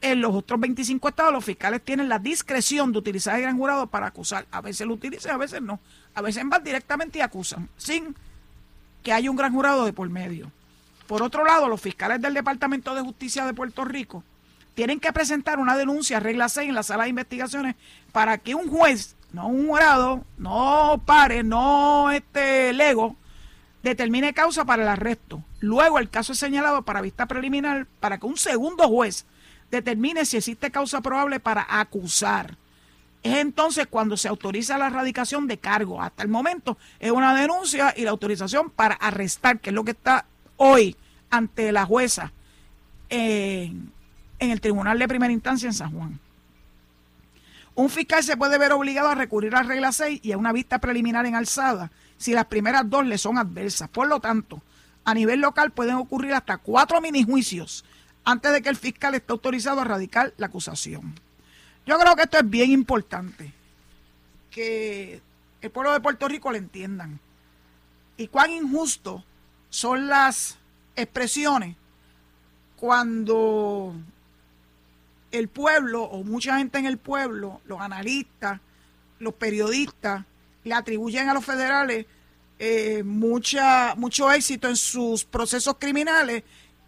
En 0.00 0.20
los 0.20 0.32
otros 0.32 0.60
25 0.60 1.08
estados 1.08 1.32
los 1.32 1.44
fiscales 1.44 1.82
tienen 1.82 2.08
la 2.08 2.20
discreción 2.20 2.92
de 2.92 2.98
utilizar 2.98 3.34
el 3.34 3.42
gran 3.42 3.58
jurado 3.58 3.88
para 3.88 4.06
acusar. 4.06 4.46
A 4.52 4.60
veces 4.60 4.86
lo 4.86 4.94
utilizan, 4.94 5.32
a 5.32 5.38
veces 5.38 5.60
no. 5.60 5.80
A 6.14 6.22
veces 6.22 6.44
van 6.46 6.62
directamente 6.62 7.18
y 7.18 7.22
acusan, 7.22 7.68
sin 7.76 8.14
que 9.02 9.12
haya 9.12 9.28
un 9.28 9.36
gran 9.36 9.52
jurado 9.52 9.84
de 9.84 9.92
por 9.92 10.08
medio. 10.08 10.52
Por 11.08 11.22
otro 11.24 11.44
lado, 11.44 11.68
los 11.68 11.80
fiscales 11.80 12.20
del 12.20 12.34
Departamento 12.34 12.94
de 12.94 13.02
Justicia 13.02 13.44
de 13.44 13.54
Puerto 13.54 13.84
Rico 13.84 14.22
tienen 14.74 15.00
que 15.00 15.12
presentar 15.12 15.58
una 15.58 15.76
denuncia, 15.76 16.20
regla 16.20 16.48
6, 16.48 16.68
en 16.68 16.74
la 16.76 16.84
sala 16.84 17.02
de 17.02 17.10
investigaciones 17.10 17.74
para 18.12 18.38
que 18.38 18.54
un 18.54 18.68
juez, 18.68 19.16
no 19.32 19.48
un 19.48 19.68
jurado, 19.68 20.24
no 20.36 21.02
pare, 21.04 21.42
no 21.42 22.10
este 22.10 22.72
lego, 22.72 23.16
determine 23.82 24.32
causa 24.32 24.64
para 24.64 24.82
el 24.82 24.88
arresto. 24.88 25.42
Luego 25.60 25.98
el 25.98 26.10
caso 26.10 26.32
es 26.32 26.38
señalado 26.38 26.82
para 26.82 27.00
vista 27.00 27.26
preliminar 27.26 27.86
para 28.00 28.18
que 28.18 28.26
un 28.26 28.36
segundo 28.36 28.88
juez 28.88 29.26
determine 29.70 30.24
si 30.24 30.38
existe 30.38 30.70
causa 30.70 31.00
probable 31.00 31.40
para 31.40 31.66
acusar. 31.68 32.56
Es 33.22 33.36
entonces 33.36 33.86
cuando 33.88 34.16
se 34.16 34.28
autoriza 34.28 34.78
la 34.78 34.86
erradicación 34.86 35.46
de 35.46 35.58
cargo. 35.58 36.00
Hasta 36.00 36.22
el 36.22 36.28
momento 36.28 36.78
es 37.00 37.10
una 37.10 37.34
denuncia 37.34 37.92
y 37.96 38.02
la 38.02 38.10
autorización 38.10 38.70
para 38.70 38.94
arrestar, 38.94 39.58
que 39.58 39.70
es 39.70 39.74
lo 39.74 39.84
que 39.84 39.90
está 39.90 40.24
hoy 40.56 40.96
ante 41.30 41.72
la 41.72 41.84
jueza 41.84 42.32
en, 43.08 43.92
en 44.38 44.50
el 44.50 44.60
Tribunal 44.60 44.98
de 44.98 45.08
Primera 45.08 45.32
Instancia 45.32 45.66
en 45.66 45.74
San 45.74 45.92
Juan. 45.92 46.20
Un 47.78 47.90
fiscal 47.90 48.24
se 48.24 48.36
puede 48.36 48.58
ver 48.58 48.72
obligado 48.72 49.08
a 49.08 49.14
recurrir 49.14 49.54
a 49.54 49.62
regla 49.62 49.92
6 49.92 50.18
y 50.24 50.32
a 50.32 50.36
una 50.36 50.52
vista 50.52 50.80
preliminar 50.80 51.26
en 51.26 51.36
alzada 51.36 51.92
si 52.16 52.32
las 52.32 52.46
primeras 52.46 52.90
dos 52.90 53.06
le 53.06 53.18
son 53.18 53.38
adversas. 53.38 53.88
Por 53.88 54.08
lo 54.08 54.18
tanto, 54.18 54.60
a 55.04 55.14
nivel 55.14 55.38
local 55.40 55.70
pueden 55.70 55.94
ocurrir 55.94 56.34
hasta 56.34 56.58
cuatro 56.58 57.00
mini 57.00 57.22
juicios 57.22 57.84
antes 58.24 58.50
de 58.52 58.62
que 58.62 58.68
el 58.68 58.74
fiscal 58.74 59.14
esté 59.14 59.30
autorizado 59.30 59.80
a 59.80 59.84
radicar 59.84 60.34
la 60.38 60.46
acusación. 60.46 61.14
Yo 61.86 61.96
creo 62.00 62.16
que 62.16 62.22
esto 62.22 62.38
es 62.38 62.50
bien 62.50 62.72
importante, 62.72 63.52
que 64.50 65.22
el 65.60 65.70
pueblo 65.70 65.92
de 65.92 66.00
Puerto 66.00 66.26
Rico 66.26 66.50
lo 66.50 66.58
entiendan. 66.58 67.20
Y 68.16 68.26
cuán 68.26 68.50
injusto 68.50 69.22
son 69.70 70.08
las 70.08 70.58
expresiones 70.96 71.76
cuando 72.74 73.94
el 75.30 75.48
pueblo 75.48 76.04
o 76.04 76.24
mucha 76.24 76.58
gente 76.58 76.78
en 76.78 76.86
el 76.86 76.98
pueblo, 76.98 77.60
los 77.66 77.80
analistas, 77.80 78.60
los 79.18 79.34
periodistas, 79.34 80.24
le 80.64 80.74
atribuyen 80.74 81.28
a 81.28 81.34
los 81.34 81.44
federales 81.44 82.06
eh, 82.58 83.02
mucha, 83.04 83.94
mucho 83.96 84.30
éxito 84.32 84.68
en 84.68 84.76
sus 84.76 85.24
procesos 85.24 85.76
criminales 85.78 86.42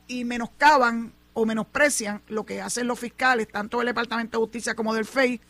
y 0.09 0.25
menoscaban 0.25 1.13
o 1.33 1.47
menosprecian 1.47 2.21
lo 2.29 2.45
que 2.45 2.61
hacen 2.61 2.87
los 2.87 2.99
fiscales, 2.99 3.49
tanto 3.49 3.79
del 3.79 3.87
Departamento 3.87 4.39
de 4.39 4.45
Justicia 4.45 4.75
como 4.75 4.95
del 4.95 5.05
FEI, 5.05 5.41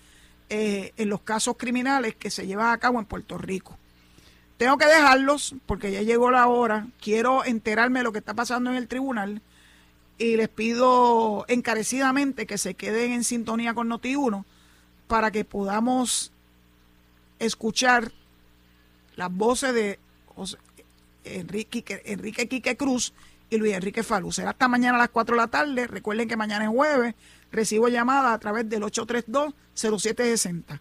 eh, 0.50 0.92
en 0.96 1.08
los 1.08 1.22
casos 1.22 1.56
criminales 1.56 2.16
que 2.16 2.30
se 2.30 2.46
llevan 2.46 2.72
a 2.72 2.78
cabo 2.78 2.98
en 2.98 3.06
Puerto 3.06 3.38
Rico. 3.38 3.78
Tengo 4.58 4.76
que 4.76 4.86
dejarlos 4.86 5.54
porque 5.64 5.90
ya 5.90 6.02
llegó 6.02 6.30
la 6.30 6.46
hora. 6.48 6.86
Quiero 7.00 7.44
enterarme 7.44 8.00
de 8.00 8.04
lo 8.04 8.12
que 8.12 8.18
está 8.18 8.34
pasando 8.34 8.68
en 8.70 8.76
el 8.76 8.88
tribunal 8.88 9.40
y 10.20 10.36
les 10.36 10.50
pido 10.50 11.46
encarecidamente 11.48 12.46
que 12.46 12.58
se 12.58 12.74
queden 12.74 13.12
en 13.12 13.24
sintonía 13.24 13.72
con 13.72 13.88
Noti1 13.88 14.44
para 15.06 15.30
que 15.30 15.46
podamos 15.46 16.30
escuchar 17.38 18.12
las 19.16 19.32
voces 19.32 19.72
de 19.72 19.98
Enrique, 21.24 22.02
Enrique 22.04 22.48
Quique 22.48 22.76
Cruz 22.76 23.14
y 23.48 23.56
Luis 23.56 23.72
Enrique 23.72 24.02
Falú. 24.02 24.30
Será 24.30 24.50
hasta 24.50 24.68
mañana 24.68 24.96
a 24.96 25.00
las 25.00 25.08
4 25.08 25.36
de 25.36 25.40
la 25.40 25.48
tarde. 25.48 25.86
Recuerden 25.86 26.28
que 26.28 26.36
mañana 26.36 26.64
es 26.64 26.70
jueves. 26.70 27.14
Recibo 27.50 27.88
llamada 27.88 28.34
a 28.34 28.38
través 28.38 28.68
del 28.68 28.82
832-0760. 28.82 30.80